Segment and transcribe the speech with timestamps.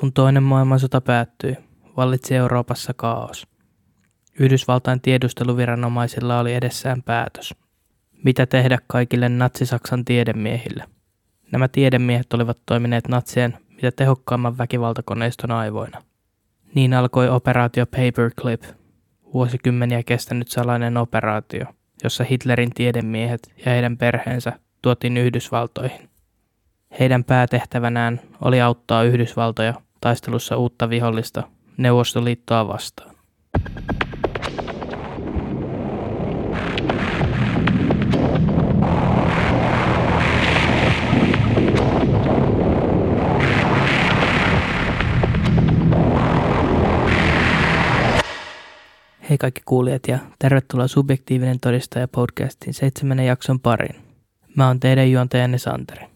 [0.00, 1.56] Kun toinen maailmansota päättyi,
[1.96, 3.46] vallitsi Euroopassa kaos.
[4.38, 7.54] Yhdysvaltain tiedusteluviranomaisilla oli edessään päätös.
[8.24, 10.84] Mitä tehdä kaikille natsisaksan tiedemiehille?
[11.52, 16.02] Nämä tiedemiehet olivat toimineet natsien mitä tehokkaamman väkivaltakoneiston aivoina.
[16.74, 18.62] Niin alkoi operaatio Paperclip,
[19.34, 21.66] vuosikymmeniä kestänyt salainen operaatio,
[22.04, 26.10] jossa Hitlerin tiedemiehet ja heidän perheensä tuotiin Yhdysvaltoihin.
[27.00, 31.42] Heidän päätehtävänään oli auttaa Yhdysvaltoja taistelussa uutta vihollista
[31.76, 33.14] Neuvostoliittoa vastaan.
[49.30, 53.96] Hei kaikki kuulijat ja tervetuloa Subjektiivinen todistaja podcastin seitsemännen jakson pariin.
[54.56, 56.09] Mä oon teidän juontajanne Santeri.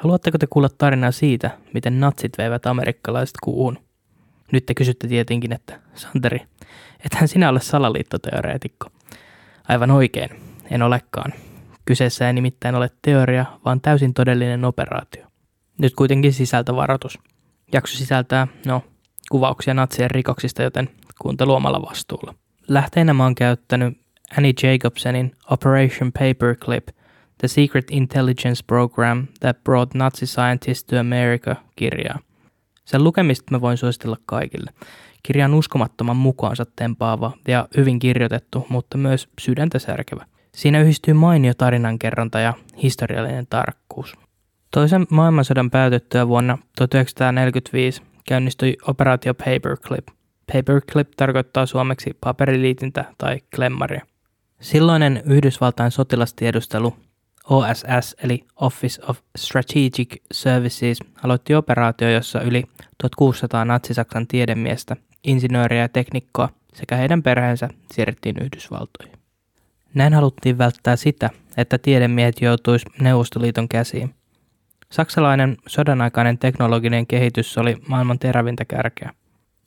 [0.00, 3.78] Haluatteko te kuulla tarinaa siitä, miten natsit veivät amerikkalaiset kuuhun?
[4.52, 6.40] Nyt te kysytte tietenkin, että Santeri,
[7.04, 8.86] ethän sinä ole salaliittoteoreetikko.
[9.68, 10.30] Aivan oikein,
[10.70, 11.32] en olekaan.
[11.84, 15.26] Kyseessä ei nimittäin ole teoria, vaan täysin todellinen operaatio.
[15.78, 17.18] Nyt kuitenkin sisältövaroitus.
[17.72, 18.82] Jakso sisältää, no,
[19.30, 20.90] kuvauksia natsien rikoksista, joten
[21.22, 22.34] kuuntelu omalla vastuulla.
[22.68, 23.98] Lähteenä mä oon käyttänyt
[24.38, 26.88] Annie Jacobsenin Operation Paperclip–
[27.40, 32.18] The Secret Intelligence Program That Brought Nazi Scientists to America kirjaa.
[32.84, 34.70] Sen lukemista mä voin suositella kaikille.
[35.22, 40.26] Kirja on uskomattoman mukaansa tempaava ja hyvin kirjoitettu, mutta myös sydäntä särkevä.
[40.54, 44.14] Siinä yhdistyy mainio tarinankerronta ja historiallinen tarkkuus.
[44.70, 50.06] Toisen maailmansodan päätyttyä vuonna 1945 käynnistyi operaatio Paperclip.
[50.52, 54.06] Paperclip tarkoittaa suomeksi paperiliitintä tai klemmaria.
[54.60, 56.96] Silloinen Yhdysvaltain sotilastiedustelu
[57.50, 62.64] OSS eli Office of Strategic Services aloitti operaatio, jossa yli
[62.98, 69.18] 1600 natsisaksan tiedemiestä, insinööriä ja teknikkoa sekä heidän perheensä siirrettiin Yhdysvaltoihin.
[69.94, 74.14] Näin haluttiin välttää sitä, että tiedemiehet joutuisi Neuvostoliiton käsiin.
[74.92, 79.10] Saksalainen sodanaikainen teknologinen kehitys oli maailman terävintä kärkeä.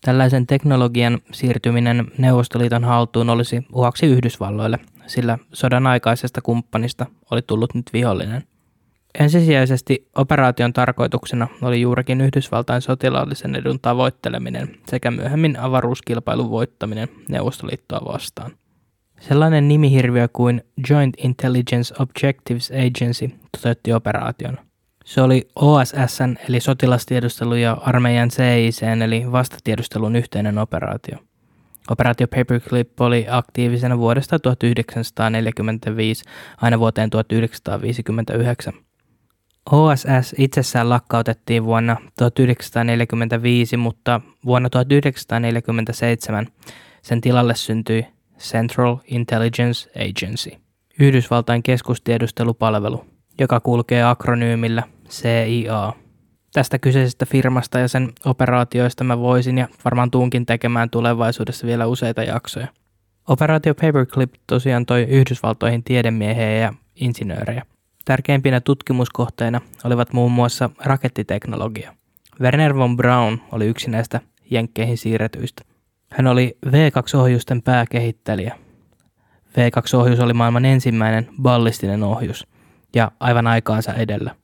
[0.01, 7.85] Tällaisen teknologian siirtyminen Neuvostoliiton haltuun olisi uhaksi Yhdysvalloille, sillä sodan aikaisesta kumppanista oli tullut nyt
[7.93, 8.43] vihollinen.
[9.19, 18.51] Ensisijaisesti operaation tarkoituksena oli juurikin Yhdysvaltain sotilaallisen edun tavoitteleminen sekä myöhemmin avaruuskilpailun voittaminen Neuvostoliittoa vastaan.
[19.19, 24.57] Sellainen nimihirviö kuin Joint Intelligence Objectives Agency toteutti operaation–
[25.05, 31.17] se oli OSSn eli sotilastiedustelu ja armeijan CICn eli vastatiedustelun yhteinen operaatio.
[31.89, 36.23] Operaatio Paperclip oli aktiivisena vuodesta 1945
[36.61, 38.73] aina vuoteen 1959.
[39.71, 46.47] OSS itsessään lakkautettiin vuonna 1945, mutta vuonna 1947
[47.01, 48.05] sen tilalle syntyi
[48.39, 50.51] Central Intelligence Agency,
[50.99, 53.05] Yhdysvaltain keskustiedustelupalvelu,
[53.39, 56.02] joka kulkee akronyymillä CIA.
[56.53, 62.23] Tästä kyseisestä firmasta ja sen operaatioista mä voisin ja varmaan tuunkin tekemään tulevaisuudessa vielä useita
[62.23, 62.67] jaksoja.
[63.27, 67.65] Operaatio Paperclip tosiaan toi Yhdysvaltoihin tiedemiehiä ja insinöörejä.
[68.05, 71.93] Tärkeimpinä tutkimuskohteina olivat muun muassa rakettiteknologia.
[72.41, 74.21] Werner von Braun oli yksi näistä
[74.51, 75.63] jenkkeihin siirretyistä.
[76.11, 78.55] Hän oli V2-ohjusten pääkehittelijä.
[79.49, 82.47] V2-ohjus oli maailman ensimmäinen ballistinen ohjus
[82.95, 84.35] ja aivan aikaansa edellä.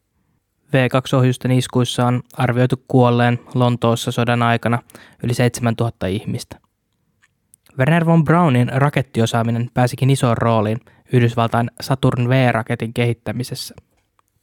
[0.70, 4.80] V2-ohjusten iskuissa on arvioitu kuolleen Lontoossa sodan aikana
[5.24, 6.60] yli 7000 ihmistä.
[7.78, 10.80] Werner von Braunin rakettiosaaminen pääsikin isoon rooliin
[11.14, 13.76] Yhdysvaltain Saturn V-raketin kehittämisessä.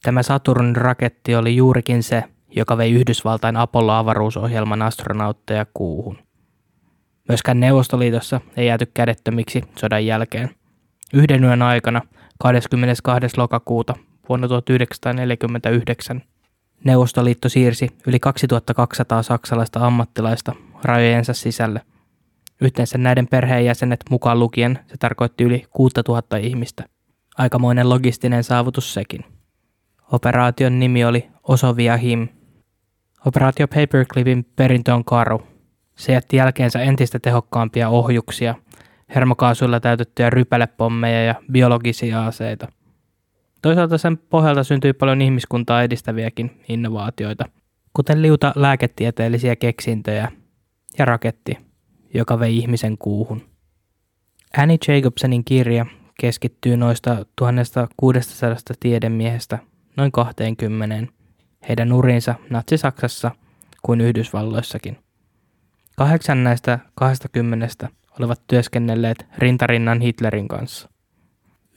[0.03, 2.23] Tämä Saturn-raketti oli juurikin se,
[2.55, 6.17] joka vei Yhdysvaltain Apollo-avaruusohjelman astronautteja kuuhun.
[7.27, 10.49] Myöskään Neuvostoliitossa ei jääty kädettömiksi sodan jälkeen.
[11.13, 12.01] Yhden yön aikana
[12.39, 13.27] 22.
[13.37, 13.95] lokakuuta
[14.29, 16.21] vuonna 1949
[16.83, 20.53] Neuvostoliitto siirsi yli 2200 saksalaista ammattilaista
[20.83, 21.81] rajojensa sisälle.
[22.61, 26.83] Yhteensä näiden perheenjäsenet mukaan lukien se tarkoitti yli 6000 ihmistä.
[27.37, 29.25] Aikamoinen logistinen saavutus sekin.
[30.11, 32.27] Operaation nimi oli Osovia Him.
[33.25, 35.41] Operaatio Paperclipin perintö on karu.
[35.95, 38.55] Se jätti jälkeensä entistä tehokkaampia ohjuksia,
[39.15, 42.67] hermokaasuilla täytettyjä rypälepommeja ja biologisia aseita.
[43.61, 47.45] Toisaalta sen pohjalta syntyi paljon ihmiskuntaa edistäviäkin innovaatioita,
[47.93, 50.31] kuten liuta lääketieteellisiä keksintöjä
[50.97, 51.57] ja raketti,
[52.13, 53.41] joka vei ihmisen kuuhun.
[54.57, 55.85] Annie Jacobsenin kirja
[56.19, 59.59] keskittyy noista 1600 tiedemiehestä
[59.97, 61.13] noin 20.
[61.69, 63.31] Heidän urinsa Natsi-Saksassa
[63.81, 64.97] kuin Yhdysvalloissakin.
[65.95, 67.89] Kahdeksan näistä 20
[68.19, 70.89] olivat työskennelleet rintarinnan Hitlerin kanssa.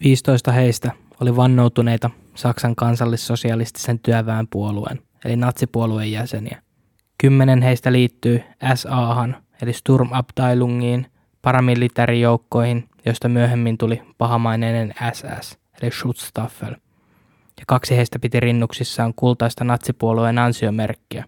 [0.05, 6.63] 15 heistä oli vannoutuneita Saksan kansallissosialistisen työväenpuolueen, eli natsipuolueen jäseniä.
[7.19, 8.43] Kymmenen heistä liittyy
[8.75, 11.07] SAhan, eli Sturmabteilungiin,
[11.43, 16.75] paramilitarijoukkoihin, joista myöhemmin tuli pahamaineinen SS, eli Schutzstaffel.
[17.59, 21.25] Ja kaksi heistä piti rinnuksissaan kultaista natsipuolueen ansiomerkkiä,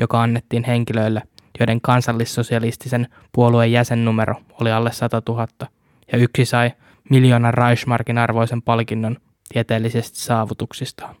[0.00, 1.22] joka annettiin henkilöille,
[1.60, 5.46] joiden kansallissosialistisen puolueen jäsennumero oli alle 100 000,
[6.12, 6.72] ja yksi sai
[7.10, 9.16] miljoonan Reichsmarkin arvoisen palkinnon
[9.52, 11.14] tieteellisistä saavutuksistaan.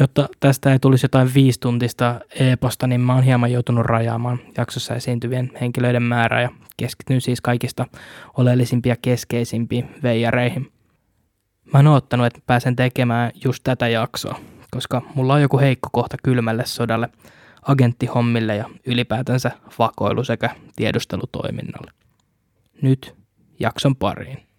[0.00, 5.50] Jotta tästä ei tulisi jotain viistuntista e-posta, niin mä oon hieman joutunut rajaamaan jaksossa esiintyvien
[5.60, 7.86] henkilöiden määrää ja keskityn siis kaikista
[8.36, 10.72] oleellisimpia keskeisimpiin veijareihin.
[11.72, 14.38] Mä oon ottanut, että pääsen tekemään just tätä jaksoa,
[14.70, 17.08] koska mulla on joku heikko kohta kylmälle sodalle,
[17.62, 21.90] agenttihommille ja ylipäätänsä vakoilu sekä tiedustelutoiminnalle.
[22.82, 23.14] Nyt
[23.60, 24.51] jakson pariin.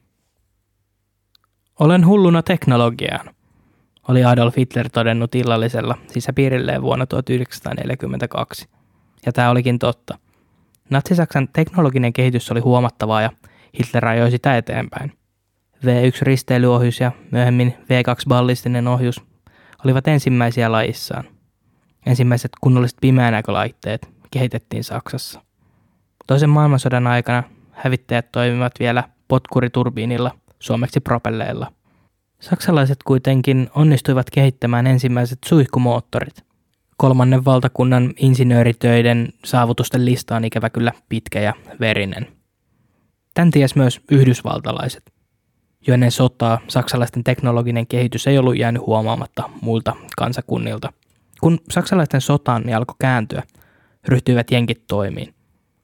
[1.80, 3.30] Olen hulluna teknologiaan,
[4.08, 8.70] oli Adolf Hitler todennut illallisella sisäpiirilleen vuonna 1942.
[9.26, 10.18] Ja tämä olikin totta.
[10.90, 13.30] Natsi-Saksan teknologinen kehitys oli huomattavaa ja
[13.80, 15.12] Hitler ajoi sitä eteenpäin.
[15.86, 19.22] V1-risteilyohjus ja myöhemmin V2-ballistinen ohjus
[19.86, 21.24] olivat ensimmäisiä lajissaan.
[22.06, 25.42] Ensimmäiset kunnolliset pimeänäkölaitteet kehitettiin Saksassa.
[26.28, 30.32] Toisen maailmansodan aikana hävittäjät toimivat vielä potkuriturbiinilla–
[30.64, 31.72] suomeksi propelleilla.
[32.40, 36.44] Saksalaiset kuitenkin onnistuivat kehittämään ensimmäiset suihkumoottorit.
[36.98, 42.28] Kolmannen valtakunnan insinööritöiden saavutusten lista on ikävä kyllä pitkä ja verinen.
[43.34, 45.14] Tän ties myös yhdysvaltalaiset.
[45.88, 50.94] Jo ennen sotaa saksalaisten teknologinen kehitys ei ollut jäänyt huomaamatta muilta kansakunnilta.
[51.42, 53.44] Kun saksalaisten sotaan niin alkoi kääntyä,
[54.08, 55.34] ryhtyivät jenkit toimiin.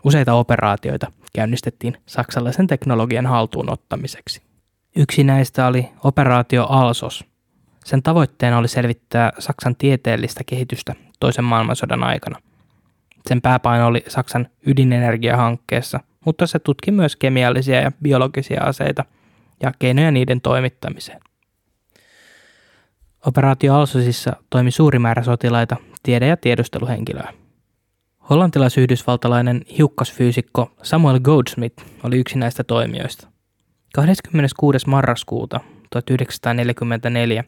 [0.04, 4.49] Useita operaatioita käynnistettiin saksalaisen teknologian haltuun ottamiseksi.
[4.96, 7.26] Yksi näistä oli operaatio Alsos.
[7.86, 12.40] Sen tavoitteena oli selvittää Saksan tieteellistä kehitystä toisen maailmansodan aikana.
[13.28, 19.06] Sen pääpaino oli Saksan ydinenergiahankkeessa, mutta se tutki myös kemiallisia ja biologisia aseita
[19.64, 21.20] ja keinoja niiden toimittamiseen.
[23.26, 27.34] Operaatio Alsosissa toimi suuri määrä sotilaita, tiede- ja tiedusteluhenkilöä.
[28.30, 33.28] Hollantilais-yhdysvaltalainen hiukkasfyysikko Samuel Goldsmith oli yksi näistä toimijoista–
[33.94, 34.88] 26.
[34.88, 35.60] marraskuuta
[35.90, 37.44] 1944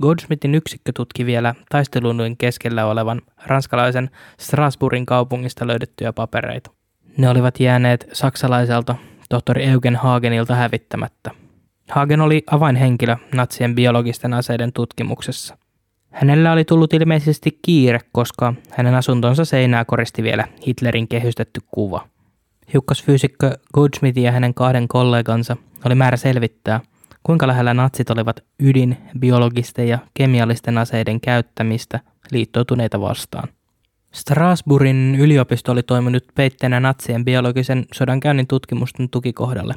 [0.00, 6.70] Goldsmithin yksikkö tutki vielä taistelunuin keskellä olevan ranskalaisen Strasbourgin kaupungista löydettyjä papereita.
[7.16, 8.96] Ne olivat jääneet saksalaiselta
[9.28, 11.30] tohtori Eugen Hagenilta hävittämättä.
[11.90, 15.58] Hagen oli avainhenkilö natsien biologisten aseiden tutkimuksessa.
[16.10, 22.08] Hänellä oli tullut ilmeisesti kiire, koska hänen asuntonsa seinää koristi vielä Hitlerin kehystetty kuva–
[22.72, 26.80] Hiukkasfyysikkö Goldsmith ja hänen kahden kollegansa oli määrä selvittää,
[27.22, 32.00] kuinka lähellä natsit olivat ydin, biologisten ja kemiallisten aseiden käyttämistä
[32.30, 33.48] liittoutuneita vastaan.
[34.12, 39.74] Strasbourgin yliopisto oli toiminut peitteenä natsien biologisen sodankäynnin tutkimusten tukikohdalle.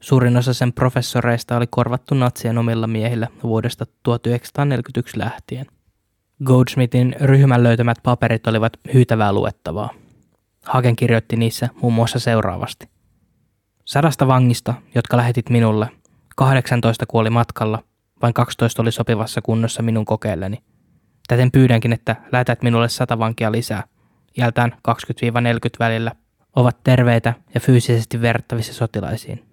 [0.00, 5.66] Suurin osa sen professoreista oli korvattu natsien omilla miehillä vuodesta 1941 lähtien.
[6.44, 9.90] Goldsmithin ryhmän löytämät paperit olivat hyytävää luettavaa.
[10.64, 12.95] Hagen kirjoitti niissä muun muassa seuraavasti.
[13.86, 15.88] Sadasta vangista, jotka lähetit minulle,
[16.36, 17.82] 18 kuoli matkalla,
[18.22, 20.58] vain 12 oli sopivassa kunnossa minun kokeelleni.
[21.28, 23.84] Täten pyydänkin, että lähetät minulle sata vankia lisää,
[24.38, 24.76] iältään 20-40
[25.78, 26.12] välillä,
[26.56, 29.44] ovat terveitä ja fyysisesti verrattavissa sotilaisiin.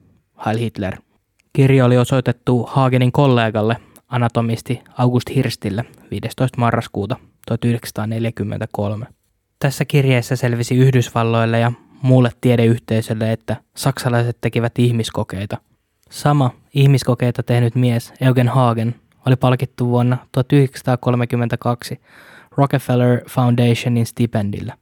[0.46, 0.98] Heil Hitler.
[1.54, 6.58] Kirja oli osoitettu Hagenin kollegalle, anatomisti August Hirstille 15.
[6.58, 7.16] marraskuuta
[7.48, 9.06] 1943.
[9.60, 11.72] Tässä kirjeessä selvisi Yhdysvalloille ja
[12.04, 15.58] muulle tiedeyhteisölle, että saksalaiset tekivät ihmiskokeita.
[16.10, 18.96] Sama ihmiskokeita tehnyt mies Eugen Hagen
[19.26, 22.02] oli palkittu vuonna 1932
[22.58, 24.78] Rockefeller Foundationin stipendillä.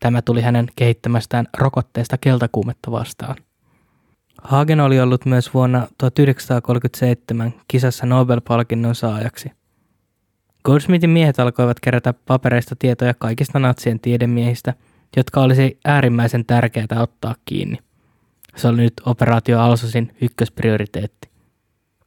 [0.00, 3.36] Tämä tuli hänen kehittämästään rokotteesta keltakuumetta vastaan.
[4.42, 9.52] Hagen oli ollut myös vuonna 1937 kisassa Nobel-palkinnon saajaksi–
[10.64, 14.74] Goldsmithin miehet alkoivat kerätä papereista tietoja kaikista natsien tiedemiehistä,
[15.16, 17.78] jotka olisi äärimmäisen tärkeää ottaa kiinni.
[18.56, 21.28] Se oli nyt operaatio Alsosin ykkösprioriteetti.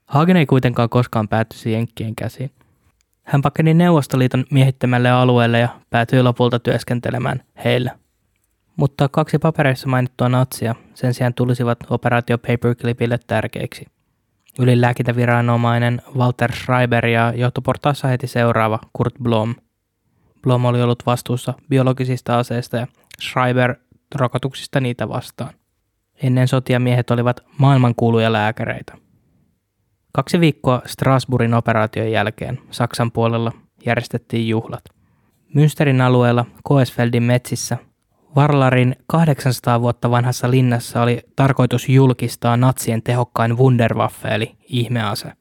[0.06, 2.52] Hagen ei kuitenkaan koskaan päättyisi Jenkkien käsiin.
[3.24, 7.92] Hän pakeni Neuvostoliiton miehittämälle alueelle ja päätyi lopulta työskentelemään heillä.
[8.76, 13.86] Mutta kaksi papereissa mainittua natsia sen sijaan tulisivat operaatio Paperclipille tärkeiksi–
[14.60, 19.56] Ylilääkintäviranomainen Walter Schreiber ja johtoportaassa heti seuraava Kurt Blom.
[20.48, 22.88] Blom oli ollut vastuussa biologisista aseista ja
[23.22, 23.76] Schreiber
[24.16, 25.54] rokotuksista niitä vastaan.
[26.24, 28.94] Ennen sotia miehet olivat maailmankuuluja lääkäreitä.
[30.14, 33.52] Kaksi viikkoa Strasbourgin operaation jälkeen Saksan puolella
[33.86, 34.84] järjestettiin juhlat.
[35.56, 37.78] Münsterin alueella Koesfeldin metsissä
[38.36, 45.32] Varlarin 800 vuotta vanhassa linnassa oli tarkoitus julkistaa natsien tehokkain Wunderwaffe eli ihmease.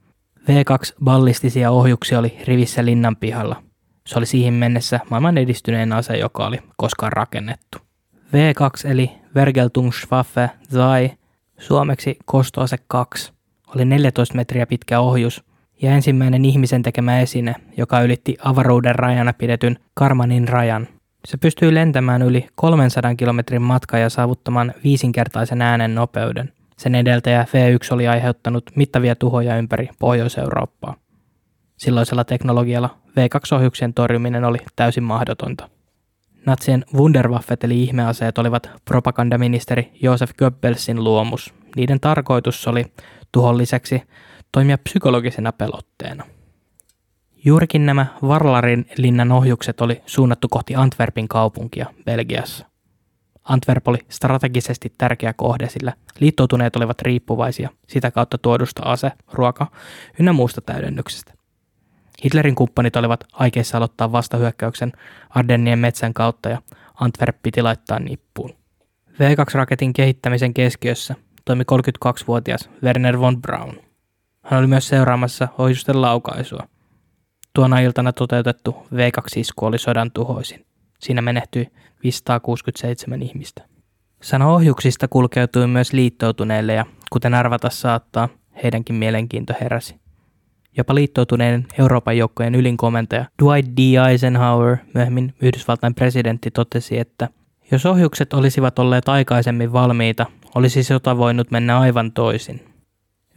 [0.41, 3.66] V2 ballistisia ohjuksia oli rivissä linnan pihalla.
[4.07, 7.79] Se oli siihen mennessä maailman edistyneen ase, joka oli koskaan rakennettu.
[8.17, 11.19] V2 eli Vergeltungswaffe 2,
[11.59, 13.33] suomeksi kostoase 2,
[13.75, 15.45] oli 14 metriä pitkä ohjus
[15.83, 20.89] ja ensimmäinen ihmisen tekemä esine, joka ylitti avaruuden rajana pidetyn Karmanin rajan.
[21.25, 26.53] Se pystyi lentämään yli 300 kilometrin matkaa ja saavuttamaan viisinkertaisen äänen nopeuden.
[26.79, 30.95] Sen edeltäjä V1 oli aiheuttanut mittavia tuhoja ympäri Pohjois-Eurooppaa.
[31.77, 35.69] Silloisella teknologialla V2-ohjuksien torjuminen oli täysin mahdotonta.
[36.47, 41.55] Natsien Wunderwaffet eli ihmeaseet olivat propagandaministeri Josef Goebbelsin luomus.
[41.77, 42.85] Niiden tarkoitus oli
[43.33, 44.03] tuhon lisäksi
[44.53, 46.25] toimia psykologisena pelotteena.
[47.45, 52.67] Juurikin nämä Varlarin linnan ohjukset oli suunnattu kohti Antwerpin kaupunkia Belgiassa.
[53.45, 59.67] Antwerp oli strategisesti tärkeä kohde, sillä liittoutuneet olivat riippuvaisia sitä kautta tuodusta ase, ruoka
[60.19, 61.36] ynnä muusta täydennyksestä.
[62.25, 64.93] Hitlerin kumppanit olivat aikeissa aloittaa vastahyökkäyksen
[65.31, 66.63] Ardennien metsän kautta ja
[67.01, 68.51] Antwerp piti laittaa nippuun.
[69.11, 73.81] V2-raketin kehittämisen keskiössä toimi 32-vuotias Werner von Braun.
[74.43, 76.69] Hän oli myös seuraamassa ohjusten laukaisua.
[77.55, 80.67] Tuona iltana toteutettu V2-isku oli sodan tuhoisin.
[81.01, 81.69] Siinä menehtyi
[82.03, 83.63] 567 ihmistä.
[84.23, 88.29] Sana ohjuksista kulkeutui myös liittoutuneille ja kuten arvata saattaa,
[88.63, 90.06] heidänkin mielenkiinto heräsi.
[90.77, 94.09] Jopa liittoutuneiden Euroopan joukkojen ylinkomentaja Dwight D.
[94.11, 97.29] Eisenhower, myöhemmin Yhdysvaltain presidentti, totesi, että
[97.71, 102.65] jos ohjukset olisivat olleet aikaisemmin valmiita, olisi sota voinut mennä aivan toisin.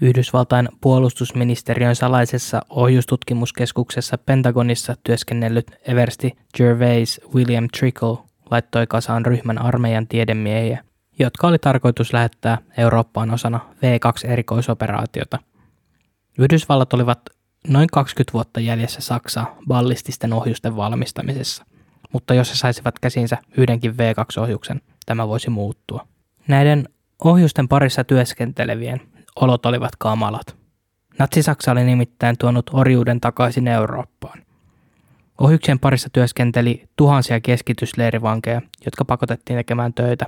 [0.01, 8.17] Yhdysvaltain puolustusministeriön salaisessa ohjustutkimuskeskuksessa Pentagonissa työskennellyt Eversti Gervais William Trickle
[8.51, 10.83] laittoi kasaan ryhmän armeijan tiedemiehiä,
[11.19, 15.39] jotka oli tarkoitus lähettää Eurooppaan osana V2-erikoisoperaatiota.
[16.39, 17.19] Yhdysvallat olivat
[17.67, 21.65] noin 20 vuotta jäljessä Saksaa ballististen ohjusten valmistamisessa,
[22.13, 26.07] mutta jos he saisivat käsinsä yhdenkin V2-ohjuksen, tämä voisi muuttua.
[26.47, 26.89] Näiden
[27.23, 29.01] ohjusten parissa työskentelevien
[29.35, 30.55] olot olivat kamalat.
[31.19, 34.43] Natsi-Saksa oli nimittäin tuonut orjuuden takaisin Eurooppaan.
[35.41, 40.25] Ohjuksien parissa työskenteli tuhansia keskitysleirivankeja, jotka pakotettiin tekemään töitä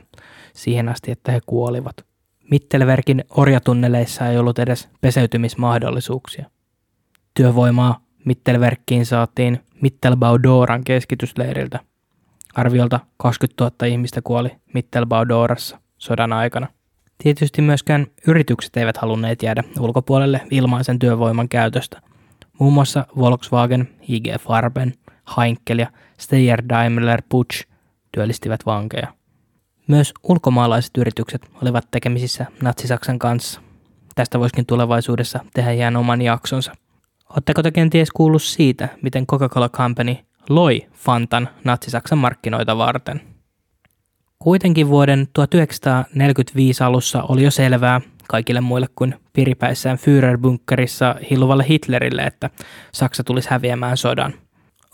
[0.54, 2.11] siihen asti, että he kuolivat.
[2.52, 6.46] Mittelverkin orjatunneleissa ei ollut edes peseytymismahdollisuuksia.
[7.34, 11.80] Työvoimaa Mittelverkkiin saatiin Mittelbaudoran keskitysleiriltä.
[12.56, 16.68] Arviolta 20 000 ihmistä kuoli Mittelbaudorassa sodan aikana.
[17.24, 22.02] Tietysti myöskään yritykset eivät halunneet jäädä ulkopuolelle ilmaisen työvoiman käytöstä.
[22.60, 24.94] Muun muassa Volkswagen, IG Farben,
[25.38, 27.66] Heinkel ja Steyr Daimler Puch
[28.12, 29.21] työllistivät vankeja.
[29.92, 33.62] Myös ulkomaalaiset yritykset olivat tekemisissä Natsi-Saksan kanssa.
[34.16, 36.74] Tästä voisikin tulevaisuudessa tehdä ihan oman jaksonsa.
[37.30, 40.16] Oletteko te kenties kuullut siitä, miten Coca-Cola Company
[40.50, 43.22] loi Fantan Natsi-Saksan markkinoita varten?
[44.40, 52.50] Kuitenkin vuoden 1945 alussa oli jo selvää kaikille muille kuin piripäissään Führerbunkerissa hilluvalle Hitlerille, että
[52.92, 54.34] Saksa tulisi häviämään sodan.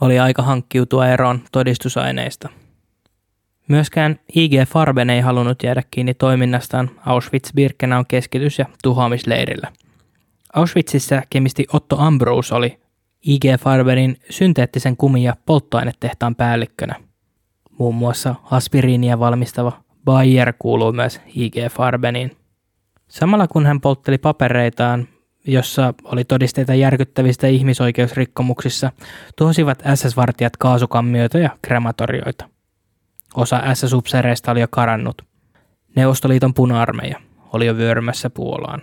[0.01, 2.50] Oli aika hankkiutua eroon todistusaineista.
[3.67, 9.71] Myöskään IG Farben ei halunnut jäädä kiinni toiminnastaan Auschwitz-Birkenau keskitys- ja tuhoamisleirillä.
[10.53, 12.79] Auschwitzissa kemisti Otto Ambrose oli
[13.21, 16.95] IG Farbenin synteettisen kumin- ja polttoainetehtaan päällikkönä–
[17.77, 19.71] Muun muassa aspiriinia valmistava
[20.05, 22.31] Bayer kuuluu myös IG Farbeniin.
[23.07, 25.07] Samalla kun hän poltteli papereitaan,
[25.47, 28.91] jossa oli todisteita järkyttävistä ihmisoikeusrikkomuksissa,
[29.36, 32.50] tuhosivat SS-vartijat kaasukammioita ja krematorioita.
[33.38, 35.22] Osa SS-upseereista oli jo karannut.
[35.96, 37.20] Neuvostoliiton puna-armeija
[37.53, 38.82] oli jo vyörymässä Puolaan.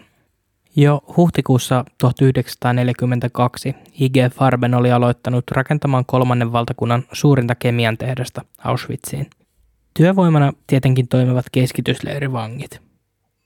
[0.77, 9.31] Jo huhtikuussa 1942 IG Farben oli aloittanut rakentamaan kolmannen valtakunnan suurinta kemian tehdasta Auschwitziin.
[9.95, 12.81] Työvoimana tietenkin toimivat keskitysleirivangit.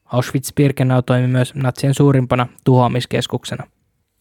[0.04, 3.66] Auschwitz-Birkenau toimi myös natsien suurimpana tuhoamiskeskuksena.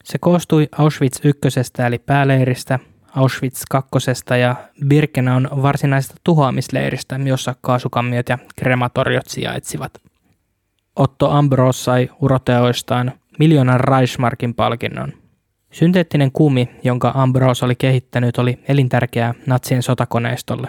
[0.03, 1.39] Se koostui Auschwitz 1
[1.87, 2.79] eli pääleiristä,
[3.17, 3.89] Auschwitz 2
[4.41, 4.55] ja
[4.87, 9.91] Birkenaun varsinaisesta tuhoamisleiristä, jossa kaasukammiot ja krematoriot sijaitsivat–
[10.97, 15.13] Otto Ambros sai uroteoistaan miljoonan Reichsmarkin palkinnon.
[15.71, 20.67] Synteettinen kumi, jonka Ambrose oli kehittänyt, oli elintärkeää natsien sotakoneistolle.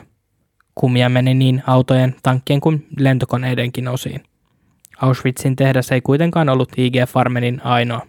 [0.75, 4.23] Kumia meni niin autojen, tankkien kuin lentokoneidenkin osiin.
[5.03, 8.07] Auschwitzin tehdas ei kuitenkaan ollut IG Farbenin ainoa.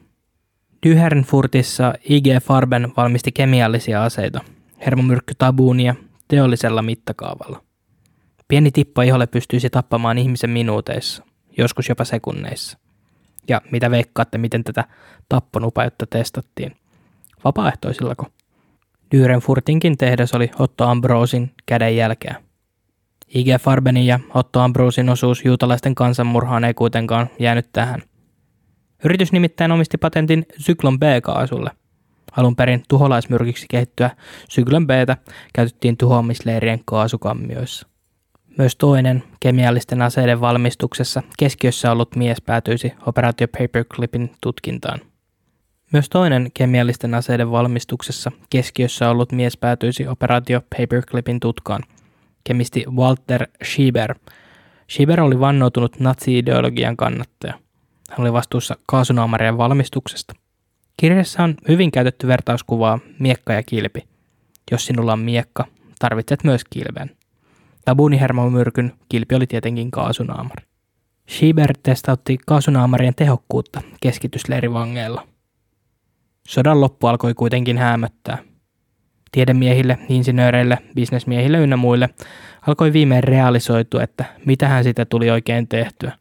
[0.86, 4.42] Dyhernfurtissa IG Farben valmisti kemiallisia aseita,
[4.86, 5.96] hermomyrkkytabuunia,
[6.28, 7.64] teollisella mittakaavalla.
[8.48, 11.24] Pieni tippa iholle pystyisi tappamaan ihmisen minuuteissa,
[11.58, 12.78] joskus jopa sekunneissa.
[13.48, 14.84] Ja mitä veikkaatte, miten tätä
[15.30, 16.76] tapponupautta testattiin?
[17.44, 18.26] Vapaaehtoisillako?
[19.12, 22.36] Dyrenfurtinkin tehdas oli Otto Ambrosin käden jälkeä.
[23.36, 28.02] IG Farbenin ja Otto Ambrosin osuus juutalaisten kansanmurhaan ei kuitenkaan jäänyt tähän.
[29.04, 31.72] Yritys nimittäin omisti patentin Syklon B-kaasulle.
[32.38, 34.10] Alun perin tuholaismyrkiksi kehittyä
[34.50, 34.90] Syklon b
[35.54, 37.88] käytettiin tuhoamisleirien kaasukammioissa.
[38.58, 45.00] Myös toinen kemiallisten aseiden valmistuksessa keskiössä ollut mies päätyisi operaatio Paperclipin tutkintaan.
[45.94, 51.84] Myös toinen kemiallisten aseiden valmistuksessa keskiössä ollut mies päätyisi operaatio Paperclipin tutkaan,
[52.44, 54.16] kemisti Walter Schieber.
[54.92, 57.54] Schieber oli vannoutunut natsi-ideologian kannattaja.
[58.10, 60.34] Hän oli vastuussa kaasunaamarien valmistuksesta.
[60.98, 64.08] Kirjassa on hyvin käytetty vertauskuvaa miekka ja kilpi.
[64.72, 65.66] Jos sinulla on miekka,
[66.00, 67.12] tarvitset myös kilven.
[67.86, 70.66] Tabunihermomyrkyn kilpi oli tietenkin kaasunaamari.
[71.30, 75.28] Schieber testautti kaasunaamarien tehokkuutta keskitysleirivangeilla.
[76.48, 78.38] Sodan loppu alkoi kuitenkin hämöttää.
[79.32, 82.10] Tiedemiehille, insinööreille, bisnesmiehille ynnä muille
[82.68, 86.18] alkoi viimein realisoitua, että mitähän sitä tuli oikein tehtyä.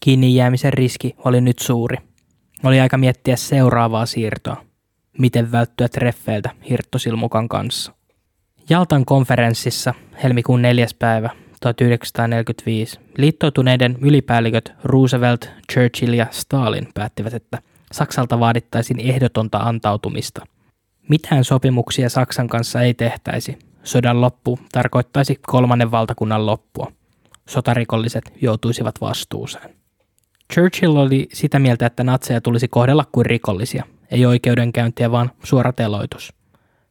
[0.00, 1.96] Kiinni jäämisen riski oli nyt suuri.
[2.64, 4.64] Oli aika miettiä seuraavaa siirtoa.
[5.18, 7.92] Miten välttyä treffeiltä hirttosilmukan kanssa.
[8.70, 10.86] Jaltan konferenssissa helmikuun 4.
[10.98, 11.30] päivä
[11.60, 17.58] 1945 liittoutuneiden ylipäälliköt Roosevelt, Churchill ja Stalin päättivät, että
[17.92, 20.46] Saksalta vaadittaisiin ehdotonta antautumista.
[21.08, 23.58] Mitään sopimuksia Saksan kanssa ei tehtäisi.
[23.82, 26.92] Sodan loppu tarkoittaisi kolmannen valtakunnan loppua.
[27.48, 29.79] Sotarikolliset joutuisivat vastuuseen.
[30.52, 36.32] Churchill oli sitä mieltä, että natseja tulisi kohdella kuin rikollisia, ei oikeudenkäyntiä, vaan suora teloitus–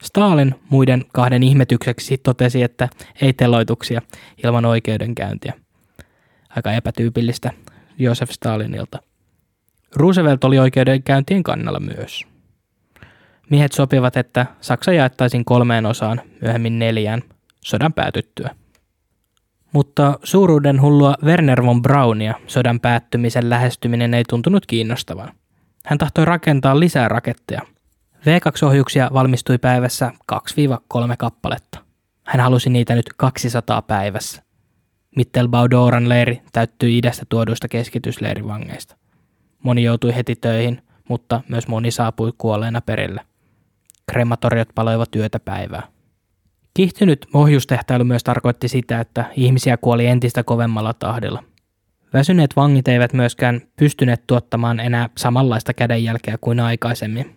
[0.04, 2.90] Stalin muiden kahden ihmetykseksi totesi, että
[3.22, 4.02] ei teloituksia
[4.44, 5.54] ilman oikeudenkäyntiä.
[6.56, 7.52] Aika epätyypillistä
[7.98, 9.00] Josef Stalinilta.
[9.96, 12.26] Roosevelt oli oikeudenkäyntien kannalla myös.
[13.50, 17.22] Miehet sopivat, että Saksa jaettaisiin kolmeen osaan, myöhemmin neljään,
[17.62, 18.56] sodan päätyttyä.
[19.72, 25.32] Mutta suuruuden hullua Werner von Braunia sodan päättymisen lähestyminen ei tuntunut kiinnostavan.
[25.86, 27.62] Hän tahtoi rakentaa lisää raketteja–
[28.26, 30.36] V2-ohjuksia valmistui päivässä 2-3
[31.18, 31.80] kappaletta.
[32.24, 34.44] Hän halusi niitä nyt 200 päivässä.
[35.16, 38.96] Mittelbaudoran leiri täyttyi idästä tuoduista keskitysleirivangeista.
[39.64, 43.22] Moni joutui heti töihin, mutta myös moni saapui kuolleena perille.
[44.12, 45.88] Krematoriot paloivat työtä päivää.
[46.80, 51.44] Kihtynyt ohjustehtailu myös tarkoitti sitä, että ihmisiä kuoli entistä kovemmalla tahdilla.
[52.14, 57.36] Väsyneet vangit eivät myöskään pystyneet tuottamaan enää samanlaista kädenjälkeä kuin aikaisemmin.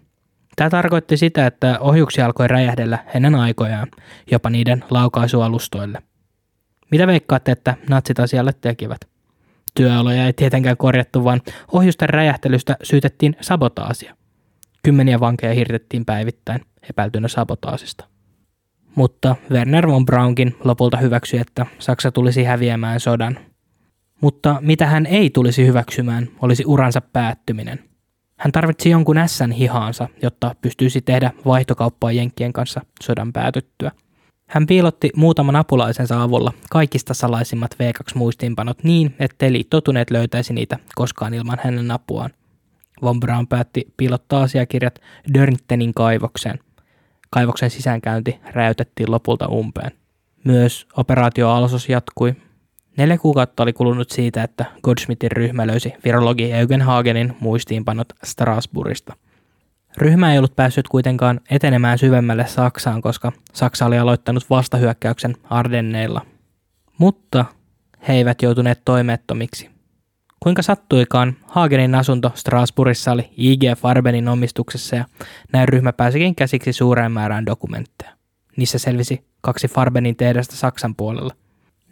[0.57, 3.89] Tämä tarkoitti sitä, että ohjuksia alkoi räjähdellä ennen aikojaan,
[4.31, 6.03] jopa niiden laukaisualustoille.
[6.91, 9.01] Mitä veikkaatte, että natsit asialle tekivät?
[9.75, 11.41] Työoloja ei tietenkään korjattu, vaan
[11.73, 14.17] ohjusten räjähtelystä syytettiin sabotaasia.
[14.83, 18.13] Kymmeniä vankeja hirtettiin päivittäin epäiltynä sabotaasista.
[18.95, 23.39] Mutta Werner von Braunkin lopulta hyväksyi, että Saksa tulisi häviämään sodan.
[24.21, 27.79] Mutta mitä hän ei tulisi hyväksymään, olisi uransa päättyminen–
[28.43, 33.91] hän tarvitsi jonkun ässän hihaansa, jotta pystyisi tehdä vaihtokauppaa Jenkkien kanssa sodan päätyttyä.
[34.49, 41.59] Hän piilotti muutaman apulaisensa avulla kaikista salaisimmat V2-muistiinpanot niin, ettei liittoutuneet löytäisi niitä koskaan ilman
[41.65, 42.31] hänen apuaan.
[43.03, 44.99] Von Braun päätti piilottaa asiakirjat
[45.35, 46.59] Dörntenin kaivokseen.
[47.33, 49.91] Kaivoksen sisäänkäynti räytettiin lopulta umpeen.
[50.45, 52.35] Myös operaatio Alsos jatkui,
[52.97, 59.17] Neljä kuukautta oli kulunut siitä, että Godsmithin ryhmä löysi virologi Eugen Hagenin muistiinpanot Strasbourgista.
[59.97, 66.27] Ryhmä ei ollut päässyt kuitenkaan etenemään syvemmälle Saksaan, koska Saksa oli aloittanut vastahyökkäyksen Ardenneilla.
[66.99, 67.45] Mutta
[68.09, 69.72] he eivät joutuneet toimettomiksi.
[70.43, 75.05] Kuinka sattuikaan, Hagenin asunto Strasbourgissa oli IG Farbenin omistuksessa ja
[75.53, 78.13] näin ryhmä pääsikin käsiksi suureen määrään dokumentteja.
[78.57, 81.35] Niissä selvisi kaksi Farbenin tehdasta Saksan puolella.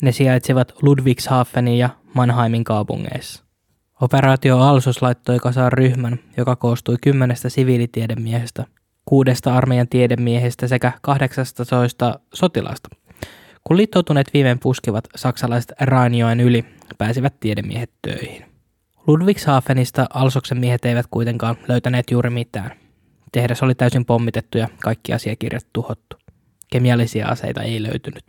[0.02, 3.44] Ne sijaitsivat Ludwigshafenin ja Mannheimin kaupungeissa.
[4.00, 8.66] Operaatio Alsos laittoi kasaan ryhmän, joka koostui kymmenestä siviilitiedemiehestä,
[9.04, 12.88] kuudesta armeijan tiedemiehestä sekä 18 sotilasta.
[13.64, 16.64] Kun liittoutuneet viimein puskivat saksalaiset Rainjoen yli,
[16.98, 18.44] pääsivät tiedemiehet töihin.
[19.06, 22.70] Ludwigshafenista Alsoksen miehet eivät kuitenkaan löytäneet juuri mitään.
[23.32, 26.16] Tehdas oli täysin pommitettu ja kaikki asiakirjat tuhottu.
[26.70, 28.24] Kemiallisia aseita ei löytynyt.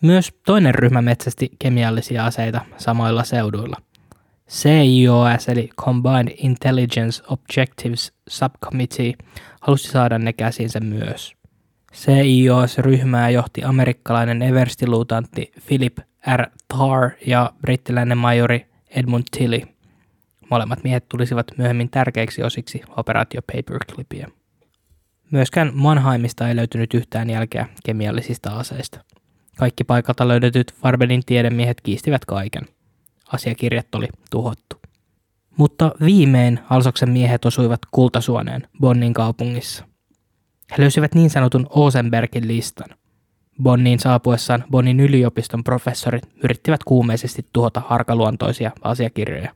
[0.00, 3.76] Myös toinen ryhmä metsästi kemiallisia aseita samoilla seuduilla.
[4.50, 9.12] CIOS eli Combined Intelligence Objectives Subcommittee
[9.60, 11.34] halusi saada ne käsinsä myös.
[11.94, 15.98] CIOS-ryhmää johti amerikkalainen everstiluutantti Philip
[16.36, 16.46] R.
[16.68, 19.60] Tarr ja brittiläinen majori Edmund Tilly.
[20.50, 24.28] Molemmat miehet tulisivat myöhemmin tärkeiksi osiksi operaatio Paperclipia.
[25.30, 29.04] Myöskään Mannheimista ei löytynyt yhtään jälkeä kemiallisista aseista.
[29.56, 32.66] Kaikki paikalta löydetyt Farbenin tiedemiehet kiistivät kaiken.
[33.32, 34.80] Asiakirjat oli tuhottu.
[35.56, 39.93] Mutta viimein Alsoksen miehet osuivat kultasuoneen Bonnin kaupungissa.
[40.70, 42.88] He löysivät niin sanotun Osenbergin listan.
[43.62, 49.52] Bonniin saapuessaan Bonnin yliopiston professorit yrittivät kuumeisesti tuhota harkaluontoisia asiakirjoja.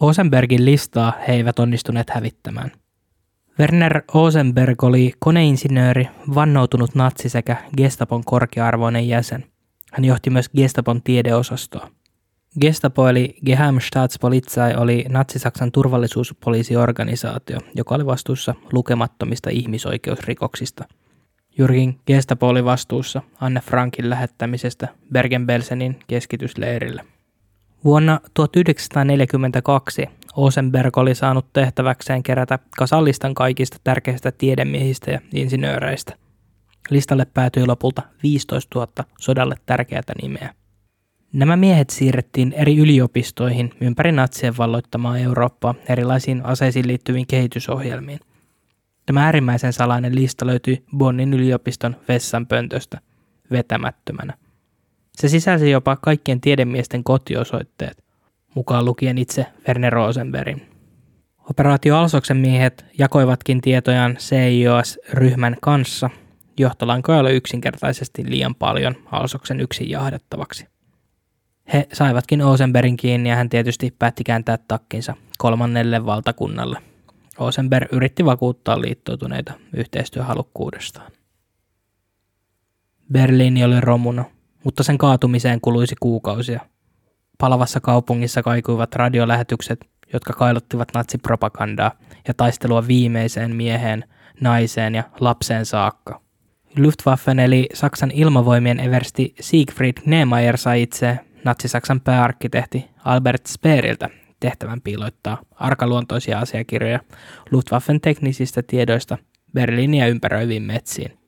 [0.00, 2.72] Osenbergin listaa he eivät onnistuneet hävittämään.
[3.58, 9.44] Werner Osenberg oli koneinsinööri, vannoutunut natsi sekä Gestapon korkea-arvoinen jäsen.
[9.92, 11.90] Hän johti myös Gestapon tiedeosastoa.
[12.60, 20.84] Gestapo eli Geheimstaatspolizei oli natsi-Saksan turvallisuuspoliisiorganisaatio, joka oli vastuussa lukemattomista ihmisoikeusrikoksista.
[21.58, 27.04] Jurgin Gestapo oli vastuussa Anne Frankin lähettämisestä Bergen-Belsenin keskitysleirille.
[27.84, 36.16] Vuonna 1942 Osenberg oli saanut tehtäväkseen kerätä kasallistan kaikista tärkeistä tiedemiehistä ja insinööreistä.
[36.90, 40.54] Listalle päätyi lopulta 15 000 sodalle tärkeää nimeä.
[41.32, 48.20] Nämä miehet siirrettiin eri yliopistoihin ympäri natsien valloittamaa Eurooppaa erilaisiin aseisiin liittyviin kehitysohjelmiin.
[49.06, 53.00] Tämä äärimmäisen salainen lista löytyi Bonnin yliopiston vessanpöntöstä
[53.50, 54.34] vetämättömänä.
[55.16, 58.04] Se sisälsi jopa kaikkien tiedemiesten kotiosoitteet,
[58.54, 60.62] mukaan lukien itse Werner Rosenbergin.
[61.50, 66.10] Operaatio Alsoksen miehet jakoivatkin tietojaan CIOS-ryhmän kanssa.
[66.58, 70.79] Johtolankoja oli yksinkertaisesti liian paljon Alsoksen yksin jahdettavaksi.
[71.72, 76.78] He saivatkin Osenbergin kiinni ja hän tietysti päätti kääntää takkinsa kolmannelle valtakunnalle.
[77.38, 81.12] Osenberg yritti vakuuttaa liittoutuneita yhteistyöhalukkuudestaan.
[83.12, 84.24] Berliini oli romuna,
[84.64, 86.60] mutta sen kaatumiseen kuluisi kuukausia.
[87.38, 89.80] Palavassa kaupungissa kaikuivat radiolähetykset,
[90.12, 91.92] jotka kailottivat natsipropagandaa
[92.28, 94.04] ja taistelua viimeiseen mieheen,
[94.40, 96.20] naiseen ja lapseen saakka.
[96.76, 104.08] Luftwaffen eli Saksan ilmavoimien eversti Siegfried Neemeyer sai itse natsi-Saksan pääarkkitehti Albert Speeriltä
[104.40, 107.00] tehtävän piiloittaa arkaluontoisia asiakirjoja
[107.50, 109.18] Luftwaffen teknisistä tiedoista
[109.54, 111.18] Berliiniä ympäröiviin metsiin.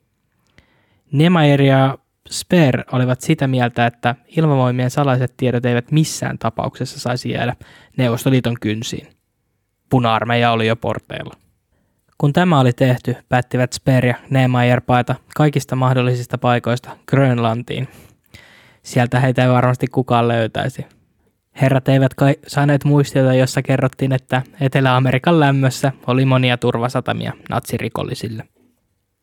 [1.13, 1.99] Niemeyer ja
[2.31, 7.57] Speer olivat sitä mieltä, että ilmavoimien salaiset tiedot eivät missään tapauksessa saisi jäädä
[7.97, 9.09] Neuvostoliiton kynsiin.
[9.91, 11.35] Puna-armeija oli jo porteilla.
[12.19, 17.89] Kun tämä oli tehty, päättivät Speer ja Niemeyer paeta kaikista mahdollisista paikoista Grönlantiin
[18.83, 20.87] sieltä heitä ei varmasti kukaan löytäisi.
[21.61, 28.45] Herrat eivät kai saaneet muistiota, jossa kerrottiin, että Etelä-Amerikan lämmössä oli monia turvasatamia natsirikollisille.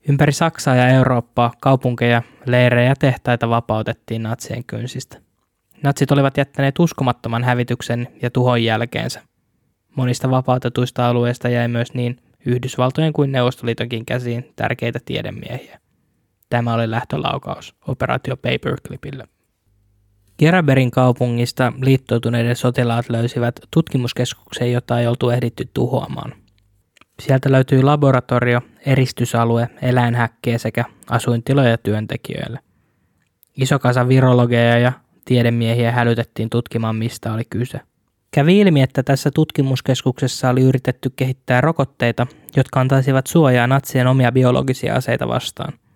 [0.09, 5.17] Ympäri Saksaa ja Eurooppaa kaupunkeja, leirejä ja tehtaita vapautettiin natsien kynsistä.
[5.83, 9.21] Natsit olivat jättäneet uskomattoman hävityksen ja tuhon jälkeensä.
[9.95, 15.79] Monista vapautetuista alueista jäi myös niin Yhdysvaltojen kuin Neuvostoliitonkin käsiin tärkeitä tiedemiehiä.
[16.49, 19.27] Tämä oli lähtölaukaus operaatio Paperclipille.
[20.39, 26.33] Geraberin kaupungista liittoutuneiden sotilaat löysivät tutkimuskeskuksen, jota ei oltu ehditty tuhoamaan.
[27.19, 32.59] Sieltä löytyi laboratorio, eristysalue, eläinhäkkeä sekä asuintiloja työntekijöille.
[33.57, 34.91] Iso kasa virologeja ja
[35.25, 37.79] tiedemiehiä hälytettiin tutkimaan, mistä oli kyse.
[38.31, 44.95] Kävi ilmi, että tässä tutkimuskeskuksessa oli yritetty kehittää rokotteita, jotka antaisivat suojaa natsien omia biologisia
[44.95, 45.73] aseita vastaan–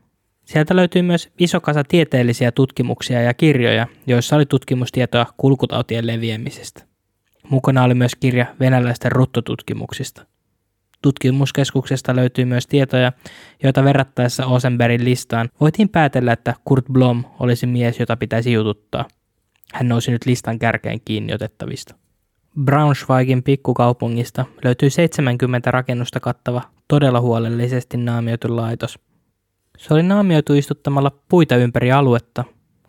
[0.45, 6.83] Sieltä löytyy myös iso kasa tieteellisiä tutkimuksia ja kirjoja, joissa oli tutkimustietoa kulkutautien leviämisestä.
[7.49, 10.25] Mukana oli myös kirja venäläisten ruttotutkimuksista.
[11.01, 13.11] Tutkimuskeskuksesta löytyy myös tietoja,
[13.63, 19.05] joita verrattaessa Osenbergin listaan voitiin päätellä, että Kurt Blom olisi mies, jota pitäisi jututtaa.
[19.73, 21.95] Hän nousi nyt listan kärkeen kiinni otettavista.
[22.63, 28.99] Braunschweigin pikkukaupungista löytyy 70 rakennusta kattava, todella huolellisesti naamioitu laitos–
[29.77, 32.43] se oli naamioitu istuttamalla puita ympäri aluetta.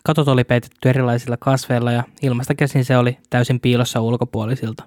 [0.05, 4.85] Katot oli peitetty erilaisilla kasveilla ja ilmasta käsin se oli täysin piilossa ulkopuolisilta.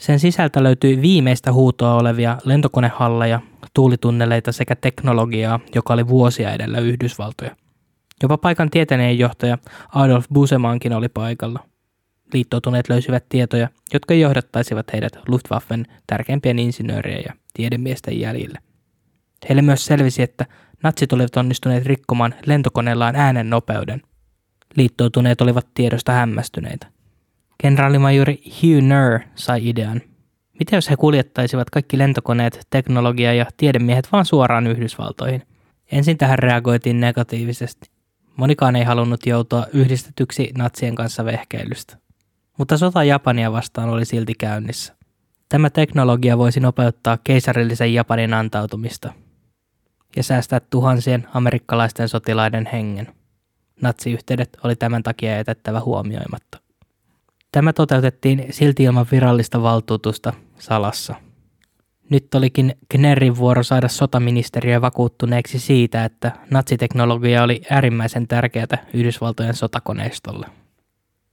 [0.00, 3.40] Sen sisältä löytyi viimeistä huutoa olevia lentokonehalleja,
[3.74, 7.56] tuulitunneleita sekä teknologiaa, joka oli vuosia edellä Yhdysvaltoja.
[8.22, 8.70] Jopa paikan
[9.16, 9.58] johtaja
[9.94, 11.60] Adolf Busemankin oli paikalla.
[12.32, 18.58] liittoutuneet löysivät tietoja, jotka johdattaisivat heidät Luftwaffen tärkeimpien insinöörien ja tiedemiesten jäljille.
[19.48, 20.46] Heille myös selvisi, että
[20.82, 24.02] natsit olivat onnistuneet rikkomaan lentokoneellaan äänen nopeuden.
[24.76, 26.86] Liittoutuneet olivat tiedosta hämmästyneitä.
[27.58, 30.00] Kenraalimajuri Hugh Nur sai idean.
[30.58, 35.42] Mitä jos he kuljettaisivat kaikki lentokoneet, teknologia ja tiedemiehet vaan suoraan Yhdysvaltoihin?
[35.92, 37.90] Ensin tähän reagoitiin negatiivisesti.
[38.36, 41.96] Monikaan ei halunnut joutua yhdistetyksi natsien kanssa vehkeilystä.
[42.58, 44.96] Mutta sota Japania vastaan oli silti käynnissä.
[45.48, 49.12] Tämä teknologia voisi nopeuttaa keisarillisen Japanin antautumista
[50.16, 53.08] ja säästää tuhansien amerikkalaisten sotilaiden hengen.
[53.80, 56.58] Natsiyhteydet oli tämän takia jätettävä huomioimatta.
[57.52, 61.14] Tämä toteutettiin silti ilman virallista valtuutusta salassa.
[62.10, 70.46] Nyt olikin Knerrin vuoro saada sotaministeriö vakuuttuneeksi siitä, että natsiteknologia oli äärimmäisen tärkeää Yhdysvaltojen sotakoneistolle.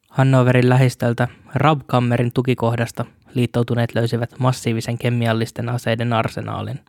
[0.09, 6.79] Hannoverin lähistöltä Rabkammerin tukikohdasta liittoutuneet löysivät massiivisen kemiallisten aseiden arsenaalin.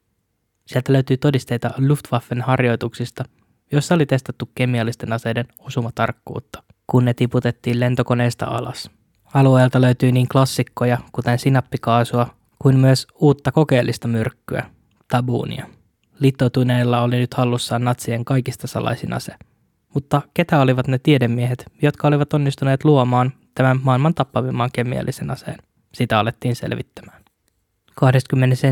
[0.71, 3.25] Sieltä löytyy todisteita Luftwaffen harjoituksista,
[3.73, 8.91] joissa oli testattu kemiallisten aseiden osumatarkkuutta, kun ne tiputettiin lentokoneesta alas.
[9.35, 12.27] Alueelta löytyy niin klassikkoja, kuten sinappikaasua,
[12.59, 14.67] kuin myös uutta kokeellista myrkkyä,
[15.09, 15.67] tabuunia.
[16.19, 19.35] Liittoutuneilla oli nyt hallussaan natsien kaikista salaisin ase.
[19.95, 25.59] Mutta ketä olivat ne tiedemiehet, jotka olivat onnistuneet luomaan tämän maailman tappavimman kemiallisen aseen?
[25.95, 27.23] Sitä alettiin selvittämään.
[27.95, 28.67] 21.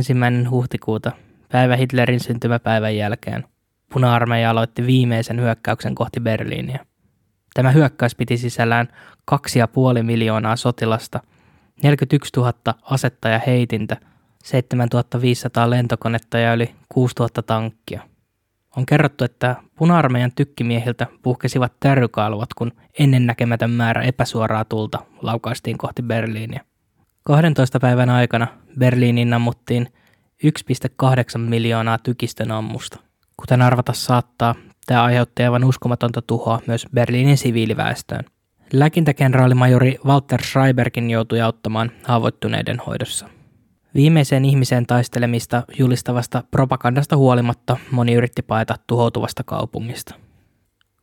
[0.51, 1.13] huhtikuuta,
[1.53, 3.45] päivä Hitlerin syntymäpäivän jälkeen,
[3.93, 6.87] puna-armeija aloitti viimeisen hyökkäyksen kohti Berliiniä.
[7.55, 8.89] Tämä hyökkäys piti sisällään
[9.31, 11.21] 2,5 miljoonaa sotilasta,
[11.83, 13.97] 41 000 asetta ja heitintä,
[14.45, 18.03] 7500 lentokonetta ja yli 6000 tankkia.
[18.77, 26.61] On kerrottu, että puna-armeijan tykkimiehiltä puhkesivat tärrykalvot, kun ennennäkemätön määrä epäsuoraa tulta laukaistiin kohti Berliiniä.
[27.23, 28.47] 12 päivän aikana
[28.79, 29.89] Berliiniin nammuttiin
[30.44, 32.98] 1,8 miljoonaa tykistön ammusta.
[33.37, 34.55] Kuten arvata saattaa,
[34.88, 38.24] Tämä aiheutti aivan uskomatonta tuhoa myös Berliinin siviiliväestöön.
[38.72, 43.29] Lääkintäkenraalimajori Walter Schreiberkin joutui auttamaan haavoittuneiden hoidossa.
[43.94, 50.14] Viimeiseen ihmiseen taistelemista julistavasta propagandasta huolimatta moni yritti paeta tuhoutuvasta kaupungista.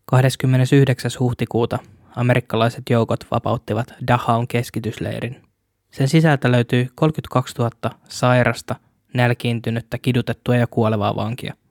[0.06, 1.12] 29.
[1.20, 1.80] huhtikuuta
[2.16, 5.42] amerikkalaiset joukot vapauttivat Dahaun keskitysleirin.
[5.92, 7.72] Sen sisältä löytyi 32 000
[8.10, 8.76] sairasta,
[9.16, 11.54] nälkiintynyttä, kidutettua ja kuolevaa vankia–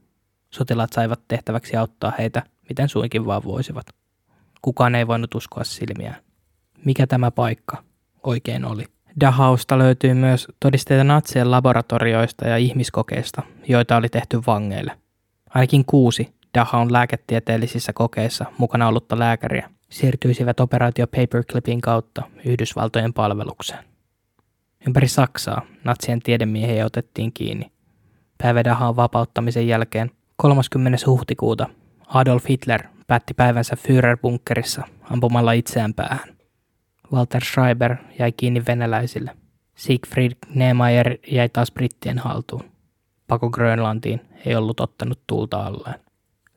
[0.54, 3.86] Sotilaat saivat tehtäväksi auttaa heitä, miten suinkin vaan voisivat.
[4.62, 6.16] Kukaan ei voinut uskoa silmiään.
[6.84, 7.82] Mikä tämä paikka
[8.22, 8.84] oikein oli?
[9.20, 14.98] Dachausta löytyy myös todisteita natsien laboratorioista ja ihmiskokeista, joita oli tehty vangeille.
[15.54, 23.93] Ainakin kuusi Dachaun lääketieteellisissä kokeissa mukana ollutta lääkäriä siirtyisivät operaatio Paperclipin kautta Yhdysvaltojen palvelukseen.
[24.86, 27.72] Ympäri Saksaa natsien tiedemiehiä otettiin kiinni.
[28.42, 30.98] Päivä Dachaun vapauttamisen jälkeen 30.
[31.06, 31.66] huhtikuuta
[32.08, 36.28] Adolf Hitler päätti päivänsä Führerbunkerissa ampumalla itseään päähän.
[37.12, 39.36] Walter Schreiber jäi kiinni venäläisille.
[39.74, 42.64] Siegfried Neemeyer jäi taas brittien haltuun.
[43.26, 46.00] Pako Grönlantiin ei ollut ottanut tulta alleen.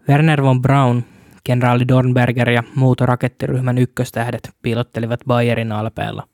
[0.10, 1.04] Werner von Braun,
[1.44, 6.28] kenraali Dornberger ja muut rakettiryhmän ykköstähdet piilottelivat Bayerin alpeella.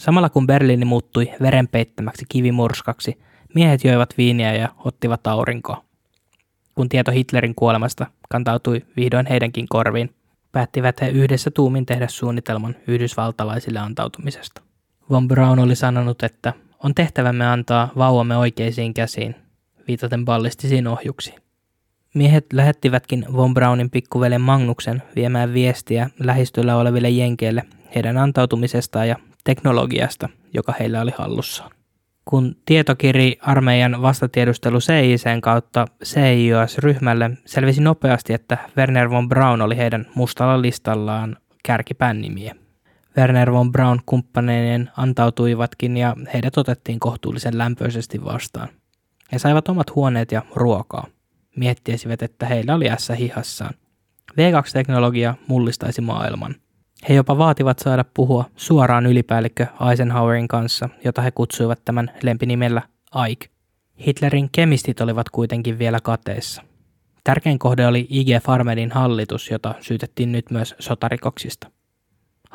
[0.00, 3.18] Samalla kun Berliini muuttui verenpeittämäksi kivimurskaksi,
[3.54, 5.84] miehet joivat viiniä ja ottivat aurinkoa
[6.74, 10.14] kun tieto Hitlerin kuolemasta kantautui vihdoin heidänkin korviin,
[10.52, 14.62] päättivät he yhdessä tuumin tehdä suunnitelman yhdysvaltalaisille antautumisesta.
[15.10, 16.52] Von Braun oli sanonut, että
[16.84, 19.34] on tehtävämme antaa vauvamme oikeisiin käsiin,
[19.88, 21.40] viitaten ballistisiin ohjuksiin.
[22.14, 27.62] Miehet lähettivätkin Von Braunin pikkuvelen Magnuksen viemään viestiä lähistöllä oleville jenkeille
[27.94, 31.70] heidän antautumisestaan ja teknologiasta, joka heillä oli hallussaan
[32.30, 40.06] kun tietokiri armeijan vastatiedustelu CICn kautta CIOS-ryhmälle selvisi nopeasti, että Werner von Braun oli heidän
[40.14, 42.54] mustalla listallaan kärkipään nimiä.
[43.16, 48.68] Werner von Braun kumppaneinen antautuivatkin ja heidät otettiin kohtuullisen lämpöisesti vastaan.
[49.32, 51.06] He saivat omat huoneet ja ruokaa.
[51.56, 53.74] Miettisivät, että heillä oli ässä hihassaan.
[54.32, 56.54] V2-teknologia mullistaisi maailman–
[57.08, 62.82] he jopa vaativat saada puhua suoraan ylipäällikkö Eisenhowerin kanssa, jota he kutsuivat tämän lempinimellä
[63.30, 63.46] Ike.
[64.06, 66.62] Hitlerin kemistit olivat kuitenkin vielä kateessa.
[67.24, 71.70] Tärkein kohde oli IG Farmerin hallitus, jota syytettiin nyt myös sotarikoksista.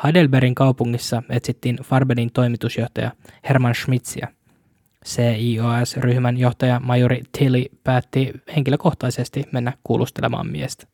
[0.03, 3.11] Heidelbergin kaupungissa etsittiin Farberin toimitusjohtaja
[3.49, 4.27] Hermann Schmitzia.
[5.05, 10.87] CIOS-ryhmän johtaja majori Tilly päätti henkilökohtaisesti mennä kuulustelemaan miestä.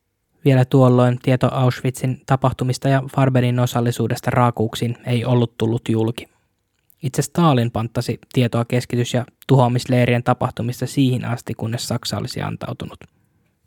[0.45, 6.27] Vielä tuolloin tieto Auschwitzin tapahtumista ja Farberin osallisuudesta raakuuksiin ei ollut tullut julki.
[7.03, 12.99] Itse Stalin panttasi tietoa keskitys- ja tuhoamisleirien tapahtumista siihen asti, kunnes Saksa olisi antautunut.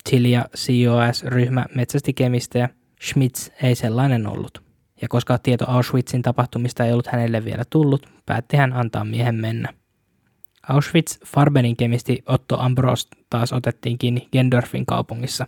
[0.09, 2.69] Chili ja COS-ryhmä metsästi kemistejä,
[3.03, 4.63] Schmitz ei sellainen ollut.
[5.01, 9.73] Ja koska tieto Auschwitzin tapahtumista ei ollut hänelle vielä tullut, päätti hän antaa miehen mennä.
[10.69, 15.47] Auschwitz-Farbenin kemisti Otto Ambros taas otettiin kiinni Gendorfin kaupungissa,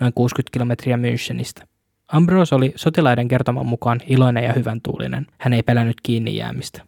[0.00, 1.66] noin 60 kilometriä Münchenistä.
[2.12, 5.26] Ambros oli sotilaiden kertoman mukaan iloinen ja hyvän tuulinen.
[5.38, 6.82] Hän ei pelännyt kiinni jäämistä.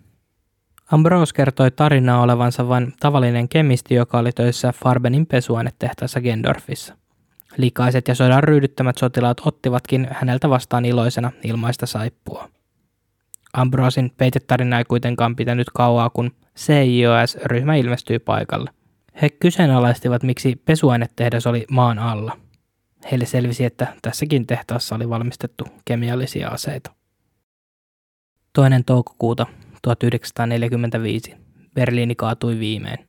[0.93, 6.95] Ambros kertoi tarinaa olevansa vain tavallinen kemisti, joka oli töissä Farbenin pesuainetehtaassa Gendorfissa.
[7.57, 12.49] Likaiset ja sodan ryydyttämät sotilaat ottivatkin häneltä vastaan iloisena ilmaista saippua.
[13.53, 18.71] Ambrosin peitetarina ei kuitenkaan pitänyt kauaa, kun CIOS-ryhmä ilmestyi paikalle.
[19.23, 22.37] He kyseenalaistivat, miksi pesuainetehdas oli maan alla.
[23.11, 26.91] Heille selvisi, että tässäkin tehtaassa oli valmistettu kemiallisia aseita.
[28.53, 29.47] Toinen toukokuuta
[29.83, 31.35] 1945
[31.75, 33.09] Berliini kaatui viimein.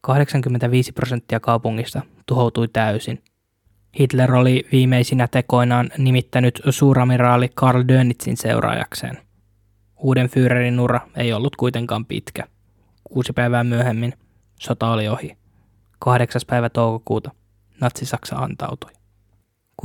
[0.00, 3.22] 85 prosenttia kaupungista tuhoutui täysin.
[3.98, 9.18] Hitler oli viimeisinä tekoinaan nimittänyt suuramiraali Karl Dönitzin seuraajakseen.
[9.96, 12.44] Uuden Führerin ura ei ollut kuitenkaan pitkä.
[13.04, 14.12] Kuusi päivää myöhemmin
[14.60, 15.36] sota oli ohi.
[15.98, 17.30] Kahdeksas päivä toukokuuta
[17.80, 18.95] Natsi-Saksa antautui.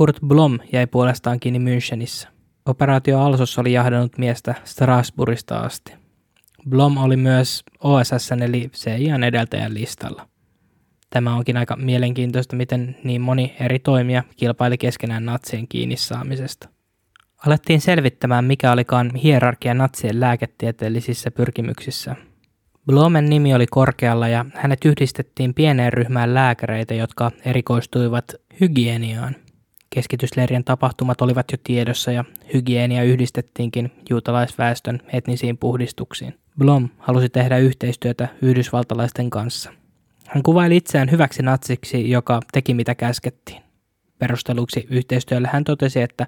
[0.02, 2.28] Kurt Blom jäi puolestaan kiinni Münchenissä.
[2.66, 5.92] Operaatio Alsos oli jahdannut miestä Strasbourgista asti.
[6.68, 10.28] Blom oli myös OSSn eli CIAn edeltäjän listalla.
[11.10, 16.68] Tämä onkin aika mielenkiintoista, miten niin moni eri toimija kilpaili keskenään natsien kiinni saamisesta.
[17.46, 22.16] Alettiin selvittämään, mikä olikaan hierarkia natsien lääketieteellisissä pyrkimyksissä.
[22.86, 29.36] Blomen nimi oli korkealla ja hänet yhdistettiin pieneen ryhmään lääkäreitä, jotka erikoistuivat hygieniaan.
[29.94, 32.24] Keskitysleirien tapahtumat olivat jo tiedossa ja
[32.54, 36.34] hygienia yhdistettiinkin juutalaisväestön etnisiin puhdistuksiin.
[36.58, 39.72] Blom halusi tehdä yhteistyötä yhdysvaltalaisten kanssa.
[40.26, 43.62] Hän kuvaili itseään hyväksi natsiksi, joka teki mitä käskettiin.
[44.18, 46.26] Perusteluksi yhteistyölle hän totesi, että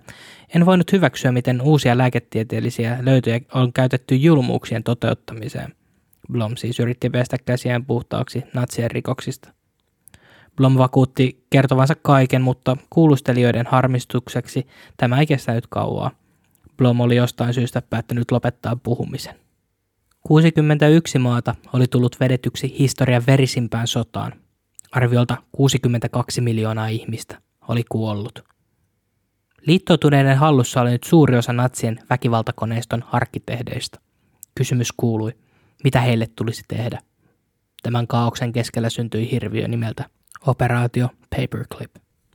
[0.55, 5.75] en voinut hyväksyä, miten uusia lääketieteellisiä löytöjä on käytetty julmuuksien toteuttamiseen.
[6.33, 9.53] Blom siis yritti pestä käsiään puhtaaksi natsien rikoksista.
[10.57, 16.11] Blom vakuutti kertovansa kaiken, mutta kuulustelijoiden harmistukseksi tämä ei kestänyt kauaa.
[16.77, 19.35] Blom oli jostain syystä päättänyt lopettaa puhumisen.
[20.21, 24.33] 61 maata oli tullut vedetyksi historian verisimpään sotaan.
[24.93, 28.45] Arviolta 62 miljoonaa ihmistä oli kuollut.
[29.67, 33.99] Liittoutuneiden hallussa oli nyt suuri osa natsien väkivaltakoneiston arkkitehdeistä.
[34.55, 35.33] Kysymys kuului,
[35.85, 37.01] mitä heille tulisi tehdä.
[37.83, 40.11] Tämän kaauksen keskellä syntyi hirviö nimeltä
[40.47, 41.95] Operaatio Paperclip.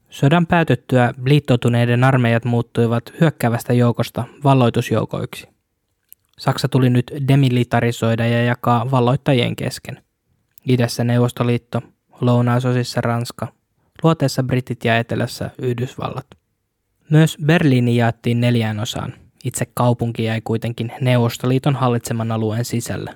[0.09, 5.47] Sodan päätyttyä liittoutuneiden armeijat muuttuivat hyökkäävästä joukosta valloitusjoukoiksi.
[6.39, 10.03] Saksa tuli nyt demilitarisoida ja jakaa valloittajien kesken.
[10.67, 11.81] Idässä Neuvostoliitto,
[12.21, 13.47] lounaisosissa Ranska,
[14.03, 16.27] luoteessa Britit ja etelässä Yhdysvallat.
[17.09, 19.13] Myös Berliini jaettiin neljään osaan.
[19.43, 23.13] Itse kaupunki jäi kuitenkin Neuvostoliiton hallitseman alueen sisällä.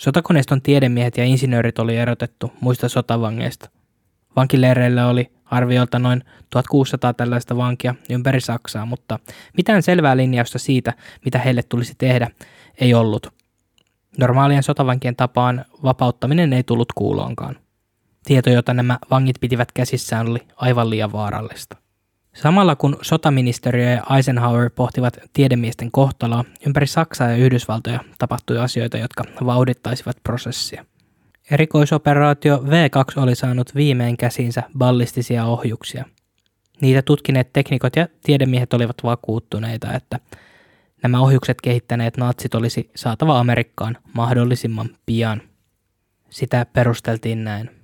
[0.00, 3.70] Sotakoneiston tiedemiehet ja insinöörit oli erotettu muista sotavangeista.
[4.36, 9.18] Vankileireillä oli arviolta noin 1600 tällaista vankia ympäri Saksaa, mutta
[9.56, 10.92] mitään selvää linjausta siitä,
[11.24, 12.30] mitä heille tulisi tehdä,
[12.80, 13.26] ei ollut.
[14.18, 17.56] Normaalien sotavankien tapaan vapauttaminen ei tullut kuuloonkaan.
[18.24, 21.76] Tieto, jota nämä vangit pitivät käsissään, oli aivan liian vaarallista.
[22.42, 29.24] Samalla kun sotaministeriö ja Eisenhower pohtivat tiedemiesten kohtaloa, ympäri Saksaa ja Yhdysvaltoja tapahtui asioita, jotka
[29.46, 30.84] vauhdittaisivat prosessia.
[31.50, 36.04] Erikoisoperaatio V2 oli saanut viimein käsinsä ballistisia ohjuksia.
[36.80, 40.18] Niitä tutkineet teknikot ja tiedemiehet olivat vakuuttuneita, että
[41.02, 45.42] nämä ohjukset kehittäneet natsit olisi saatava Amerikkaan mahdollisimman pian.
[46.30, 47.79] Sitä perusteltiin näin.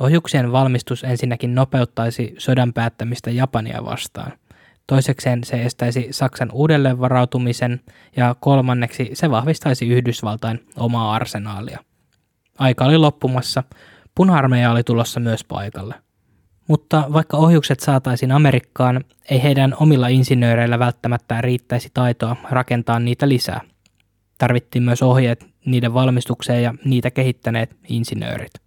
[0.00, 4.32] Ohjuksien valmistus ensinnäkin nopeuttaisi sodan päättämistä Japania vastaan.
[4.86, 7.80] Toisekseen se estäisi Saksan uudelleenvarautumisen
[8.16, 11.78] ja kolmanneksi se vahvistaisi Yhdysvaltain omaa arsenaalia.
[12.58, 13.62] Aika oli loppumassa,
[14.14, 15.94] puna oli tulossa myös paikalle.
[16.68, 23.60] Mutta vaikka ohjukset saataisiin Amerikkaan, ei heidän omilla insinööreillä välttämättä riittäisi taitoa rakentaa niitä lisää.
[24.38, 28.65] Tarvittiin myös ohjeet niiden valmistukseen ja niitä kehittäneet insinöörit.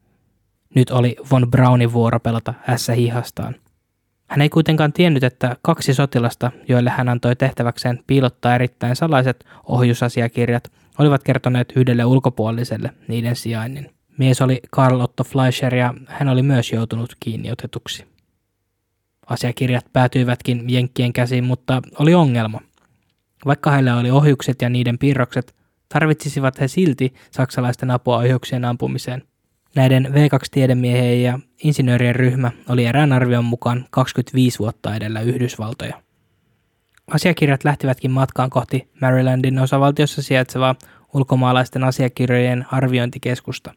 [0.76, 3.56] Nyt oli von Braunin vuoro pelata ässä hihastaan.
[4.28, 10.72] Hän ei kuitenkaan tiennyt, että kaksi sotilasta, joille hän antoi tehtäväkseen piilottaa erittäin salaiset ohjusasiakirjat,
[10.98, 13.92] olivat kertoneet yhdelle ulkopuoliselle niiden sijainnin.
[14.18, 18.06] Mies oli Karl Otto Fleischer ja hän oli myös joutunut kiinniotetuksi.
[19.28, 22.62] Asiakirjat päätyivätkin Jenkkien käsiin, mutta oli ongelma.
[23.46, 25.56] Vaikka heillä oli ohjukset ja niiden piirrokset,
[25.94, 29.24] tarvitsisivat he silti saksalaisten apua ohjuksien ampumiseen.
[29.76, 36.02] Näiden V2-tiedemiehien ja insinöörien ryhmä oli erään arvion mukaan 25 vuotta edellä Yhdysvaltoja.
[37.14, 40.76] Asiakirjat lähtivätkin matkaan kohti Marylandin osavaltiossa sijaitsevaa
[41.14, 43.74] ulkomaalaisten asiakirjojen arviointikeskusta.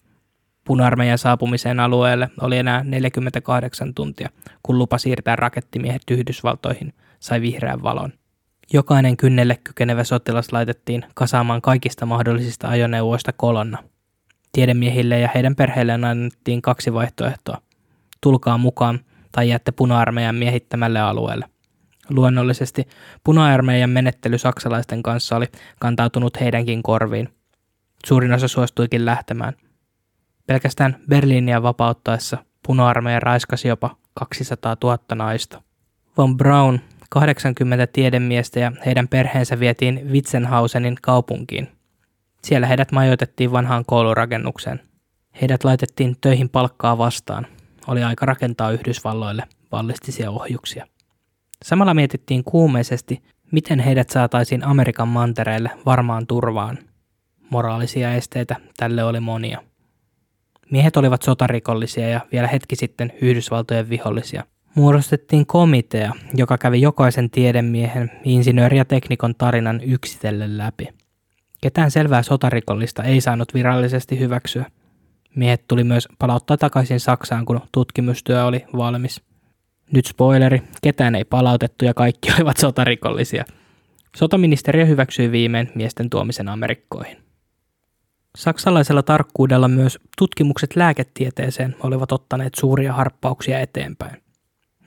[0.64, 4.28] Puna-armeijan saapumiseen alueelle oli enää 48 tuntia,
[4.62, 8.12] kun lupa siirtää rakettimiehet Yhdysvaltoihin sai vihreän valon.
[8.72, 13.78] Jokainen kynnelle kykenevä sotilas laitettiin kasaamaan kaikista mahdollisista ajoneuvoista kolonna.
[14.52, 17.62] Tiedemiehille ja heidän perheilleen annettiin kaksi vaihtoehtoa.
[18.20, 19.00] Tulkaa mukaan
[19.32, 21.44] tai jäätte puna-armeijan miehittämälle alueelle.
[22.10, 22.88] Luonnollisesti
[23.24, 25.46] puna-armeijan menettely saksalaisten kanssa oli
[25.80, 27.28] kantautunut heidänkin korviin.
[28.06, 29.52] Suurin osa suostuikin lähtemään.
[30.46, 35.62] Pelkästään Berliiniä vapauttaessa puna-armeija raiskasi jopa 200 000 naista.
[36.18, 36.80] Von Braun
[37.10, 41.68] 80 tiedemiestä ja heidän perheensä vietiin Witzenhausenin kaupunkiin.
[42.46, 44.80] Siellä heidät majoitettiin vanhaan koulurakennukseen.
[45.40, 47.46] Heidät laitettiin töihin palkkaa vastaan.
[47.86, 50.86] Oli aika rakentaa Yhdysvalloille ballistisia ohjuksia.
[51.64, 53.22] Samalla mietittiin kuumeisesti,
[53.52, 56.78] miten heidät saataisiin Amerikan mantereelle varmaan turvaan.
[57.50, 59.62] Moraalisia esteitä tälle oli monia.
[60.70, 64.44] Miehet olivat sotarikollisia ja vielä hetki sitten Yhdysvaltojen vihollisia.
[64.74, 70.88] Muodostettiin komitea, joka kävi jokaisen tiedemiehen, insinööri ja teknikon tarinan yksitellen läpi.
[71.62, 74.64] Ketään selvää sotarikollista ei saanut virallisesti hyväksyä.
[75.34, 79.22] Miehet tuli myös palauttaa takaisin Saksaan, kun tutkimustyö oli valmis.
[79.92, 83.44] Nyt spoileri, ketään ei palautettu ja kaikki olivat sotarikollisia.
[84.16, 87.16] Sotaministeriö hyväksyi viimein miesten tuomisen Amerikkoihin.
[88.36, 94.22] Saksalaisella tarkkuudella myös tutkimukset lääketieteeseen olivat ottaneet suuria harppauksia eteenpäin.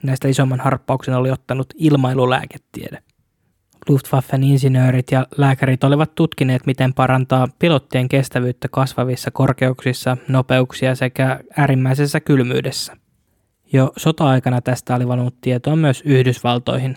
[0.02, 3.02] Näistä isomman harppauksen oli ottanut ilmailulääketiede.
[3.88, 12.20] Luftwaffen insinöörit ja lääkärit olivat tutkineet, miten parantaa pilottien kestävyyttä kasvavissa korkeuksissa, nopeuksia sekä äärimmäisessä
[12.20, 12.96] kylmyydessä.
[13.72, 16.96] Jo sota-aikana tästä oli valunut tietoa myös Yhdysvaltoihin.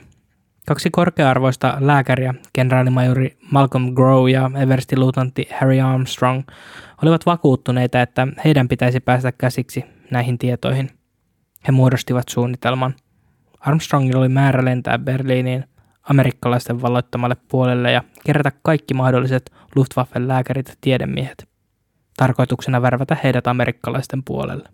[0.68, 6.44] Kaksi korkea-arvoista lääkäriä, kenraalimajori Malcolm Grow ja eversti-luutantti Harry Armstrong,
[7.04, 10.90] olivat vakuuttuneita, että heidän pitäisi päästä käsiksi näihin tietoihin–
[11.68, 12.96] he muodostivat suunnitelman.
[13.60, 15.66] Armstrongilla oli määrä lentää Berliiniin
[16.10, 21.48] amerikkalaisten valloittamalle puolelle ja kerätä kaikki mahdolliset Luftwaffen lääkärit ja tiedemiehet.
[22.18, 24.70] Tarkoituksena värvätä heidät amerikkalaisten puolelle.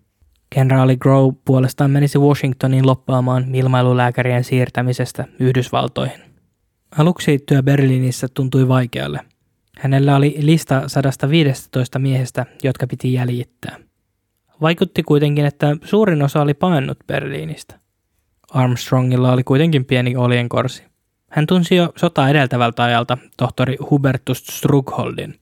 [0.50, 6.22] Kenraali Grow puolestaan menisi Washingtoniin loppaamaan ilmailulääkärien siirtämisestä Yhdysvaltoihin.
[6.98, 9.20] Aluksi työ Berliinissä tuntui vaikealle.
[9.80, 13.78] Hänellä oli lista 115 miehestä, jotka piti jäljittää.
[14.62, 17.80] Vaikutti kuitenkin, että suurin osa oli paennut Berliinistä.
[18.52, 20.84] Armstrongilla oli kuitenkin pieni oljenkorsi.
[21.36, 25.40] Hän tunsi jo sota edeltävältä ajalta tohtori Hubertus Strugholdin,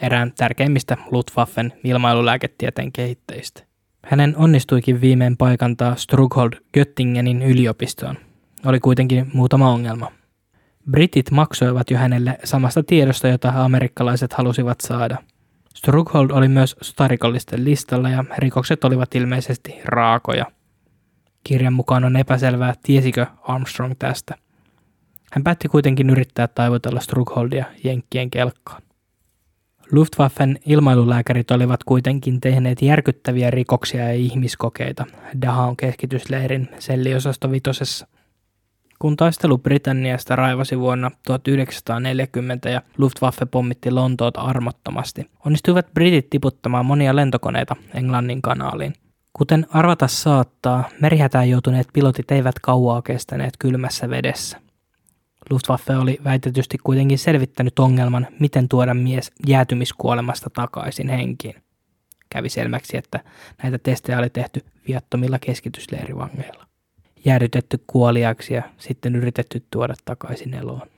[0.00, 3.62] erään tärkeimmistä Luftwaffen ilmailulääketieteen kehitteistä.
[4.04, 8.18] Hänen onnistuikin viimein paikantaa Strughold Göttingenin yliopistoon.
[8.66, 10.12] Oli kuitenkin muutama ongelma.
[10.90, 15.16] Britit maksoivat jo hänelle samasta tiedosta, jota amerikkalaiset halusivat saada–
[15.76, 20.46] Strughold oli myös sotarikollisten listalla ja rikokset olivat ilmeisesti raakoja.
[21.44, 24.34] Kirjan mukaan on epäselvää, tiesikö Armstrong tästä.
[25.32, 28.82] Hän päätti kuitenkin yrittää taivutella Strugholdia jenkkien kelkkaan.
[29.92, 35.06] Luftwaffen ilmailulääkärit olivat kuitenkin tehneet järkyttäviä rikoksia ja ihmiskokeita
[35.42, 38.06] Dachau keskitysleirin selliosasto vitosessa.
[38.98, 47.16] Kun taistelu Britanniasta raivasi vuonna 1940 ja Luftwaffe pommitti Lontoota armottomasti, onnistuivat britit tiputtamaan monia
[47.16, 48.92] lentokoneita Englannin kanaaliin.
[49.32, 54.65] Kuten arvata saattaa, merihätään joutuneet pilotit eivät kauaa kestäneet kylmässä vedessä.
[55.50, 61.54] Luftwaffe oli väitetysti kuitenkin selvittänyt ongelman, miten tuoda mies jäätymiskuolemasta takaisin henkiin.
[62.30, 63.20] Kävi selväksi, että
[63.62, 66.66] näitä testejä oli tehty viattomilla keskitysleirivangeilla
[67.26, 70.88] jäädytetty kuoliaksi ja sitten yritetty tuoda takaisin eloon.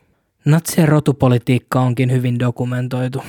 [0.44, 3.22] Natsien rotupolitiikka onkin hyvin dokumentoitu.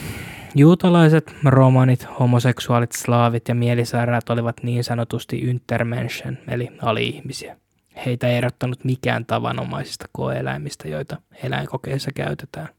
[0.55, 7.57] Juutalaiset, romanit, homoseksuaalit, slaavit ja mielisairaat olivat niin sanotusti Untermenschen, eli ali-ihmisiä.
[8.05, 12.69] Heitä ei erottanut mikään tavanomaisista koeeläimistä, joita eläinkokeissa käytetään.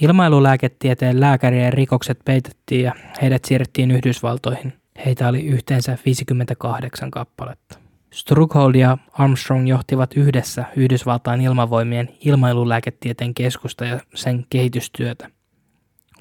[0.00, 2.92] Ilmailulääketieteen lääkärien rikokset peitettiin ja
[3.22, 4.72] heidät siirrettiin Yhdysvaltoihin.
[5.06, 7.78] Heitä oli yhteensä 58 kappaletta.
[8.12, 15.30] Strughold ja Armstrong johtivat yhdessä Yhdysvaltain ilmavoimien ilmailulääketieteen keskusta ja sen kehitystyötä.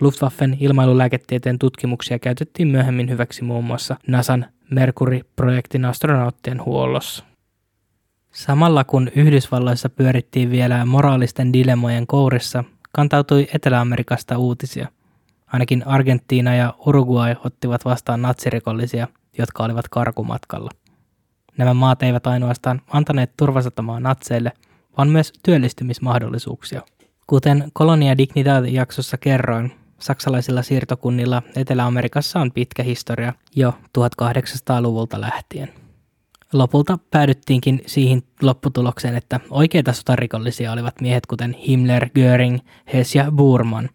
[0.01, 7.23] Luftwaffen ilmailulääketieteen tutkimuksia käytettiin myöhemmin hyväksi muun muassa NASAn Mercury-projektin astronauttien huollossa.
[8.33, 14.87] Samalla kun Yhdysvalloissa pyörittiin vielä moraalisten dilemmojen kourissa, kantautui Etelä-Amerikasta uutisia.
[15.47, 19.07] Ainakin Argentiina ja Uruguay ottivat vastaan natsirikollisia,
[19.37, 20.69] jotka olivat karkumatkalla.
[21.57, 24.51] Nämä maat eivät ainoastaan antaneet turvasatamaa natseille,
[24.97, 26.81] vaan myös työllistymismahdollisuuksia.
[27.27, 35.82] Kuten Kolonia Dignidad-jaksossa kerroin, saksalaisilla siirtokunnilla Etelä-Amerikassa on pitkä historia jo 1800-luvulta lähtien.
[36.53, 42.59] Lopulta päädyttiinkin siihen lopputulokseen, että oikeita sotarikollisia olivat miehet kuten Himmler, Göring,
[42.93, 43.89] Hess ja Burman,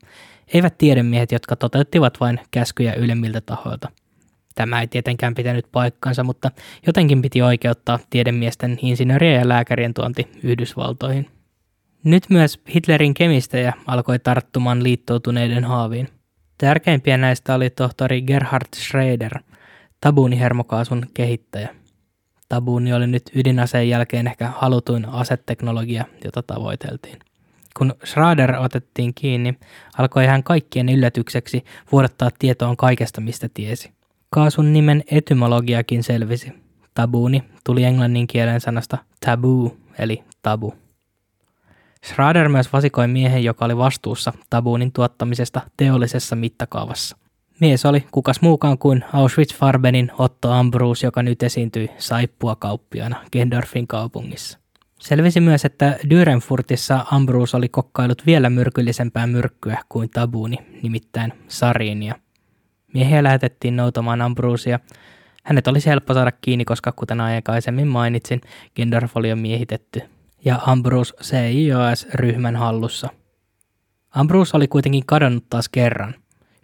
[0.54, 3.88] eivät tiedemiehet, jotka toteuttivat vain käskyjä ylemmiltä tahoilta.
[4.54, 6.50] Tämä ei tietenkään pitänyt paikkansa, mutta
[6.86, 11.26] jotenkin piti oikeuttaa tiedemiesten, insinöörien ja lääkärien tuonti Yhdysvaltoihin.
[12.04, 16.08] Nyt myös Hitlerin kemistejä alkoi tarttumaan liittoutuneiden haaviin.
[16.58, 19.38] Tärkeimpiä näistä oli tohtori Gerhard Schrader,
[20.00, 21.68] tabuunihermokaasun kehittäjä.
[22.48, 27.18] Tabuuni oli nyt ydinaseen jälkeen ehkä halutuin aseteknologia, jota tavoiteltiin.
[27.78, 29.58] Kun Schrader otettiin kiinni,
[29.98, 33.92] alkoi hän kaikkien yllätykseksi vuodattaa tietoon kaikesta, mistä tiesi.
[34.30, 36.52] Kaasun nimen etymologiakin selvisi.
[36.94, 40.74] Tabuuni tuli englannin kielen sanasta taboo, eli tabu.
[42.06, 47.16] Schrader myös vasikoi miehen, joka oli vastuussa tabuunin tuottamisesta teollisessa mittakaavassa.
[47.60, 54.58] Mies oli kukas muukaan kuin Auschwitz-Farbenin Otto Ambrus, joka nyt esiintyi saippua kauppiaana Gendorfin kaupungissa.
[54.98, 62.14] Selvisi myös, että Dürenfurtissa Ambrus oli kokkailut vielä myrkyllisempää myrkkyä kuin tabuuni, nimittäin sariinia.
[62.94, 64.80] Miehiä lähetettiin noutamaan Ambrusia.
[65.44, 68.40] Hänet olisi helppo saada kiinni, koska kuten aikaisemmin mainitsin,
[68.76, 70.02] Gendorf oli jo miehitetty
[70.44, 73.08] ja Ambrus CIOS-ryhmän hallussa.
[74.10, 76.14] Ambrus oli kuitenkin kadonnut taas kerran.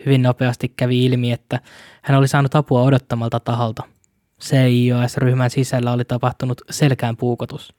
[0.07, 1.61] Hyvin nopeasti kävi ilmi, että
[2.03, 3.83] hän oli saanut apua odottamalta taholta.
[4.41, 7.75] CIOS-ryhmän sisällä oli tapahtunut selkään puukotus.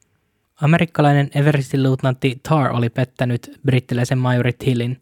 [0.61, 5.01] Amerikkalainen Everestin luutnantti Tar oli pettänyt brittiläisen majori Tillin.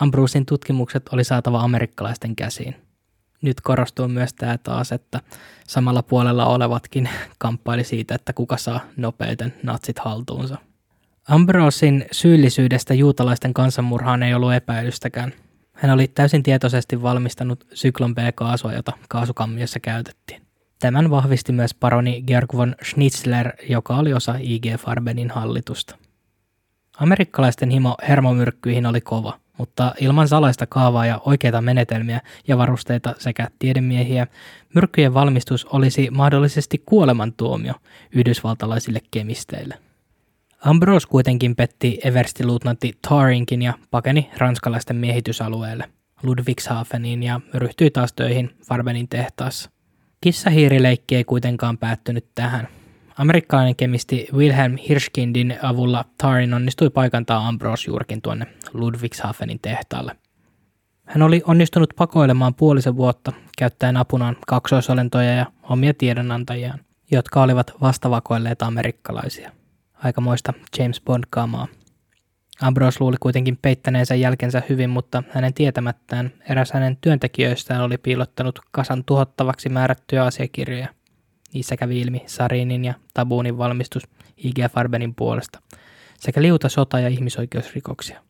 [0.00, 2.74] Ambrusin tutkimukset oli saatava amerikkalaisten käsiin
[3.42, 5.20] nyt korostuu myös tämä taas, että
[5.66, 7.08] samalla puolella olevatkin
[7.38, 10.56] kamppaili siitä, että kuka saa nopeiten natsit haltuunsa.
[11.28, 15.32] Ambrosin syyllisyydestä juutalaisten kansanmurhaan ei ollut epäilystäkään.
[15.80, 20.42] Hän oli täysin tietoisesti valmistanut syklon B-kaasua, jota kaasukammiossa käytettiin.
[20.78, 25.96] Tämän vahvisti myös paroni Georg von Schnitzler, joka oli osa IG Farbenin hallitusta.
[26.98, 33.48] Amerikkalaisten himo hermomyrkkyihin oli kova– mutta ilman salaista kaavaa ja oikeita menetelmiä ja varusteita sekä
[33.58, 34.26] tiedemiehiä,
[34.74, 37.74] myrkkyjen valmistus olisi mahdollisesti kuolemantuomio
[38.12, 39.78] yhdysvaltalaisille kemisteille.
[40.64, 45.84] Ambrose kuitenkin petti Eversti-luutnantti Tarinkin ja pakeni ranskalaisten miehitysalueelle
[46.22, 49.70] Ludwigshafeniin ja ryhtyi taas töihin Farbenin tehtaassa.
[50.20, 52.68] Kissahiirileikki ei kuitenkaan päättynyt tähän–
[53.20, 60.16] Amerikkalainen kemisti Wilhelm Hirschkindin avulla Tarin onnistui paikantaa Ambrose juurikin tuonne Ludwigshafenin tehtaalle.
[61.04, 66.78] Hän oli onnistunut pakoilemaan puolisen vuotta käyttäen apunaan kaksoisolentoja ja omia tiedonantajiaan,
[67.10, 69.50] jotka olivat vastavakoilleet amerikkalaisia.
[70.04, 71.66] Aikamoista James Bond-kamaa.
[72.62, 79.04] Ambrose luuli kuitenkin peittäneensä jälkensä hyvin, mutta hänen tietämättään eräs hänen työntekijöistään oli piilottanut kasan
[79.04, 80.88] tuhottavaksi määrättyjä asiakirjoja–
[81.54, 84.02] Niissä kävi ilmi Sarinin ja Tabuunin valmistus
[84.36, 85.62] IG Farbenin puolesta
[86.18, 88.20] sekä liuta sota- ja ihmisoikeusrikoksia.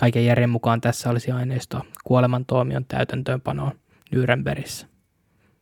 [0.00, 3.72] Kaiken järjen mukaan tässä olisi aineistoa kuolemantuomion täytäntöönpanoon
[4.14, 4.86] Nürnbergissä.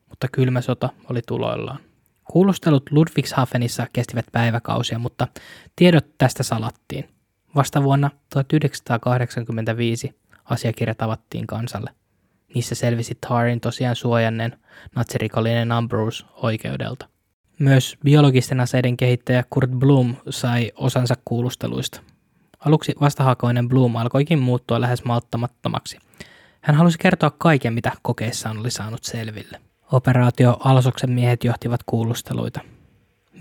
[0.09, 1.79] Mutta kylmä sota oli tuloillaan.
[2.31, 5.29] Kuulustelut Ludwigshafenissa kestivät päiväkausia, mutta
[5.77, 7.09] tiedot tästä salattiin.
[7.55, 11.91] Vasta vuonna 1985 asiakirjat avattiin kansalle–
[12.55, 14.59] Niissä selvisi Tarin tosiaan suojanneen
[14.95, 17.09] natsirikollinen Ambrose oikeudelta.
[17.59, 22.01] Myös biologisten aseiden kehittäjä Kurt Blum sai osansa kuulusteluista.
[22.59, 25.99] Aluksi vastahakoinen Blum alkoikin muuttua lähes malttamattomaksi.
[26.61, 29.61] Hän halusi kertoa kaiken, mitä kokeissaan oli saanut selville.
[29.93, 32.61] Operaatio Alsoksen miehet johtivat kuulusteluita–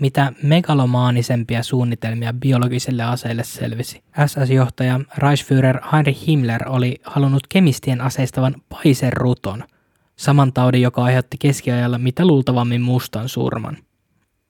[0.00, 4.02] mitä megalomaanisempia suunnitelmia biologiselle aseelle selvisi.
[4.26, 9.64] SS-johtaja Reichsführer Heinrich Himmler oli halunnut kemistien aseistavan paiseruton,
[10.16, 13.76] saman taudin, joka aiheutti keskiajalla mitä luultavammin mustan surman.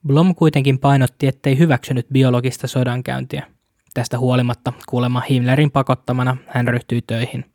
[0.07, 3.45] Blom kuitenkin painotti, ettei hyväksynyt biologista sodankäyntiä.
[3.93, 7.45] Tästä huolimatta kuulemma Himmlerin pakottamana hän ryhtyi töihin.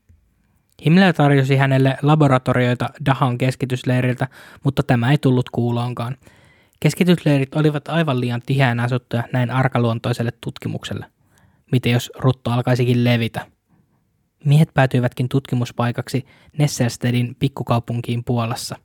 [0.84, 4.28] Himmler tarjosi hänelle laboratorioita Dahan keskitysleiriltä,
[4.64, 6.16] mutta tämä ei tullut kuuloonkaan–
[6.82, 11.06] Keskitysleirit olivat aivan liian tiheään asuttuja näin arkaluontoiselle tutkimukselle.
[11.72, 13.46] Mitä jos rutto alkaisikin levitä?
[14.44, 16.26] Miehet päätyivätkin tutkimuspaikaksi
[16.58, 18.76] Nesselstedin pikkukaupunkiin Puolassa.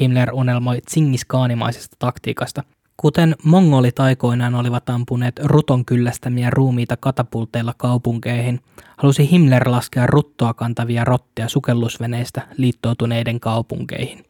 [0.00, 2.62] Himmler unelmoi tsingiskaanimaisesta taktiikasta,
[2.96, 8.60] Kuten mongolit aikoinaan olivat ampuneet ruton kyllästämiä ruumiita katapulteilla kaupunkeihin,
[8.96, 14.24] halusi Himmler laskea ruttoa kantavia rottia sukellusveneistä liittoutuneiden kaupunkeihin.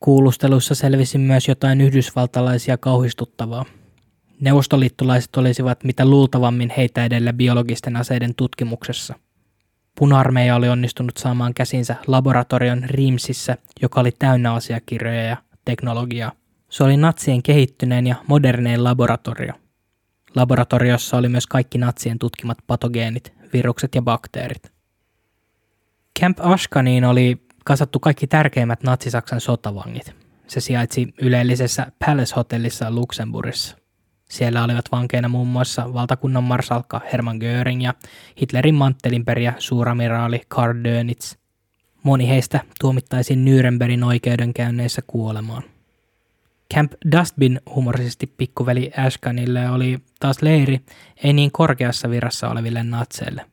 [0.00, 3.64] Kuulusteluissa selvisi myös jotain yhdysvaltalaisia kauhistuttavaa.
[4.40, 9.14] Neuvostoliittolaiset olisivat mitä luultavammin heitä edellä biologisten aseiden tutkimuksessa.
[9.98, 16.32] Puna-armeija oli onnistunut saamaan käsinsä laboratorion Rimsissä, joka oli täynnä asiakirjoja ja teknologiaa.
[16.74, 19.52] Se oli natsien kehittyneen ja modernein laboratorio.
[20.36, 24.72] Laboratoriossa oli myös kaikki natsien tutkimat patogeenit, virukset ja bakteerit.
[26.20, 30.14] Camp Ashkaniin oli kasattu kaikki tärkeimmät natsisaksan sotavangit.
[30.46, 33.76] Se sijaitsi yleellisessä Palace-hotellissa Luxemburgissa.
[34.28, 37.94] Siellä olivat vankeina muun muassa valtakunnan marsalkka Hermann Göring ja
[38.40, 41.36] Hitlerin manttelinperiä suuramiraali Karl Dönitz.
[42.02, 45.73] Moni heistä tuomittaisiin Nürnbergin oikeudenkäynneissä kuolemaan.
[46.74, 50.80] Camp Dustbin humorisesti pikkuveli Ashkanille oli taas leiri
[51.24, 53.46] ei niin korkeassa virassa oleville natseille.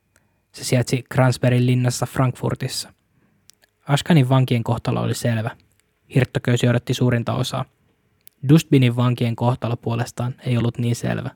[0.52, 2.94] Se sijaitsi Kransbergin linnassa Frankfurtissa.
[3.88, 5.52] Ashkanin vankien kohtalo oli selvä.
[6.16, 7.66] Hirttoköysi odotti suurinta osaa.
[8.50, 11.30] Dustbinin vankien kohtalo puolestaan ei ollut niin selvä.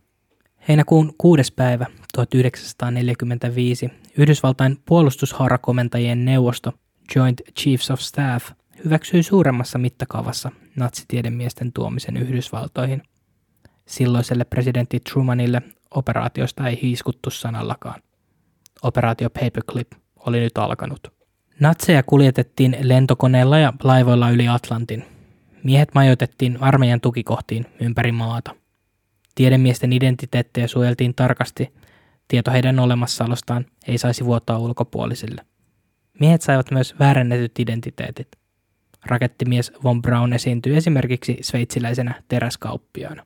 [0.68, 1.54] Heinäkuun 6.
[1.56, 6.74] päivä 1945 Yhdysvaltain puolustusharakomentajien neuvosto
[7.16, 8.52] Joint Chiefs of Staff
[8.86, 13.02] hyväksyi suuremmassa mittakaavassa natsitiedemiesten tuomisen Yhdysvaltoihin.
[13.86, 15.62] Silloiselle presidentti Trumanille
[15.92, 18.02] operaatiosta ei hiiskuttu sanallakaan.
[18.84, 21.14] Operaatio Paperclip oli nyt alkanut.
[21.60, 25.06] Natseja kuljetettiin lentokoneella ja laivoilla yli Atlantin.
[25.64, 28.56] Miehet majoitettiin armeijan tukikohtiin ympäri maata.
[29.36, 31.74] Tiedemiesten identiteettejä suojeltiin tarkasti.
[32.28, 35.46] Tieto heidän olemassaolostaan ei saisi vuotaa ulkopuolisille.
[36.20, 38.28] Miehet saivat myös väärännetyt identiteetit.
[39.06, 43.26] Rakettimies Von Braun esiintyi esimerkiksi sveitsiläisenä teräskauppiaana.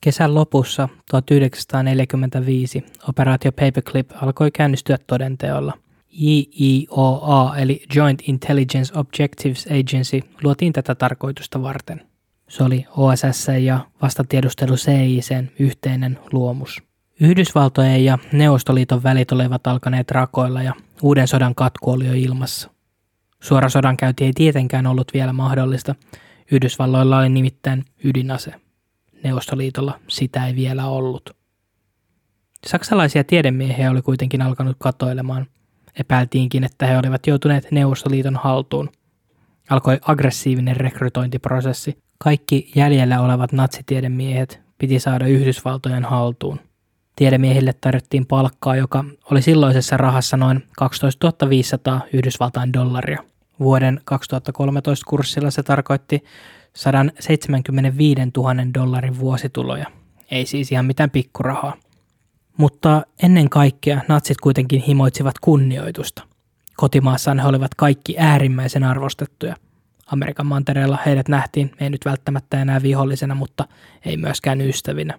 [0.00, 5.72] Kesän lopussa 1945 operaatio Paperclip alkoi käynnistyä todenteolla–
[6.12, 12.02] JIOA eli Joint Intelligence Objectives Agency luotiin tätä tarkoitusta varten.
[12.48, 16.82] Se oli OSS ja vastatiedustelu CICn yhteinen luomus.
[17.20, 22.70] Yhdysvaltojen ja Neuvostoliiton välit olivat alkaneet rakoilla ja uuden sodan katku oli jo ilmassa.
[23.40, 25.94] Suora sodankäynti ei tietenkään ollut vielä mahdollista.
[26.52, 28.54] Yhdysvalloilla oli nimittäin ydinase.
[29.24, 31.30] Neuvostoliitolla sitä ei vielä ollut.
[32.66, 35.46] Saksalaisia tiedemiehiä oli kuitenkin alkanut katoilemaan–
[35.98, 38.90] Epäiltiinkin, että he olivat joutuneet Neuvostoliiton haltuun.
[39.70, 41.98] Alkoi aggressiivinen rekrytointiprosessi.
[42.18, 46.60] Kaikki jäljellä olevat natsitiedemiehet piti saada Yhdysvaltojen haltuun.
[47.20, 53.24] Tiedemiehille tarjottiin palkkaa, joka oli silloisessa rahassa noin 12 500 Yhdysvaltain dollaria.
[53.58, 56.24] Vuoden 2013 kurssilla se tarkoitti
[56.74, 59.86] 175 000 dollarin vuosituloja.
[60.30, 61.76] Ei siis ihan mitään pikkurahaa.
[62.56, 66.22] Mutta ennen kaikkea natsit kuitenkin himoitsivat kunnioitusta.
[66.76, 69.56] Kotimaassaan he olivat kaikki äärimmäisen arvostettuja.
[70.06, 73.68] Amerikan mantereella heidät nähtiin ei nyt välttämättä enää vihollisena, mutta
[74.04, 75.18] ei myöskään ystävinä.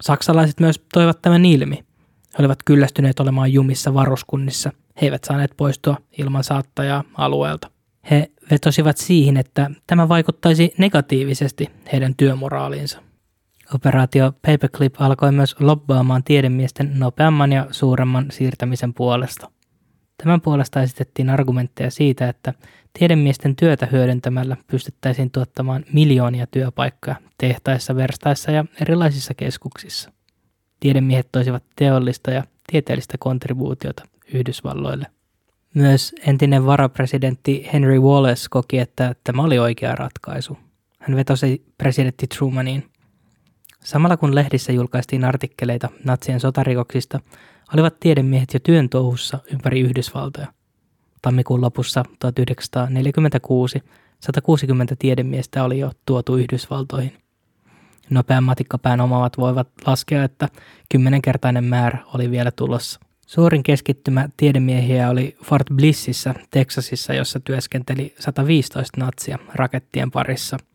[0.00, 1.76] Saksalaiset myös toivat tämän ilmi.
[1.76, 4.72] He olivat kyllästyneet olemaan jumissa varuskunnissa.
[5.00, 7.70] He eivät saaneet poistua ilman saattajaa alueelta.
[8.10, 13.02] He vetosivat siihen, että tämä vaikuttaisi negatiivisesti heidän työmoraaliinsa.
[13.74, 19.50] Operaatio Paperclip alkoi myös lobbaamaan tiedemiesten nopeamman ja suuremman siirtämisen puolesta.
[20.22, 22.54] Tämän puolesta esitettiin argumentteja siitä, että
[22.98, 30.12] tiedemiesten työtä hyödyntämällä pystyttäisiin tuottamaan miljoonia työpaikkoja tehtaissa, verstaissa ja erilaisissa keskuksissa.
[30.80, 34.02] Tiedemiehet toisivat teollista ja tieteellistä kontribuutiota
[34.34, 35.06] Yhdysvalloille.
[35.74, 40.58] Myös entinen varapresidentti Henry Wallace koki, että tämä oli oikea ratkaisu.
[40.98, 42.84] Hän vetosi presidentti Trumaniin–
[43.84, 47.20] Samalla kun lehdissä julkaistiin artikkeleita natsien sotarikoksista,
[47.74, 50.46] olivat tiedemiehet jo työn touhussa ympäri Yhdysvaltoja.
[51.22, 53.82] Tammikuun lopussa 1946
[54.20, 57.12] 160 tiedemiestä oli jo tuotu Yhdysvaltoihin.
[58.10, 60.48] Nopean matikkapään omavat voivat laskea, että
[60.88, 63.00] kymmenenkertainen määrä oli vielä tulossa.
[63.26, 70.56] Suurin keskittymä tiedemiehiä oli Fort Blississä, Texasissa, jossa työskenteli 115 natsia rakettien parissa–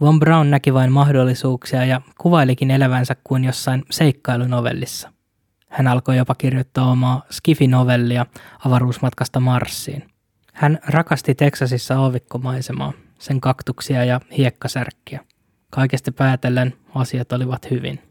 [0.00, 5.12] Von Braun näki vain mahdollisuuksia ja kuvailikin elävänsä kuin jossain seikkailunovellissa.
[5.70, 8.26] Hän alkoi jopa kirjoittaa omaa skifi-novellia
[8.64, 10.08] avaruusmatkasta Marsiin.
[10.52, 15.20] Hän rakasti Teksasissa aavikkomaisemaa, sen kaktuksia ja hiekkasärkkiä.
[15.70, 18.02] Kaikesta päätellen asiat olivat hyvin.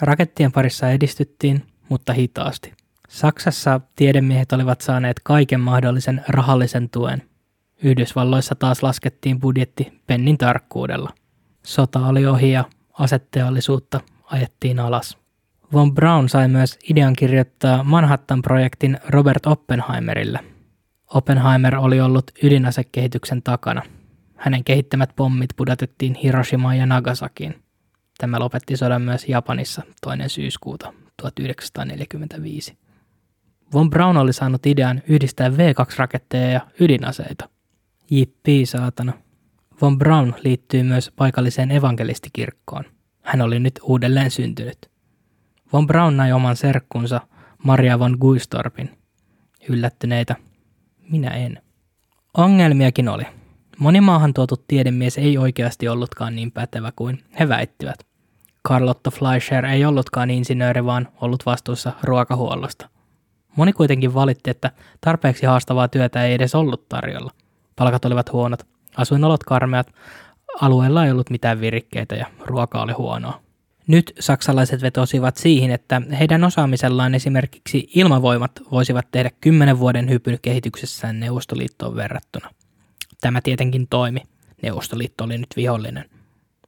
[0.00, 2.72] Rakettien parissa edistyttiin, mutta hitaasti.
[3.08, 7.22] Saksassa tiedemiehet olivat saaneet kaiken mahdollisen rahallisen tuen.
[7.82, 11.10] Yhdysvalloissa taas laskettiin budjetti pennin tarkkuudella–
[11.66, 15.18] Sota oli ohi ja Asetteollisuutta ajettiin alas.
[15.72, 20.40] Von Braun sai myös idean kirjoittaa Manhattan-projektin Robert Oppenheimerille.
[21.14, 23.82] Oppenheimer oli ollut ydinasekehityksen takana.
[24.36, 27.62] Hänen kehittämät pommit pudotettiin Hiroshimaan ja Nagasakiin.
[28.18, 30.92] Tämä lopetti sodan myös Japanissa toinen syyskuuta
[31.22, 32.78] 1945.
[33.72, 37.48] Von Braun oli saanut idean yhdistää V2-raketteja ja ydinaseita.
[38.10, 39.12] Jippii saatana.
[39.82, 42.84] Von Braun liittyy myös paikalliseen evankelistikirkkoon.
[43.22, 44.95] Hän oli nyt uudelleen syntynyt.
[45.72, 47.20] Von Braun näi oman serkkunsa
[47.64, 48.98] Maria von Guistorpin.
[49.68, 50.36] Yllättyneitä.
[51.10, 51.62] Minä en.
[52.36, 53.24] Ongelmiakin oli.
[53.78, 58.06] Moni maahan tuotu tiedemies ei oikeasti ollutkaan niin pätevä kuin he väittivät.
[58.68, 62.88] Carlotta Fleischer ei ollutkaan insinööri, vaan ollut vastuussa ruokahuollosta.
[63.56, 67.30] Moni kuitenkin valitti, että tarpeeksi haastavaa työtä ei edes ollut tarjolla.
[67.76, 69.92] Palkat olivat huonot, asuinolot karmeat,
[70.60, 73.45] alueella ei ollut mitään virikkeitä ja ruoka oli huonoa.
[73.86, 81.20] Nyt saksalaiset vetosivat siihen, että heidän osaamisellaan esimerkiksi ilmavoimat voisivat tehdä kymmenen vuoden hypyn kehityksessään
[81.20, 82.50] Neuvostoliittoon verrattuna.
[83.20, 84.20] Tämä tietenkin toimi.
[84.62, 86.10] Neuvostoliitto oli nyt vihollinen.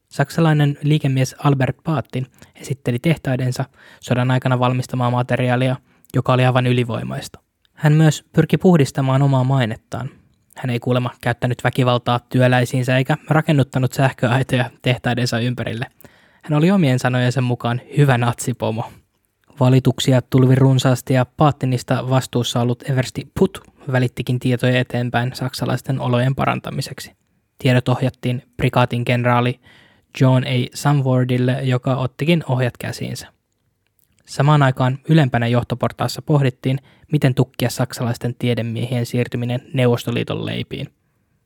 [0.08, 3.64] Saksalainen liikemies Albert Paattin esitteli tehtaidensa
[4.00, 5.76] sodan aikana valmistamaa materiaalia,
[6.14, 7.40] joka oli aivan ylivoimaista.
[7.74, 10.10] Hän myös pyrki puhdistamaan omaa mainettaan.
[10.56, 15.86] Hän ei kuulemma käyttänyt väkivaltaa työläisiinsä eikä rakennuttanut sähköaitoja tehtaidensa ympärille.
[16.48, 18.92] Hän oli omien sanojensa mukaan hyvä natsipomo.
[19.60, 23.60] Valituksia tulvi runsaasti ja Paattinista vastuussa ollut Eversti Put
[23.92, 27.12] välittikin tietoja eteenpäin saksalaisten olojen parantamiseksi.
[27.58, 29.60] Tiedot ohjattiin prikaatin kenraali
[30.20, 30.68] John A.
[30.74, 33.26] Samwardille, joka ottikin ohjat käsiinsä.
[34.26, 36.78] Samaan aikaan ylempänä johtoportaassa pohdittiin,
[37.12, 40.88] miten tukkia saksalaisten tiedemiehien siirtyminen Neuvostoliiton leipiin.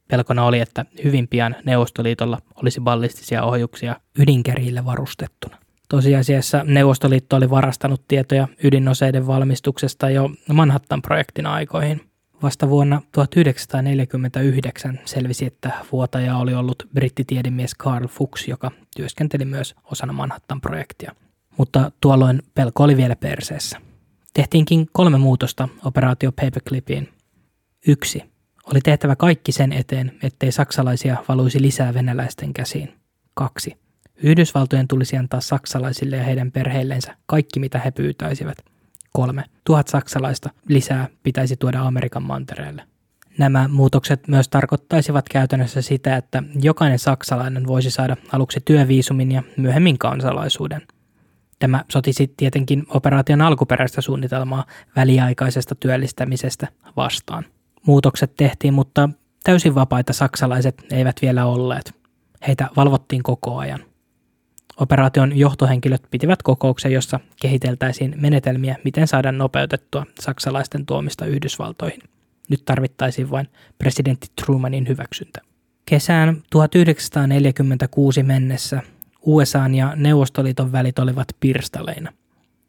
[0.08, 5.58] Pelkona oli, että hyvin pian Neuvostoliitolla olisi ballistisia ohjuksia ydinkärjillä varustettuna.
[5.88, 12.00] Tosiasiassa Neuvostoliitto oli varastanut tietoja ydinoseiden valmistuksesta jo Manhattan-projektin aikoihin.
[12.42, 20.12] Vasta vuonna 1949 selvisi, että vuotaja oli ollut brittitiedemies Carl Fuchs, joka työskenteli myös osana
[20.12, 21.12] Manhattan-projektia.
[21.58, 23.78] Mutta tuolloin pelko oli vielä perseessä.
[24.34, 27.08] Tehtiinkin kolme muutosta operaatio Paperclipiin.
[27.86, 28.31] Yksi.
[28.66, 32.94] Oli tehtävä kaikki sen eteen, ettei saksalaisia valuisi lisää venäläisten käsiin.
[33.34, 33.76] Kaksi.
[34.16, 38.56] Yhdysvaltojen tulisi antaa saksalaisille ja heidän perheillensä kaikki, mitä he pyytäisivät.
[39.12, 39.44] Kolme.
[39.64, 42.84] Tuhat saksalaista lisää pitäisi tuoda Amerikan mantereelle.
[43.38, 49.98] Nämä muutokset myös tarkoittaisivat käytännössä sitä, että jokainen saksalainen voisi saada aluksi työviisumin ja myöhemmin
[49.98, 50.82] kansalaisuuden.
[51.58, 54.64] Tämä sotisi tietenkin operaation alkuperäistä suunnitelmaa
[54.96, 57.44] väliaikaisesta työllistämisestä vastaan.
[57.86, 59.08] Muutokset tehtiin, mutta
[59.44, 61.94] täysin vapaita saksalaiset eivät vielä olleet.
[62.46, 63.80] Heitä valvottiin koko ajan.
[64.76, 72.00] Operaation johtohenkilöt pitivät kokouksen, jossa kehiteltäisiin menetelmiä, miten saada nopeutettua saksalaisten tuomista Yhdysvaltoihin.
[72.48, 75.40] Nyt tarvittaisiin vain presidentti Trumanin hyväksyntä.
[75.86, 78.82] Kesään 1946 mennessä
[79.26, 82.12] USA ja Neuvostoliiton välit olivat pirstaleina.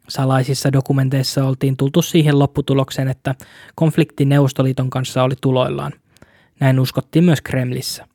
[0.09, 3.35] Salaisissa dokumenteissa oltiin tultu siihen lopputulokseen, että
[3.75, 5.93] konflikti Neuvostoliiton kanssa oli tuloillaan.
[6.59, 8.07] Näin uskottiin myös Kremlissä.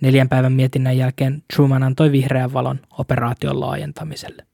[0.00, 4.46] Neljän päivän mietinnän jälkeen Truman antoi vihreän valon operaation laajentamiselle.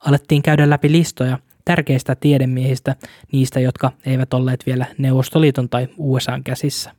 [0.00, 2.96] Alettiin käydä läpi listoja tärkeistä tiedemiehistä,
[3.32, 6.90] niistä jotka eivät olleet vielä Neuvostoliiton tai USAn käsissä.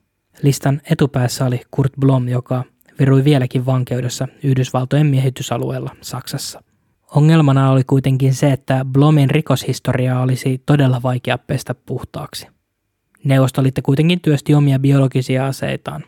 [0.41, 2.64] Listan etupäässä oli Kurt Blom, joka
[2.99, 6.64] virui vieläkin vankeudessa Yhdysvaltojen miehitysalueella Saksassa.
[7.16, 12.47] Ongelmana oli kuitenkin se, että Blomin rikoshistoriaa olisi todella vaikea pestä puhtaaksi.
[13.24, 16.03] Neuvostoliitto kuitenkin työsti omia biologisia aseitaan.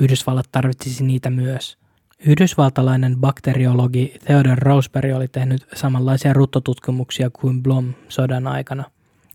[0.00, 1.78] Yhdysvallat tarvitsisi niitä myös.
[2.26, 8.84] Yhdysvaltalainen bakteriologi Theodore Roseberry oli tehnyt samanlaisia ruttotutkimuksia kuin Blom sodan aikana,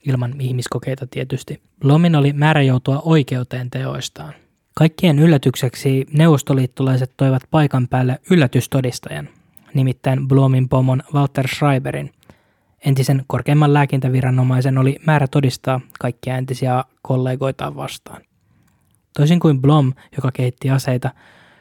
[0.08, 1.62] ilman ihmiskokeita tietysti.
[1.82, 4.34] Blomin oli määrä joutua oikeuteen teoistaan.
[4.74, 9.30] Kaikkien yllätykseksi neuvostoliittolaiset toivat paikan päälle yllätystodistajan,
[9.78, 12.12] nimittäin Blomin pomon Walter Schreiberin.
[12.86, 18.22] Entisen korkeimman lääkintäviranomaisen oli määrä todistaa kaikkia entisiä kollegoitaan vastaan.
[19.18, 21.10] Toisin kuin Blom, joka kehitti aseita,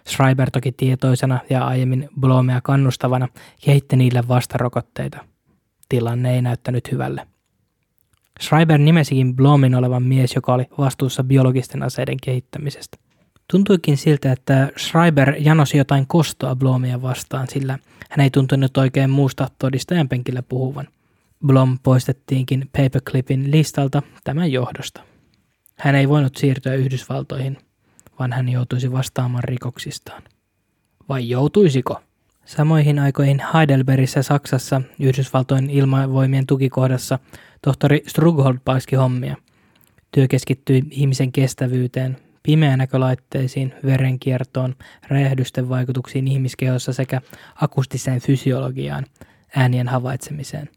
[0.09, 3.29] Schreiber toki tietoisena ja aiemmin Blomea kannustavana
[3.65, 5.25] kehitti niille vastarokotteita.
[5.89, 7.27] Tilanne ei näyttänyt hyvälle.
[8.43, 12.99] Schreiber nimesikin Blomin olevan mies, joka oli vastuussa biologisten aseiden kehittämisestä.
[13.51, 17.79] Tuntuikin siltä, että Schreiber janosi jotain kostoa Blomia vastaan, sillä
[18.11, 20.89] hän ei tuntunut oikein muusta todistajan penkillä puhuvan.
[21.47, 25.01] Blom poistettiinkin Paperclipin listalta tämän johdosta.
[25.77, 27.59] Hän ei voinut siirtyä Yhdysvaltoihin,
[28.19, 30.23] vaan hän joutuisi vastaamaan rikoksistaan.
[31.09, 32.01] Vai joutuisiko?
[32.45, 37.19] Samoihin aikoihin Heidelbergissä Saksassa Yhdysvaltojen ilmavoimien tukikohdassa
[37.63, 39.37] tohtori Strughold paiski hommia.
[40.13, 42.17] Työ keskittyi ihmisen kestävyyteen,
[42.47, 44.75] pimeänäkölaitteisiin, verenkiertoon,
[45.09, 47.21] räjähdysten vaikutuksiin ihmiskehossa sekä
[47.55, 49.07] akustiseen fysiologiaan,
[49.57, 50.69] äänien havaitsemiseen.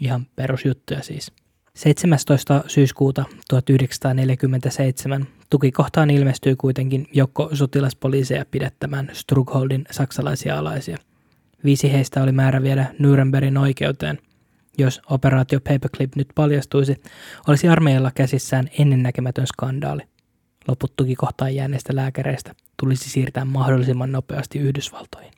[0.00, 1.32] Ihan perusjuttuja siis.
[1.74, 2.64] 17.
[2.66, 10.96] syyskuuta 1947 tukikohtaan ilmestyi kuitenkin joukko sotilaspoliiseja pidettämään Strugholdin saksalaisia alaisia.
[11.64, 14.18] Viisi heistä oli määrä viedä Nürnbergin oikeuteen.
[14.78, 17.02] Jos operaatio Paperclip nyt paljastuisi,
[17.48, 20.02] olisi armeijalla käsissään ennennäkemätön skandaali.
[20.68, 25.32] Loput tukikohtaan jääneistä lääkäreistä tulisi siirtää mahdollisimman nopeasti Yhdysvaltoihin.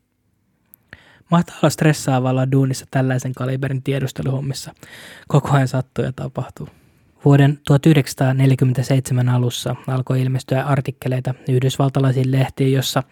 [1.31, 4.74] Mahtaa olla stressaavalla duunissa tällaisen kaliberin tiedusteluhommissa.
[5.29, 6.68] Koko ajan sattuu ja tapahtuu.
[7.24, 13.03] Vuoden 1947 alussa alkoi ilmestyä artikkeleita yhdysvaltalaisiin lehtiin, jossa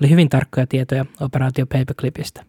[0.00, 2.44] oli hyvin tarkkoja tietoja operaatio Paperclipistä.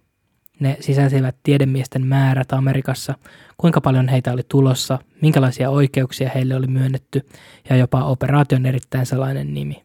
[0.59, 3.15] Ne sisälsivät tiedemiesten määrät Amerikassa,
[3.57, 7.27] kuinka paljon heitä oli tulossa, minkälaisia oikeuksia heille oli myönnetty
[7.69, 9.83] ja jopa operaation erittäin salainen nimi.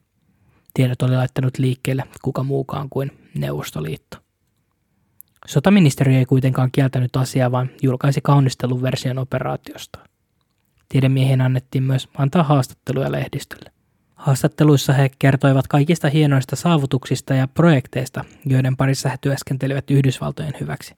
[0.75, 4.17] Tiedot oli laittanut liikkeelle kuka muukaan kuin Neuvostoliitto.
[5.47, 9.99] Sotaministeriö ei kuitenkaan kieltänyt asiaa, vaan julkaisi kaunistelun version operaatiosta.
[10.89, 13.73] Tiedemiehen annettiin myös antaa haastatteluja lehdistölle.
[14.23, 20.95] Haastatteluissa he kertoivat kaikista hienoista saavutuksista ja projekteista, joiden parissa he työskentelivät Yhdysvaltojen hyväksi.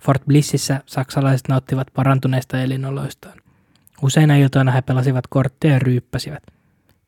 [0.00, 3.38] Fort Blississä saksalaiset nauttivat parantuneista elinoloistaan.
[4.02, 6.42] Useina iltoina he pelasivat kortteja ja ryyppäsivät.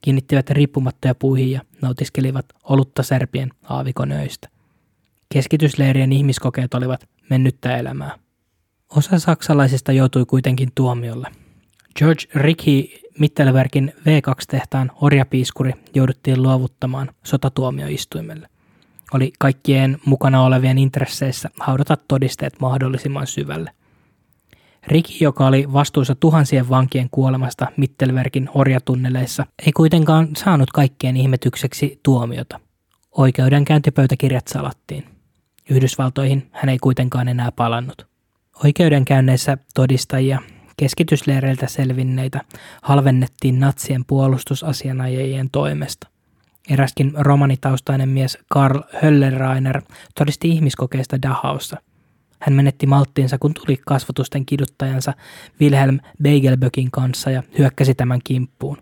[0.02, 4.48] Kiinnittivät riippumattoja puihin ja nautiskelivat olutta särpien aavikonöistä.
[5.28, 8.18] Keskitysleirien ihmiskokeet olivat mennyttä elämää.
[8.96, 11.28] Osa saksalaisista joutui kuitenkin tuomiolle.
[11.98, 18.48] George Ricky Mittelbergin V2-tehtaan orjapiiskuri jouduttiin luovuttamaan sotatuomioistuimelle.
[19.14, 23.70] Oli kaikkien mukana olevien intresseissä haudata todisteet mahdollisimman syvälle.
[24.86, 32.60] Riki, joka oli vastuussa tuhansien vankien kuolemasta Mittelbergin orjatunneleissa, ei kuitenkaan saanut kaikkien ihmetykseksi tuomiota.
[33.12, 35.04] Oikeudenkäyntipöytäkirjat salattiin.
[35.70, 38.06] Yhdysvaltoihin hän ei kuitenkaan enää palannut.
[38.64, 40.40] Oikeudenkäynneissä todistajia
[40.76, 42.40] keskitysleireiltä selvinneitä
[42.82, 46.08] halvennettiin natsien puolustusasianajajien toimesta.
[46.70, 49.82] Eräskin romanitaustainen mies Karl Höllenreiner
[50.14, 51.76] todisti ihmiskokeista Dachaussa.
[52.40, 55.14] Hän menetti malttiinsa, kun tuli kasvatusten kiduttajansa
[55.60, 58.78] Wilhelm Beigelbökin kanssa ja hyökkäsi tämän kimppuun.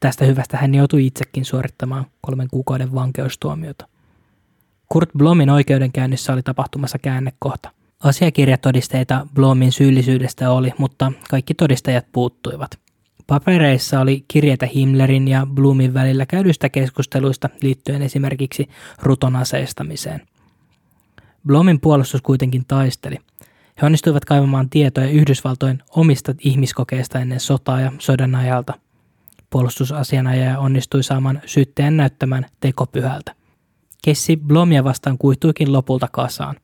[0.00, 3.88] Tästä hyvästä hän joutui itsekin suorittamaan kolmen kuukauden vankeustuomiota.
[4.88, 7.70] Kurt Blomin oikeudenkäynnissä oli tapahtumassa käännekohta.
[8.04, 12.78] Asiakirjatodisteita Blomin syyllisyydestä oli, mutta kaikki todistajat puuttuivat.
[13.26, 18.68] Papereissa oli kirjeitä Himmlerin ja Blumin välillä käydyistä keskusteluista liittyen esimerkiksi
[19.02, 20.22] ruton aseistamiseen.
[21.46, 23.16] Blomin puolustus kuitenkin taisteli.
[23.82, 28.74] He onnistuivat kaivamaan tietoja Yhdysvaltojen omista ihmiskokeista ennen sotaa ja sodan ajalta.
[29.50, 33.34] Puolustusasianajaja onnistui saamaan syyttäjän näyttämään tekopyhältä.
[34.04, 36.56] Kessi Blomia vastaan kuihtuikin lopulta kasaan.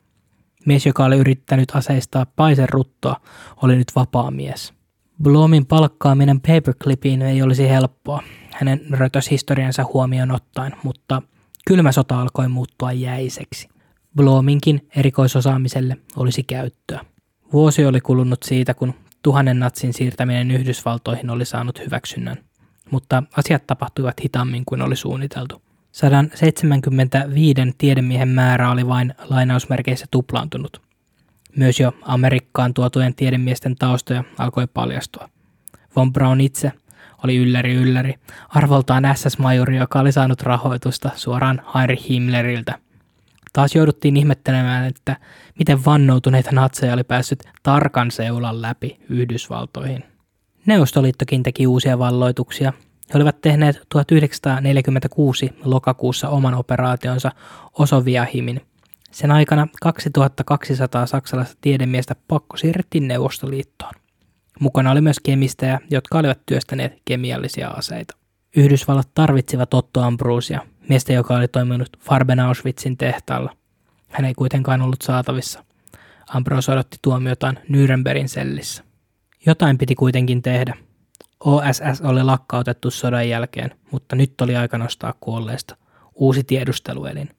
[0.67, 3.21] Mies, joka oli yrittänyt aseistaa Paisen ruttoa,
[3.63, 4.75] oli nyt vapaa mies.
[5.23, 11.23] Blomin palkkaaminen paperclipiin ei olisi helppoa, hänen rötöshistoriansa huomioon ottaen, mutta
[11.67, 13.69] kylmä sota alkoi muuttua jäiseksi.
[14.17, 17.05] Blominkin erikoisosaamiselle olisi käyttöä.
[17.53, 22.37] Vuosi oli kulunut siitä, kun tuhannen natsin siirtäminen Yhdysvaltoihin oli saanut hyväksynnän,
[22.91, 25.63] mutta asiat tapahtuivat hitaammin kuin oli suunniteltu.
[25.93, 30.83] 175 tiedemiehen määrä oli vain lainausmerkeissä tuplaantunut.
[31.57, 35.29] Myös jo Amerikkaan tuotujen tiedemiesten taustoja alkoi paljastua.
[35.97, 36.73] Von Braun itse
[37.25, 38.15] oli ylläri ylläri,
[38.49, 42.79] arvoltaan SS-majori, joka oli saanut rahoitusta suoraan Heinrich Himmleriltä.
[43.53, 45.17] Taas jouduttiin ihmettelemään, että
[45.59, 50.05] miten vannoutuneita natseja oli päässyt tarkan seulan läpi Yhdysvaltoihin.
[50.67, 52.73] Neuvostoliittokin teki uusia valloituksia
[53.15, 57.33] he olivat tehneet 1946 lokakuussa oman operaationsa
[57.79, 58.61] Osoviahimin.
[59.11, 63.93] Sen aikana 2200 saksalaista tiedemiestä pakko siirrettiin Neuvostoliittoon.
[64.61, 68.17] Mukana oli myös kemistejä, jotka olivat työstäneet kemiallisia aseita.
[68.57, 73.57] Yhdysvallat tarvitsivat Otto Ambrusia, miestä, joka oli toiminut Farben Auschwitzin tehtaalla.
[74.09, 75.65] Hän ei kuitenkaan ollut saatavissa.
[76.29, 78.85] Ambrose odotti tuomiotaan Nürnbergin sellissä.
[79.47, 80.75] Jotain piti kuitenkin tehdä–
[81.45, 85.77] OSS oli lakkautettu sodan jälkeen, mutta nyt oli aika nostaa kuolleesta
[86.15, 87.31] uusi tiedusteluelin.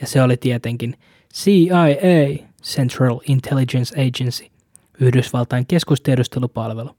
[0.00, 0.98] Ja se oli tietenkin
[1.34, 4.46] CIA, Central Intelligence Agency,
[5.00, 6.90] Yhdysvaltain keskustiedustelupalvelu.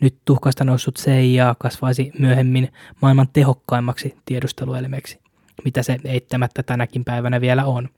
[0.00, 5.18] Nyt tuhkasta noussut CIA kasvaisi myöhemmin maailman tehokkaimmaksi tiedusteluelimeksi,
[5.64, 7.88] mitä se eittämättä tänäkin päivänä vielä on.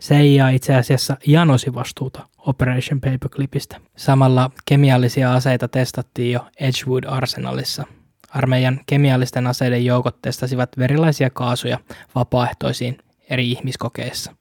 [0.00, 3.76] CIA itse asiassa janosi vastuuta Operation Paperclipistä.
[3.96, 7.84] Samalla kemiallisia aseita testattiin jo Edgewood Arsenalissa.
[8.30, 11.78] Armeijan kemiallisten aseiden joukot testasivat verilaisia kaasuja
[12.14, 12.98] vapaaehtoisiin
[13.30, 14.34] eri ihmiskokeissa.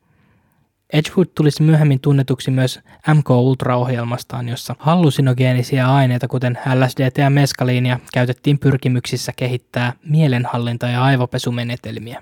[0.94, 2.80] Edgewood tulisi myöhemmin tunnetuksi myös
[3.14, 12.22] MK Ultra-ohjelmastaan, jossa hallusinogeenisia aineita, kuten LSD ja meskaliinia, käytettiin pyrkimyksissä kehittää mielenhallinta- ja aivopesumenetelmiä.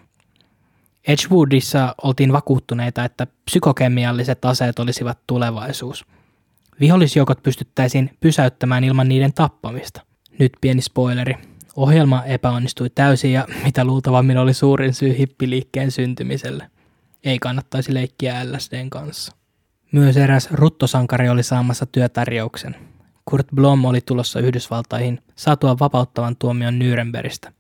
[1.08, 6.06] Edgewoodissa oltiin vakuuttuneita, että psykokemialliset aseet olisivat tulevaisuus.
[6.80, 10.01] Vihollisjoukot pystyttäisiin pysäyttämään ilman niiden tappamista.
[10.39, 11.36] Nyt pieni spoileri.
[11.76, 16.70] Ohjelma epäonnistui täysin ja mitä luultavammin oli suurin syy hippiliikkeen syntymiselle.
[17.24, 19.36] Ei kannattaisi leikkiä LSDn kanssa.
[19.91, 22.76] Myös eräs ruttosankari oli saamassa työtarjouksen.
[23.26, 27.55] Kurt Blom oli tulossa Yhdysvaltaihin saatua vapauttavan tuomion Nürnbergistä.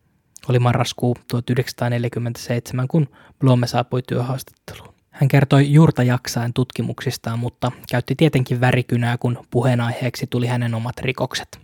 [0.49, 3.07] Oli marraskuu 1947, kun
[3.39, 4.95] Blomme saapui työhaastatteluun.
[5.09, 11.59] Hän kertoi juurta jaksain tutkimuksistaan, mutta käytti tietenkin värikynää, kun puheenaiheeksi tuli hänen omat rikokset.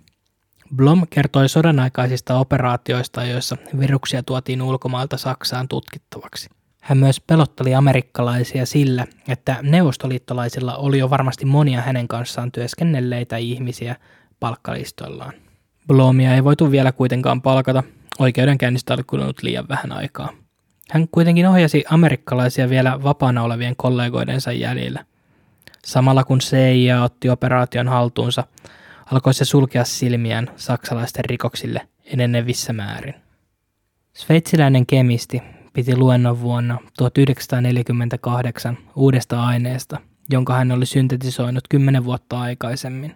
[0.75, 6.49] Blom kertoi sodan aikaisista operaatioista, joissa viruksia tuotiin ulkomailta Saksaan tutkittavaksi.
[6.81, 13.95] Hän myös pelotteli amerikkalaisia sillä, että neuvostoliittolaisilla oli jo varmasti monia hänen kanssaan työskennelleitä ihmisiä
[14.39, 15.33] palkkalistoillaan.
[15.87, 17.83] Blomia ei voitu vielä kuitenkaan palkata,
[18.19, 20.29] oikeudenkäynnistä oli kulunut liian vähän aikaa.
[20.91, 25.05] Hän kuitenkin ohjasi amerikkalaisia vielä vapaana olevien kollegoidensa jäljellä.
[25.85, 28.43] Samalla kun CIA otti operaation haltuunsa,
[29.11, 33.15] alkoi se sulkea silmiään saksalaisten rikoksille enenevissä määrin.
[34.13, 35.41] Sveitsiläinen kemisti
[35.73, 39.99] piti luennon vuonna 1948 uudesta aineesta,
[40.29, 43.15] jonka hän oli syntetisoinut kymmenen vuotta aikaisemmin.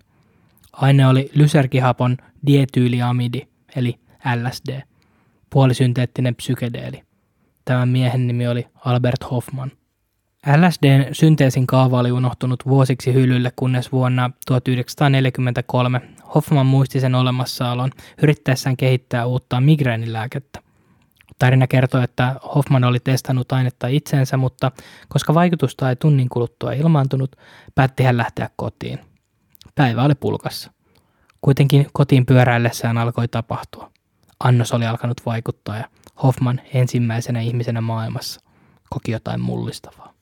[0.74, 2.18] Aine oli lysergihapon
[2.48, 3.42] dietyyliamidi,
[3.76, 4.82] eli LSD,
[5.50, 7.04] puolisynteettinen psykedeeli.
[7.66, 9.72] Tämän miehen nimi oli Albert Hoffman.
[10.58, 16.02] LSDn synteesin kaava oli unohtunut vuosiksi hyllylle, kunnes vuonna 1943
[16.36, 17.92] Hoffman muisti sen olemassaolon
[18.24, 20.62] yrittäessään kehittää uutta migreenilääkettä.
[21.40, 24.72] Tarina kertoo, että Hoffman oli testannut ainetta itseensä, mutta
[25.10, 27.36] koska vaikutusta ei tunnin kuluttua ilmaantunut,
[27.76, 29.00] päätti hän lähteä kotiin.
[29.76, 30.72] Päivä oli pulkassa.
[31.42, 33.92] Kuitenkin kotiin pyöräillessään alkoi tapahtua.
[34.40, 35.86] Annos oli alkanut vaikuttaa ja
[36.24, 38.42] Hoffman ensimmäisenä ihmisenä maailmassa
[38.90, 40.14] koki jotain mullistavaa.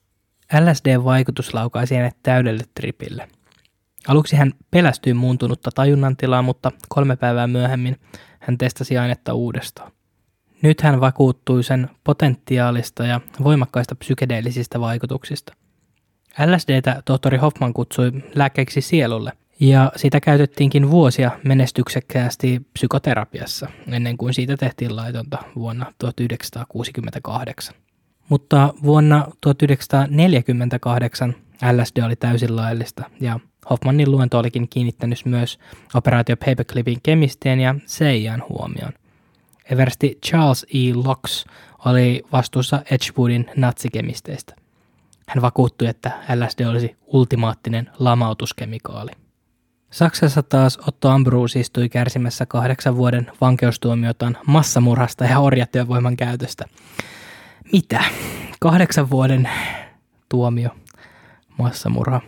[0.60, 3.28] LSD-vaikutus laukaisi hänet täydelle tripille.
[4.08, 8.00] Aluksi hän pelästyi muuntunutta tajunnan tilaa, mutta kolme päivää myöhemmin
[8.40, 9.92] hän testasi ainetta uudestaan.
[10.62, 15.54] Nyt hän vakuuttui sen potentiaalista ja voimakkaista psykedeellisistä vaikutuksista.
[16.46, 24.56] LSDtä tohtori Hoffman kutsui lääkkeeksi sielulle, ja sitä käytettiinkin vuosia menestyksekkäästi psykoterapiassa, ennen kuin siitä
[24.56, 27.74] tehtiin laitonta vuonna 1968.
[28.28, 31.34] Mutta vuonna 1948
[31.72, 33.40] LSD oli täysin laillista, ja
[33.70, 35.58] Hoffmanin luento olikin kiinnittänyt myös
[35.94, 38.92] operaatio Paperclipin kemistien ja Seijan huomioon.
[39.70, 40.94] Eversti Charles E.
[40.94, 41.44] Locks
[41.84, 44.54] oli vastuussa Edgewoodin natsikemisteistä.
[45.28, 49.10] Hän vakuuttui, että LSD olisi ultimaattinen lamautuskemikaali.
[49.94, 56.64] Saksassa taas Otto Ambrus istui kärsimässä kahdeksan vuoden vankeustuomiotaan massamurhasta ja orjatyövoiman käytöstä.
[57.72, 58.04] Mitä?
[58.60, 59.48] Kahdeksan vuoden
[60.28, 60.70] tuomio,
[61.58, 62.20] massamurha,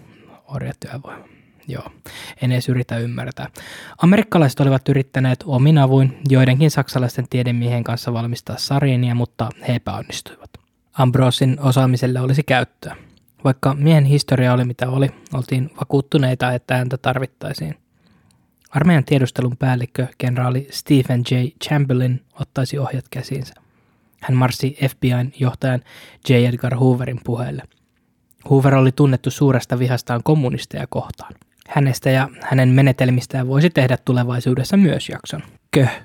[0.48, 1.24] orjatyövoima.
[1.68, 1.90] Joo,
[2.42, 3.48] en edes yritä ymmärtää.
[4.02, 10.50] Amerikkalaiset olivat yrittäneet omin avuin joidenkin saksalaisten tiedemiehen kanssa valmistaa sariinia, mutta he epäonnistuivat.
[10.92, 12.96] Ambrosin osaamiselle olisi käyttöä.
[13.44, 17.74] Vaikka miehen historia oli mitä oli, oltiin vakuuttuneita, että ääntä tarvittaisiin.
[18.70, 21.34] Armeijan tiedustelun päällikkö, kenraali Stephen J.
[21.64, 23.54] Chamberlain, ottaisi ohjat käsiinsä.
[24.20, 25.82] Hän marssi FBIn johtajan
[26.28, 26.34] J.
[26.34, 27.62] Edgar Hooverin puheelle.
[28.50, 31.34] Hoover oli tunnettu suuresta vihastaan kommunisteja kohtaan.
[31.68, 35.42] Hänestä ja hänen menetelmistään voisi tehdä tulevaisuudessa myös jakson.
[35.70, 36.02] Köh,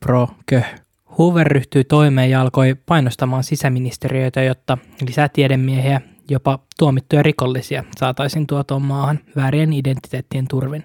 [0.00, 0.74] Pro, köh.
[1.18, 8.82] Hoover ryhtyi toimeen ja alkoi painostamaan sisäministeriöitä, jotta lisää tiedemiehiä, jopa tuomittuja rikollisia, saataisiin tuotoon
[8.82, 10.84] maahan väärien identiteettien turvin.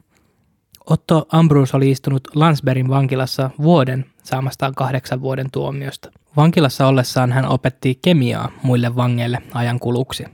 [0.89, 6.11] Otto Ambrose oli istunut Landsbergin vankilassa vuoden saamastaan kahdeksan vuoden tuomiosta.
[6.37, 10.25] Vankilassa ollessaan hän opetti kemiaa muille vangeille ajan kuluksi.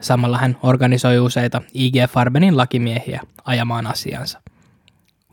[0.00, 4.40] Samalla hän organisoi useita IG Farbenin lakimiehiä ajamaan asiansa.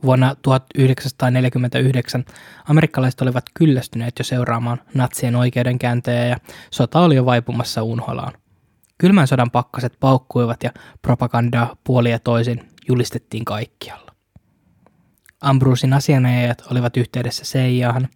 [0.04, 2.26] Vuonna 1949
[2.70, 6.38] amerikkalaiset olivat kyllästyneet jo seuraamaan natsien oikeudenkäyntejä ja
[6.72, 8.34] sota oli jo vaipumassa unholaan.
[8.98, 10.72] Kylmän sodan pakkaset paukkuivat ja
[11.02, 14.12] propagandaa puoli ja toisin julistettiin kaikkialla.
[15.42, 18.08] Ambrusin asianajajat olivat yhteydessä CIAhan.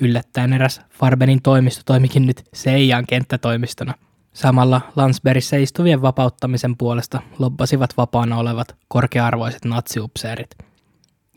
[0.00, 3.94] Yllättäen eräs Farbenin toimisto toimikin nyt CIAn kenttätoimistona–
[4.32, 10.50] Samalla Landsbergissä istuvien vapauttamisen puolesta lobbasivat vapaana olevat korkea-arvoiset natsiupseerit.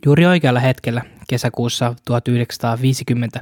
[0.05, 3.41] Juuri oikealla hetkellä, kesäkuussa 1950,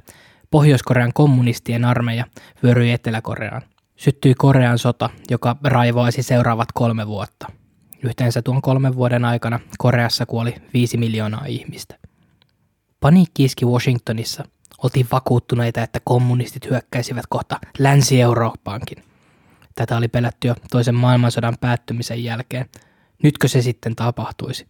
[0.51, 2.25] Pohjois-Korean kommunistien armeija
[2.63, 3.61] vyöryi Etelä-Koreaan.
[3.95, 7.47] Syttyi Korean sota, joka raivoisi seuraavat kolme vuotta.
[8.03, 11.95] Yhteensä tuon kolmen vuoden aikana Koreassa kuoli viisi miljoonaa ihmistä.
[12.99, 14.43] Paniikki iski Washingtonissa.
[14.83, 19.03] Oltiin vakuuttuneita, että kommunistit hyökkäisivät kohta Länsi-Eurooppaankin.
[19.75, 22.69] Tätä oli pelätty jo toisen maailmansodan päättymisen jälkeen.
[23.23, 24.67] Nytkö se sitten tapahtuisi?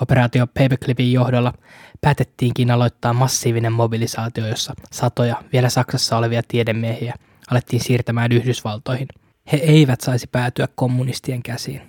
[0.00, 1.52] Operaatio Paperclipin johdolla
[2.00, 7.14] päätettiinkin aloittaa massiivinen mobilisaatio, jossa satoja vielä Saksassa olevia tiedemiehiä
[7.50, 9.08] alettiin siirtämään Yhdysvaltoihin.
[9.52, 11.80] He eivät saisi päätyä kommunistien käsiin.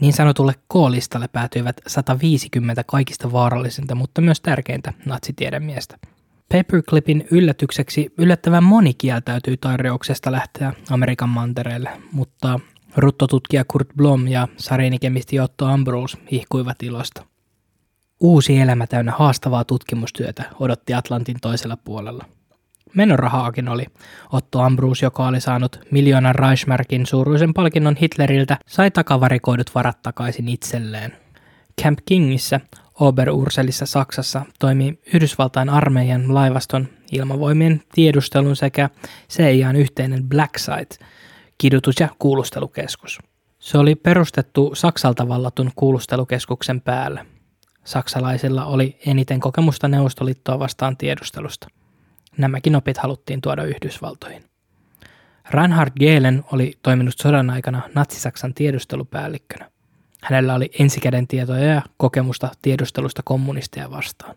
[0.00, 5.98] Niin sanotulle K-listalle päätyivät 150 kaikista vaarallisinta, mutta myös tärkeintä natsitiedemiestä.
[6.52, 12.60] Paperclipin yllätykseksi yllättävän moni kieltäytyi tarjouksesta lähteä Amerikan mantereelle, mutta
[12.96, 17.24] ruttotutkija Kurt Blom ja sarinikemisti Otto Ambrose hihkuivat ilosta.
[18.20, 22.24] Uusi elämä täynnä haastavaa tutkimustyötä odotti Atlantin toisella puolella.
[22.94, 23.86] Menorahaakin oli.
[24.32, 31.16] Otto Ambrose, joka oli saanut miljoonan Reichsmarkin suuruisen palkinnon Hitleriltä, sai takavarikoidut varat takaisin itselleen.
[31.82, 32.60] Camp Kingissä,
[33.00, 38.90] Oberurselissa Saksassa, toimi Yhdysvaltain armeijan laivaston ilmavoimien tiedustelun sekä
[39.30, 41.04] CIAn yhteinen Black Site,
[41.58, 43.18] kidutus- ja kuulustelukeskus.
[43.58, 47.26] Se oli perustettu Saksalta vallatun kuulustelukeskuksen päälle.
[47.84, 51.68] Saksalaisilla oli eniten kokemusta Neuvostoliittoa vastaan tiedustelusta.
[52.38, 54.44] Nämäkin opit haluttiin tuoda Yhdysvaltoihin.
[55.50, 59.70] Reinhard Gehlen oli toiminut sodan aikana Natsi-Saksan tiedustelupäällikkönä.
[60.22, 64.36] Hänellä oli ensikäden tietoja ja kokemusta tiedustelusta kommunisteja vastaan.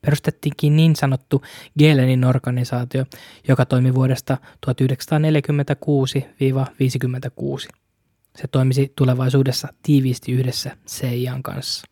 [0.00, 1.42] Perustettiinkin niin sanottu
[1.78, 3.04] Gehlenin organisaatio,
[3.48, 4.70] joka toimi vuodesta 1946-56.
[8.36, 11.89] Se toimisi tulevaisuudessa tiiviisti yhdessä CIAn kanssa.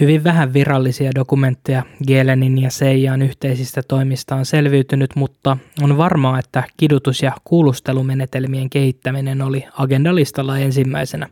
[0.00, 6.64] Hyvin vähän virallisia dokumentteja Gelenin ja Seijan yhteisistä toimista on selviytynyt, mutta on varmaa, että
[6.76, 11.28] kidutus- ja kuulustelumenetelmien kehittäminen oli agendalistalla ensimmäisenä.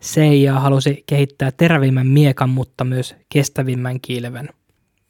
[0.00, 4.48] Seija halusi kehittää terävimmän miekan, mutta myös kestävimmän kilven.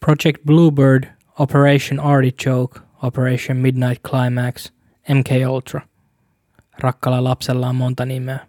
[0.01, 1.05] Project Bluebird,
[1.39, 4.73] Operation Artichoke, Operation Midnight Climax,
[5.15, 5.81] MK Ultra.
[6.79, 8.48] Rakkalla lapsella on monta nimeä.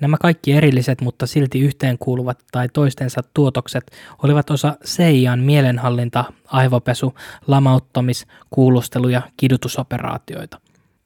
[0.00, 3.90] Nämä kaikki erilliset, mutta silti yhteenkuuluvat tai toistensa tuotokset
[4.22, 7.14] olivat osa Seijan mielenhallinta, aivopesu,
[7.46, 10.60] lamauttamis, kuulustelu- ja kidutusoperaatioita.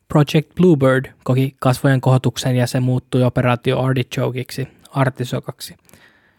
[0.09, 5.74] Project Bluebird koki kasvojen kohotuksen ja se muuttui operaatio Artichokeiksi, artisokaksi.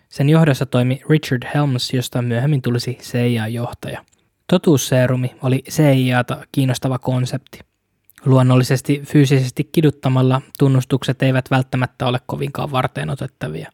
[0.09, 4.05] Sen johdossa toimi Richard Helms, josta myöhemmin tulisi CIA-johtaja.
[4.47, 7.59] Totuusseerumi oli CIAta kiinnostava konsepti–
[8.25, 13.71] Luonnollisesti fyysisesti kiduttamalla tunnustukset eivät välttämättä ole kovinkaan varteen otettavia.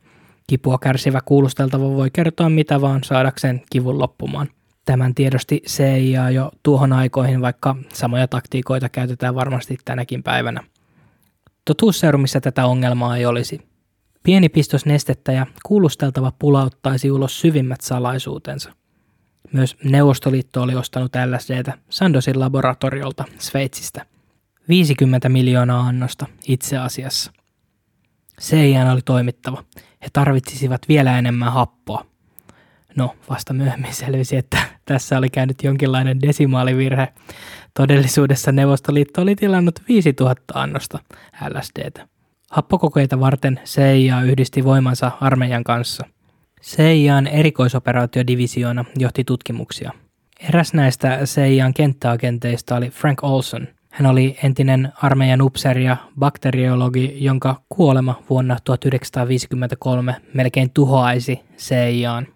[0.48, 4.50] Kipua kärsivä kuulusteltava voi kertoa mitä vaan saadakseen kivun loppumaan.
[4.86, 10.64] Tämän tiedosti CIA jo tuohon aikoihin, vaikka samoja taktiikoita käytetään varmasti tänäkin päivänä.
[11.66, 13.62] Totuusseurumissa tätä ongelmaa ei olisi.
[14.24, 18.72] Pieni pistos nestettä ja kuulusteltava pulauttaisi ulos syvimmät salaisuutensa.
[19.54, 24.06] Myös Neuvostoliitto oli ostanut LSDtä Sandosin laboratoriolta Sveitsistä–
[24.70, 27.32] 50 miljoonaa annosta itse asiassa.
[28.42, 29.64] CIAn oli toimittava.
[30.02, 32.06] He tarvitsisivat vielä enemmän happoa.
[32.96, 37.08] No, vasta myöhemmin selvisi, että tässä oli käynyt jonkinlainen desimaalivirhe.
[37.74, 41.00] Todellisuudessa Neuvostoliitto oli tilannut 5000 annosta
[41.50, 42.08] LSDtä.
[42.52, 46.06] Happokokeita varten CIA yhdisti voimansa armeijan kanssa.
[46.62, 49.92] CIAn erikoisoperaatiodivisioona johti tutkimuksia.
[50.50, 53.68] Eräs näistä CIAn kenttäagenteista oli Frank Olson–
[54.00, 62.28] hän oli entinen armeijan upseeri ja bakteriologi, jonka kuolema vuonna 1953 melkein tuhoaisi CIAn.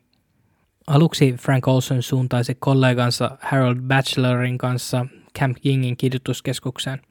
[0.88, 5.06] Aluksi Frank Olson suuntaisi kollegansa Harold Bachelorin kanssa
[5.40, 7.02] Camp Kingin kidutuskeskukseen.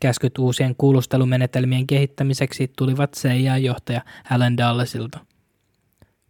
[0.00, 4.00] Käskyt uusien kuulustelumenetelmien kehittämiseksi tulivat CIA-johtaja
[4.30, 5.18] Alan Dullasilta.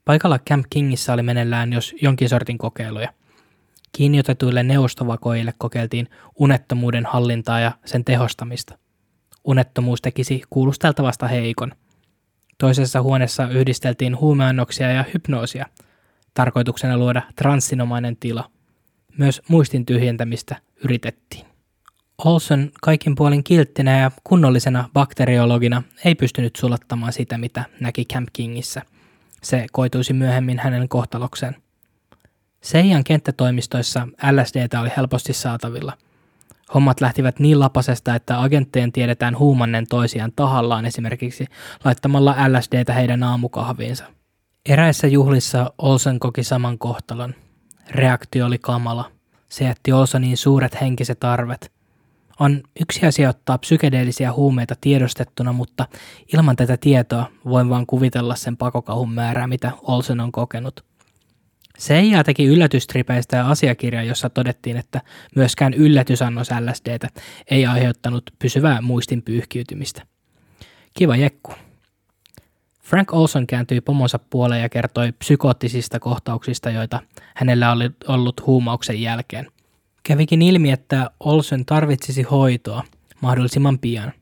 [0.05, 3.13] Paikalla Camp Kingissä oli meneillään jos jonkin sortin kokeiluja.
[3.93, 6.09] Kiinniotetuille neuvostovakoille kokeiltiin
[6.39, 8.79] unettomuuden hallintaa ja sen tehostamista.
[9.45, 11.73] Unettomuus tekisi kuulusteltavasta heikon.
[12.59, 15.67] Toisessa huoneessa yhdisteltiin huumeannoksia ja hypnoosia,
[16.35, 18.51] tarkoituksena luoda transsinomainen tila.
[19.19, 21.47] Myös muistin tyhjentämistä yritettiin.
[22.25, 28.83] Olson kaikin puolin kilttinä ja kunnollisena bakteriologina ei pystynyt sulattamaan sitä, mitä näki Camp Kingissä.
[29.43, 31.57] Se koituisi myöhemmin hänen kohtalokseen–
[32.61, 35.93] Seijan kenttätoimistoissa LSDtä oli helposti saatavilla.
[36.75, 41.47] Hommat lähtivät niin lapasesta, että agenttejen tiedetään huumannen toisiaan tahallaan esimerkiksi
[41.85, 44.05] laittamalla LSDtä heidän aamukahviinsa.
[44.67, 47.35] Eräissä juhlissa Olsen koki saman kohtalon.
[47.91, 49.11] Reaktio oli kamala.
[49.49, 51.73] Se jätti Olsoniin suuret henkiset arvet.
[52.41, 55.87] On yksi asia ottaa psykedeellisiä huumeita tiedostettuna, mutta
[56.35, 60.90] ilman tätä tietoa voin vain kuvitella sen pakokauhun määrää, mitä Olsen on kokenut.
[61.81, 65.01] CIA teki yllätystripeistä ja asiakirja, jossa todettiin, että
[65.37, 67.09] myöskään yllätysannos LSDtä
[67.51, 70.03] ei aiheuttanut pysyvää muistin pyyhkiytymistä.
[70.95, 71.53] Kiva jekku.
[72.83, 77.01] Frank Olson kääntyi pomonsa puoleen ja kertoi psykoottisista kohtauksista, joita
[77.35, 79.51] hänellä oli ollut huumauksen jälkeen.
[80.03, 82.85] Kävikin ilmi, että Olson tarvitsisi hoitoa
[83.21, 84.13] mahdollisimman pian.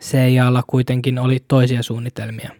[0.00, 2.50] CIAlla kuitenkin oli toisia suunnitelmia.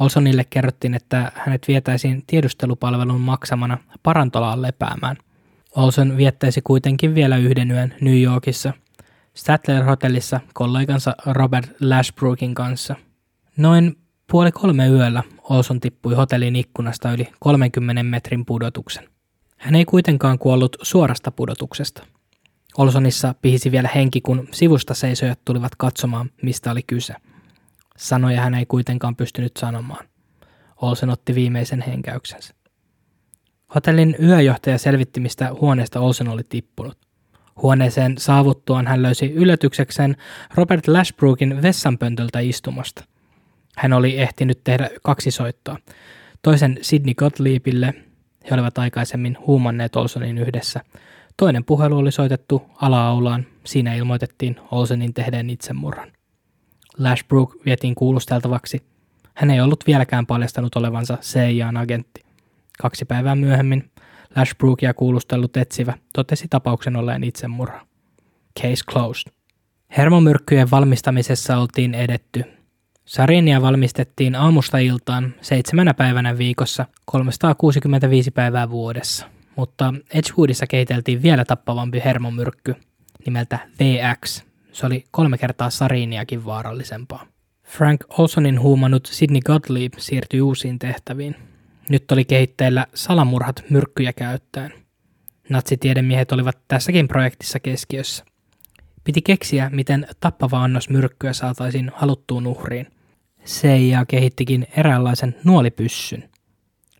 [0.00, 5.16] Olsonille kerrottiin, että hänet vietäisiin tiedustelupalvelun maksamana parantolaan lepäämään.
[5.76, 8.72] Olson viettäisi kuitenkin vielä yhden yön New Yorkissa,
[9.34, 12.96] Statler-hotellissa kollegansa Robert Lashbrookin kanssa.
[13.56, 13.96] Noin
[14.30, 19.08] puoli kolme yöllä Olson tippui hotellin ikkunasta yli 30 metrin pudotuksen.
[19.56, 22.06] Hän ei kuitenkaan kuollut suorasta pudotuksesta.
[22.78, 27.14] Olsonissa pihisi vielä henki, kun sivusta seisojat tulivat katsomaan, mistä oli kyse–
[27.96, 30.06] Sanoja hän ei kuitenkaan pystynyt sanomaan.
[30.82, 32.54] Olsen otti viimeisen henkäyksensä.
[33.74, 36.98] Hotellin yöjohtaja selvitti, mistä huoneesta Olsen oli tippunut.
[37.62, 40.16] Huoneeseen saavuttuaan hän löysi yllätyksekseen
[40.54, 43.04] Robert Lashbrookin vessanpöntöltä istumasta.
[43.76, 45.76] Hän oli ehtinyt tehdä kaksi soittoa.
[46.42, 47.94] Toisen Sidney Gottliebille,
[48.50, 50.80] he olivat aikaisemmin huumanneet Olsonin yhdessä.
[51.36, 56.12] Toinen puhelu oli soitettu ala-aulaan, siinä ilmoitettiin Olsenin tehdeen itsemurran.
[56.98, 58.82] Lashbrook vietiin kuulusteltavaksi.
[59.34, 62.24] Hän ei ollut vieläkään paljastanut olevansa CIAn agentti.
[62.78, 63.90] Kaksi päivää myöhemmin
[64.36, 67.86] Lashbrookia kuulustellut etsivä totesi tapauksen olleen itsemurha.
[68.60, 69.32] Case closed.
[69.96, 72.44] Hermomyrkkyjen valmistamisessa oltiin edetty.
[73.04, 82.02] Sarinia valmistettiin aamusta iltaan seitsemänä päivänä viikossa 365 päivää vuodessa, mutta Edgewoodissa keiteltiin vielä tappavampi
[82.04, 82.74] hermomyrkky
[83.26, 84.45] nimeltä VX,
[84.76, 87.26] se oli kolme kertaa Sariniakin vaarallisempaa.
[87.64, 91.36] Frank Olsonin huumannut Sidney Gottlieb siirtyi uusiin tehtäviin.
[91.88, 94.72] Nyt oli kehitteillä salamurhat myrkkyjä käyttäen.
[95.48, 98.24] Natsitiedemiehet olivat tässäkin projektissa keskiössä.
[99.04, 102.86] Piti keksiä, miten tappava annos myrkkyä saataisiin haluttuun uhriin.
[103.46, 106.30] CIA kehittikin eräänlaisen nuolipyssyn.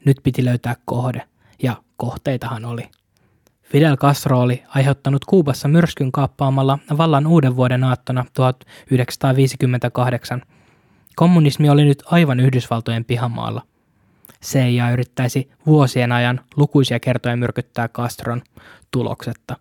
[0.05, 1.23] Nyt piti löytää kohde,
[1.63, 2.91] ja kohteitahan oli.
[3.67, 10.43] Fidel Castro oli aiheuttanut Kuubassa myrskyn kaappaamalla vallan uuden vuoden aattona 1958.
[11.17, 13.63] Kommunismi oli nyt aivan Yhdysvaltojen pihamaalla.
[14.45, 18.43] CIA yrittäisi vuosien ajan lukuisia kertoja myrkyttää Castron
[18.91, 19.57] tuloksetta.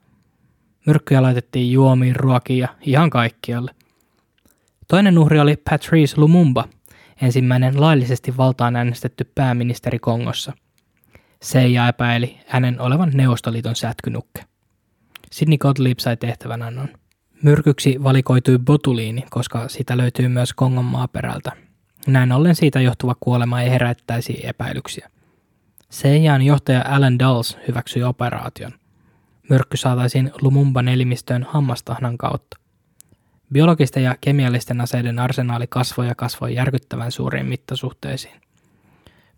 [0.86, 3.72] Myrkkyjä laitettiin juomiin, ruokiin ja ihan kaikkialle.
[4.88, 6.68] Toinen uhri oli Patrice Lumumba,
[7.22, 10.54] ensimmäinen laillisesti valtaan äänestetty pääministeri Kongossa–
[11.46, 14.46] Seija epäili hänen olevan Neuvostoliiton sätkynukke.
[15.32, 16.90] Sidney Gottlieb sai tehtävän annon.
[17.44, 21.52] Myrkyksi valikoitui botuliini, koska sitä löytyy myös Kongon maaperältä.
[22.08, 25.10] Näin ollen siitä johtuva kuolema ei herättäisi epäilyksiä.
[25.92, 28.72] CIAn johtaja Alan Dulles hyväksyi operaation.
[29.50, 32.58] Myrkky saataisiin Lumumban elimistöön hammastahnan kautta.
[33.54, 38.45] Biologisten ja kemiallisten aseiden arsenaali kasvoi ja kasvoi järkyttävän suuriin mittasuhteisiin.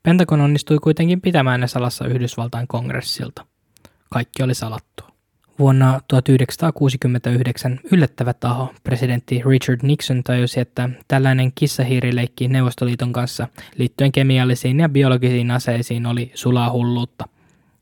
[0.07, 3.45] Pentagon onnistui kuitenkin pitämään ne salassa Yhdysvaltain kongressilta.
[4.09, 5.07] Kaikki oli salattua.
[5.59, 13.47] Vuonna 1969 yllättävä taho, presidentti Richard Nixon tajusi, että tällainen kissahiirileikki Neuvostoliiton kanssa
[13.77, 17.25] liittyen kemiallisiin ja biologisiin aseisiin oli sulaa hulluutta.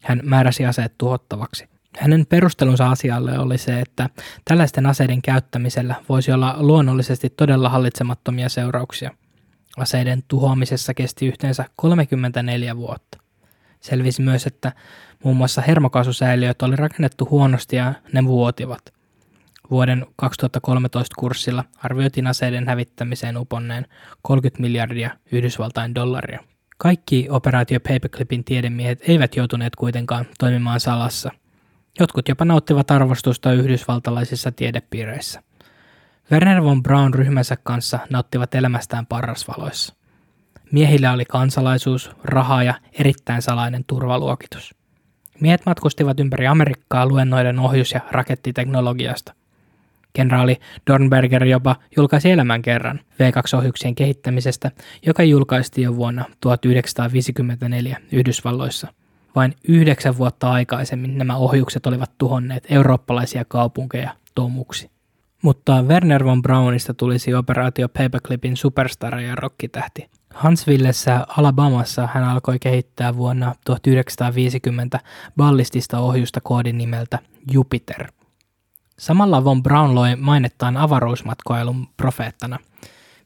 [0.01, 1.67] Hän määräsi aseet tuhottavaksi.
[1.99, 4.09] Hänen perustelunsa asialle oli se, että
[4.45, 9.11] tällaisten aseiden käyttämisellä voisi olla luonnollisesti todella hallitsemattomia seurauksia–
[9.77, 13.17] Aseiden tuhoamisessa kesti yhteensä 34 vuotta.
[13.81, 14.71] Selvisi myös, että
[15.23, 18.93] muun muassa hermokaasusäiliöt oli rakennettu huonosti ja ne vuotivat.
[19.71, 23.85] Vuoden 2013 kurssilla arvioitiin aseiden hävittämiseen uponneen
[24.21, 26.39] 30 miljardia Yhdysvaltain dollaria.
[26.77, 31.31] Kaikki operaatio Paperclipin tiedemiehet eivät joutuneet kuitenkaan toimimaan salassa.
[31.99, 35.43] Jotkut jopa nauttivat arvostusta yhdysvaltalaisissa tiedepiireissä–
[36.31, 39.95] Werner von Braun ryhmänsä kanssa nauttivat elämästään parrasvaloissa.
[40.71, 44.75] Miehillä oli kansalaisuus, rahaa ja erittäin salainen turvaluokitus.
[45.39, 49.33] Miehet matkustivat ympäri Amerikkaa luennoiden ohjus- ja rakettiteknologiasta.
[50.13, 50.57] Kenraali
[50.91, 54.71] Dornberger jopa julkaisi elämän kerran V2-ohjuksien kehittämisestä,
[55.05, 58.87] joka julkaistiin jo vuonna 1954 Yhdysvalloissa.
[59.35, 64.94] Vain yhdeksän vuotta aikaisemmin nämä ohjukset olivat tuhonneet eurooppalaisia kaupunkeja tomuksi.
[65.45, 70.09] Mutta Werner von Braunista tulisi operaatio Paperclipin superstara ja rokkitähti.
[70.33, 74.99] Hansvillessä Alabamassa hän alkoi kehittää vuonna 1950
[75.37, 77.19] ballistista ohjusta koodin nimeltä
[77.51, 78.07] Jupiter.
[78.99, 82.59] Samalla von Braun loi mainettaan avaruusmatkoilun profeettana.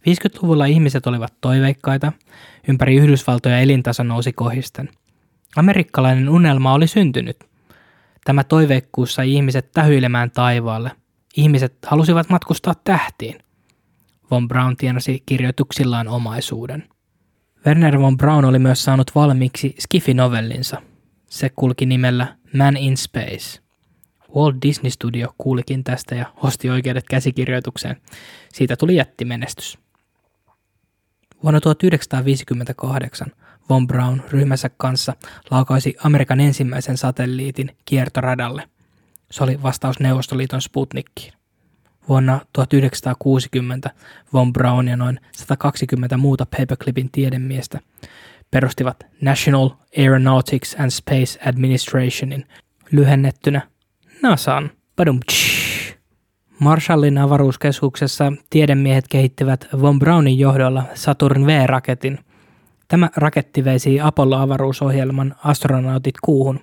[0.10, 2.12] 50-luvulla ihmiset olivat toiveikkaita,
[2.68, 4.90] ympäri Yhdysvaltoja elintaso nousi kohisten.
[5.56, 7.38] Amerikkalainen unelma oli syntynyt.
[8.26, 10.92] Tämä toiveikkuus sai ihmiset tähyilemään taivaalle.
[11.38, 13.40] Ihmiset halusivat matkustaa tähtiin.
[14.32, 16.90] Von Braun tienasi kirjoituksillaan omaisuuden.
[17.66, 20.82] Werner von Braun oli myös saanut valmiiksi Skifi-novellinsa.
[21.30, 23.62] Se kulki nimellä Man in Space.
[24.36, 28.02] Walt Disney Studio kuulikin tästä ja osti oikeudet käsikirjoitukseen.
[28.54, 29.78] Siitä tuli jättimenestys.
[31.44, 33.28] Vuonna 1958
[33.70, 35.14] Von Braun ryhmänsä kanssa
[35.52, 38.70] laukaisi Amerikan ensimmäisen satelliitin kiertoradalle.
[39.32, 41.34] Se oli vastaus Neuvostoliiton Sputnikkiin.
[42.10, 43.90] Vuonna 1960
[44.34, 47.80] Von Braun ja noin 120 muuta Paperclipin tiedemiestä
[48.52, 52.46] perustivat National Aeronautics and Space Administrationin,
[52.92, 53.62] lyhennettynä
[54.22, 54.72] NASAn.
[56.60, 62.20] Marshallin avaruuskeskuksessa tiedemiehet kehittivät Von Braunin johdolla Saturn V-raketin.
[62.88, 66.60] Tämä raketti veisi Apollo-avaruusohjelman astronautit kuuhun.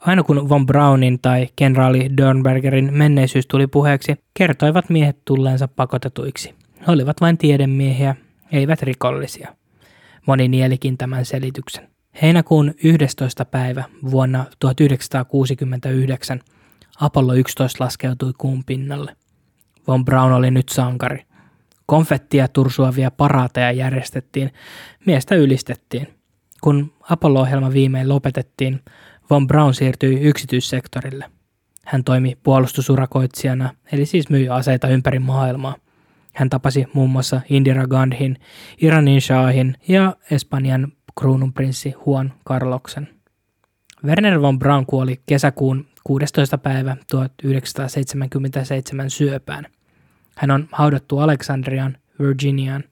[0.00, 6.54] Aina kun Von Braunin tai kenraali Dörnbergerin menneisyys tuli puheeksi, kertoivat miehet tulleensa pakotetuiksi.
[6.80, 8.16] He olivat vain tiedemiehiä,
[8.52, 9.54] eivät rikollisia.
[10.26, 11.88] Moni nielikin tämän selityksen.
[12.22, 13.44] Heinäkuun 11.
[13.44, 16.40] päivä vuonna 1969
[17.00, 19.16] Apollo 11 laskeutui kuun pinnalle.
[19.88, 21.22] Von Braun oli nyt sankari.
[21.86, 24.52] Konfettia tursuavia paraateja järjestettiin,
[25.06, 26.08] miestä ylistettiin.
[26.60, 28.80] Kun Apollo-ohjelma viimein lopetettiin,
[29.30, 31.30] Von Braun siirtyi yksityissektorille.
[31.84, 35.74] Hän toimi puolustusurakoitsijana, eli siis myi aseita ympäri maailmaa.
[36.34, 38.36] Hän tapasi muun muassa Indira Gandhin,
[38.80, 43.08] Iranin Shahin ja Espanjan kruununprinssi Juan Carloksen.
[44.04, 46.58] Werner von Braun kuoli kesäkuun 16.
[46.58, 49.66] päivä 1977 syöpään.
[50.36, 52.84] Hän on haudattu Alexandrian, Virginiaan.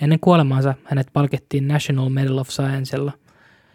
[0.00, 3.12] Ennen kuolemaansa hänet palkittiin National Medal of Sciencella.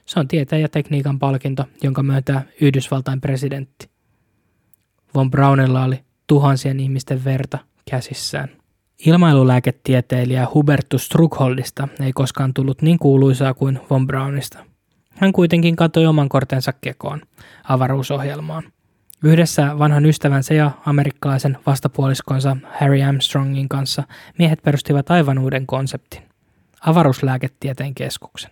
[0.08, 3.90] Se on tieteen ja tekniikan palkinto, jonka myöntää Yhdysvaltain presidentti.
[5.16, 7.60] Von Braunilla oli tuhansien ihmisten verta
[7.90, 8.50] käsissään.
[9.06, 14.64] Ilmailulääketieteilijä Hubertus Struckholdista ei koskaan tullut niin kuuluisaa kuin Von Braunista–
[15.18, 17.22] hän kuitenkin kantoi oman kortensa kekoon,
[17.64, 18.64] avaruusohjelmaan.
[19.24, 24.04] Yhdessä vanhan ystävänsä ja amerikkalaisen vastapuoliskonsa Harry Armstrongin kanssa
[24.38, 26.24] miehet perustivat aivan uuden konseptin,
[26.82, 28.52] avaruuslääketieteen keskuksen.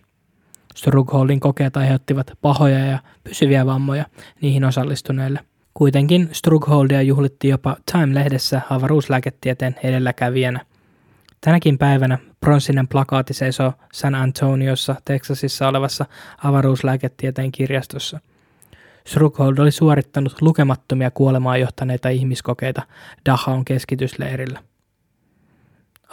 [0.76, 4.04] Strugholdin kokeet aiheuttivat pahoja ja pysyviä vammoja
[4.40, 5.40] niihin osallistuneille.
[5.74, 10.60] Kuitenkin Strugholdia juhlittiin jopa Time-lehdessä avaruuslääketieteen edelläkävijänä–
[11.40, 16.06] Tänäkin päivänä pronssinen plakaati seisoo San Antoniossa, Texasissa olevassa
[16.44, 18.20] avaruuslääketieteen kirjastossa.
[19.06, 22.82] Struckhold oli suorittanut lukemattomia kuolemaan johtaneita ihmiskokeita
[23.26, 24.62] Dachaun keskitysleirillä.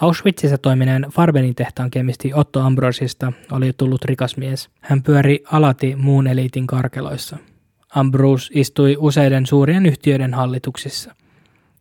[0.01, 4.69] Auschwitzissa toimineen Farbenin tehtaan kemisti Otto Ambrosista oli tullut rikas mies.
[4.81, 7.37] Hän pyöri alati muun eliitin karkeloissa.
[7.95, 11.15] Ambrose istui useiden suurien yhtiöiden hallituksissa–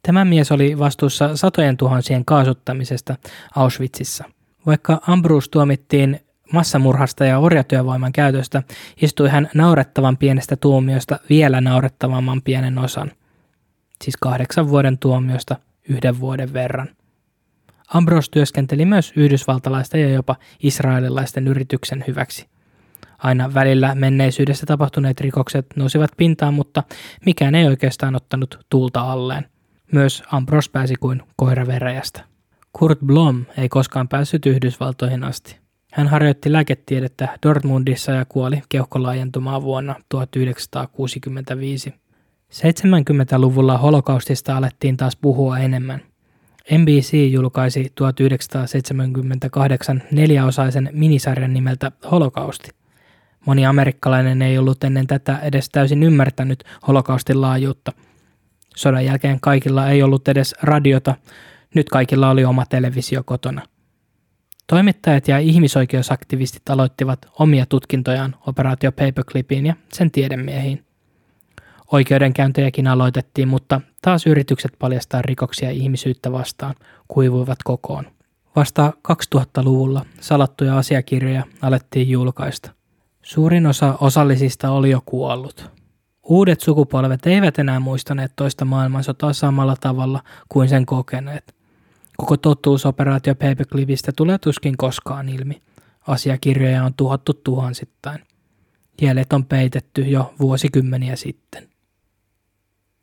[0.02, 3.16] Tämä mies oli vastuussa satojen tuhansien kaasuttamisesta
[3.56, 4.24] Auschwitzissa.
[4.66, 6.20] Vaikka Ambrus tuomittiin
[6.52, 8.62] massamurhasta ja orjatyövoiman käytöstä,
[9.02, 13.12] istui hän naurettavan pienestä tuomiosta vielä naurettavamman pienen osan.
[14.05, 15.56] Siis kahdeksan vuoden tuomiosta
[15.89, 16.89] yhden vuoden verran.
[17.94, 22.47] Ambrose työskenteli myös yhdysvaltalaisten ja jopa israelilaisten yrityksen hyväksi.
[23.19, 26.82] Aina välillä menneisyydessä tapahtuneet rikokset nousivat pintaan, mutta
[27.27, 29.44] mikään ei oikeastaan ottanut tuulta alleen.
[29.93, 32.24] Myös Ambros pääsi kuin koira veräjästä.
[32.73, 35.56] Kurt Blom ei koskaan päässyt Yhdysvaltoihin asti.
[35.93, 41.94] Hän harjoitti lääketiedettä Dortmundissa ja kuoli keuhkolaajentumaan vuonna 1965.
[42.52, 46.11] 70-luvulla holokaustista alettiin taas puhua enemmän.
[46.78, 52.70] NBC julkaisi 1978 neljäosaisen minisarjan nimeltä Holokausti.
[53.47, 57.93] Moni amerikkalainen ei ollut ennen tätä edes täysin ymmärtänyt holokaustin laajuutta–
[58.76, 61.14] Sodan jälkeen kaikilla ei ollut edes radiota,
[61.74, 63.62] nyt kaikilla oli oma televisio kotona.
[64.66, 70.84] Toimittajat ja ihmisoikeusaktivistit aloittivat omia tutkintojaan operaatio Paperclipiin ja sen tiedemiehiin.
[71.93, 76.74] Oikeudenkäyntejäkin aloitettiin, mutta taas yritykset paljastaa rikoksia ihmisyyttä vastaan
[77.09, 78.05] kuivuivat kokoon.
[78.56, 82.70] Vasta 2000-luvulla salattuja asiakirjoja alettiin julkaista.
[83.23, 85.70] Suurin osa osallisista oli jo kuollut.
[86.23, 91.55] Uudet sukupolvet eivät enää muistaneet toista maailmansotaa samalla tavalla kuin sen kokeneet.
[92.16, 95.62] Koko totuus operaatio Paperclipistä tulee tuskin koskaan ilmi.
[96.06, 98.20] Asiakirjoja on tuhottu tuhansittain.
[99.02, 101.72] Jäljet on peitetty jo vuosikymmeniä sitten.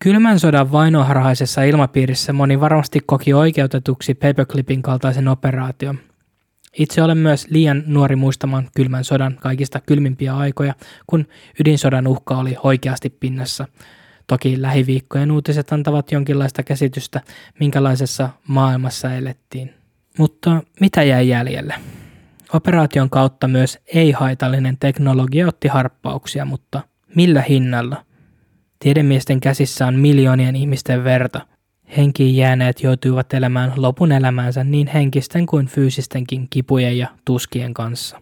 [0.04, 6.00] Kylmän sodan vainoharhaisessa ilmapiirissä moni varmasti koki oikeutetuksi Paperclipin kaltaisen operaation.
[6.78, 10.74] Itse olen myös liian nuori muistamaan kylmän sodan kaikista kylmimpiä aikoja,
[11.08, 11.28] kun
[11.60, 13.68] ydinsodan uhka oli oikeasti pinnassa.
[14.28, 17.22] Toki lähiviikkojen uutiset antavat jonkinlaista käsitystä,
[17.60, 19.74] minkälaisessa maailmassa elettiin.
[20.18, 21.76] Mutta mitä jäi jäljelle?
[22.54, 26.82] Operaation kautta myös ei-haitallinen teknologia otti harppauksia, mutta
[27.16, 28.09] millä hinnalla?
[28.80, 31.48] Tiedemiesten käsissä on miljoonien ihmisten verta.
[31.98, 38.22] Henkiin jääneet joutuivat elämään lopun elämäänsä niin henkisten kuin fyysistenkin kipujen ja tuskien kanssa.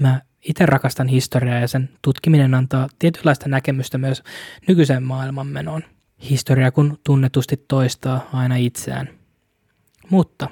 [0.00, 4.22] Mä itse rakastan historiaa ja sen tutkiminen antaa tietynlaista näkemystä myös
[4.68, 5.82] nykyiseen maailmanmenoon.
[6.30, 9.08] Historia kun tunnetusti toistaa aina itseään.
[10.10, 10.48] Mutta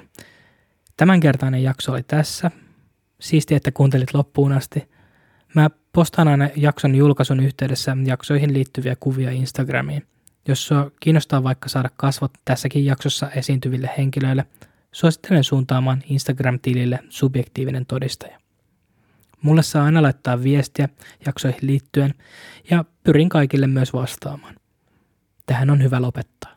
[0.97, 2.51] tämänkertainen jakso oli tässä.
[3.21, 4.89] Siisti, että kuuntelit loppuun asti.
[5.55, 10.07] Mä postaan aina jakson julkaisun yhteydessä jaksoihin liittyviä kuvia Instagramiin.
[10.47, 14.45] Jos sua kiinnostaa vaikka saada kasvot tässäkin jaksossa esiintyville henkilöille,
[14.91, 18.39] suosittelen suuntaamaan Instagram-tilille subjektiivinen todistaja.
[19.41, 20.89] Mulle saa aina laittaa viestiä
[21.25, 22.13] jaksoihin liittyen
[22.69, 24.55] ja pyrin kaikille myös vastaamaan.
[25.45, 26.55] Tähän on hyvä lopettaa.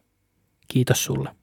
[0.68, 1.39] Kiitos sulle.